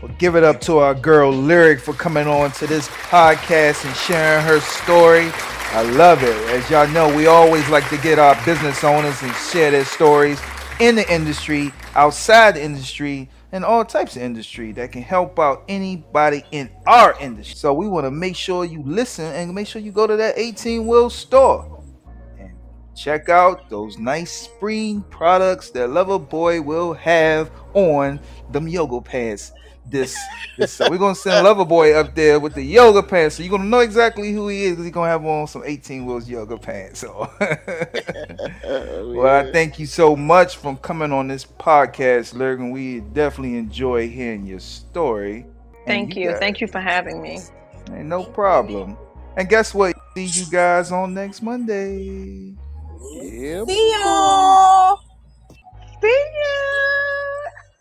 Well, 0.01 0.11
give 0.17 0.36
it 0.36 0.43
up 0.43 0.61
to 0.61 0.78
our 0.78 0.93
girl 0.95 1.32
Lyric 1.32 1.80
for 1.80 1.93
coming 1.93 2.28
on 2.28 2.51
to 2.53 2.67
this 2.67 2.88
podcast 2.88 3.86
and 3.86 3.95
sharing 3.95 4.45
her 4.45 4.59
story. 4.59 5.30
I 5.71 5.82
love 5.82 6.23
it. 6.23 6.36
As 6.49 6.69
y'all 6.69 6.88
know, 6.88 7.13
we 7.15 7.28
always 7.28 7.67
like 7.69 7.89
to 7.89 7.97
get 7.97 8.17
our 8.19 8.36
business 8.45 8.84
owners 8.84 9.21
and 9.21 9.34
share 9.36 9.71
their 9.71 9.84
stories 9.84 10.39
in 10.80 10.95
the 10.95 11.13
industry, 11.13 11.73
outside 11.95 12.55
the 12.55 12.63
industry, 12.63 13.30
and 13.51 13.65
all 13.65 13.84
types 13.84 14.15
of 14.15 14.21
industry 14.21 14.71
that 14.73 14.91
can 14.91 15.01
help 15.01 15.39
out 15.39 15.63
anybody 15.67 16.43
in 16.51 16.69
our 16.86 17.19
industry. 17.19 17.55
So 17.55 17.73
we 17.73 17.88
want 17.88 18.05
to 18.05 18.11
make 18.11 18.36
sure 18.36 18.63
you 18.65 18.82
listen 18.84 19.25
and 19.25 19.53
make 19.53 19.67
sure 19.67 19.82
you 19.82 19.91
go 19.91 20.07
to 20.07 20.15
that 20.17 20.38
18 20.38 20.88
wheel 20.88 21.09
store 21.09 21.65
and 21.65 21.76
check 22.97 23.29
out 23.29 23.69
those 23.69 23.97
nice 23.97 24.31
spring 24.31 25.01
products 25.09 25.69
that 25.71 25.89
Lover 25.89 26.19
Boy 26.19 26.61
will 26.61 26.93
have 26.93 27.51
on 27.73 28.19
them 28.51 28.67
yoga 28.67 28.99
pants. 29.01 29.51
This, 29.89 30.17
this 30.57 30.73
so 30.73 30.89
we're 30.89 30.97
gonna 30.97 31.15
send 31.15 31.45
Lover 31.45 31.63
Boy 31.63 31.93
up 31.93 32.13
there 32.13 32.41
with 32.41 32.53
the 32.55 32.61
yoga 32.61 33.01
pants, 33.01 33.35
so 33.35 33.43
you're 33.43 33.51
gonna 33.51 33.69
know 33.69 33.79
exactly 33.79 34.33
who 34.33 34.49
he 34.49 34.63
is 34.63 34.71
because 34.71 34.85
he's 34.85 34.93
gonna 34.93 35.09
have 35.09 35.25
on 35.25 35.47
some 35.47 35.63
18 35.65 36.05
wheels 36.05 36.27
yoga 36.29 36.57
pants. 36.57 37.03
So, 37.07 37.29
oh, 38.65 39.13
well, 39.15 39.47
I 39.47 39.51
thank 39.51 39.79
you 39.79 39.85
so 39.85 40.15
much 40.15 40.57
for 40.57 40.75
coming 40.77 41.13
on 41.13 41.27
this 41.27 41.45
podcast, 41.45 42.33
Lurgan. 42.33 42.65
and 42.65 42.73
we 42.73 42.99
definitely 42.99 43.57
enjoy 43.57 44.09
hearing 44.09 44.45
your 44.45 44.59
story. 44.59 45.45
And 45.45 45.85
thank 45.85 46.15
you 46.17 46.31
got- 46.31 46.39
thank 46.39 46.59
you 46.59 46.67
for 46.67 46.79
having 46.81 47.21
me 47.21 47.39
Ain't 47.93 48.07
no 48.07 48.25
problem. 48.25 48.97
And 49.37 49.47
guess 49.47 49.73
what? 49.73 49.95
See 50.15 50.25
you 50.25 50.45
guys 50.51 50.91
on 50.91 51.13
next 51.13 51.41
Monday. 51.41 52.55
Yep. 53.01 53.67
See 53.69 53.93
y'all. 53.93 54.99
See 56.01 56.07
ya. 56.09 57.36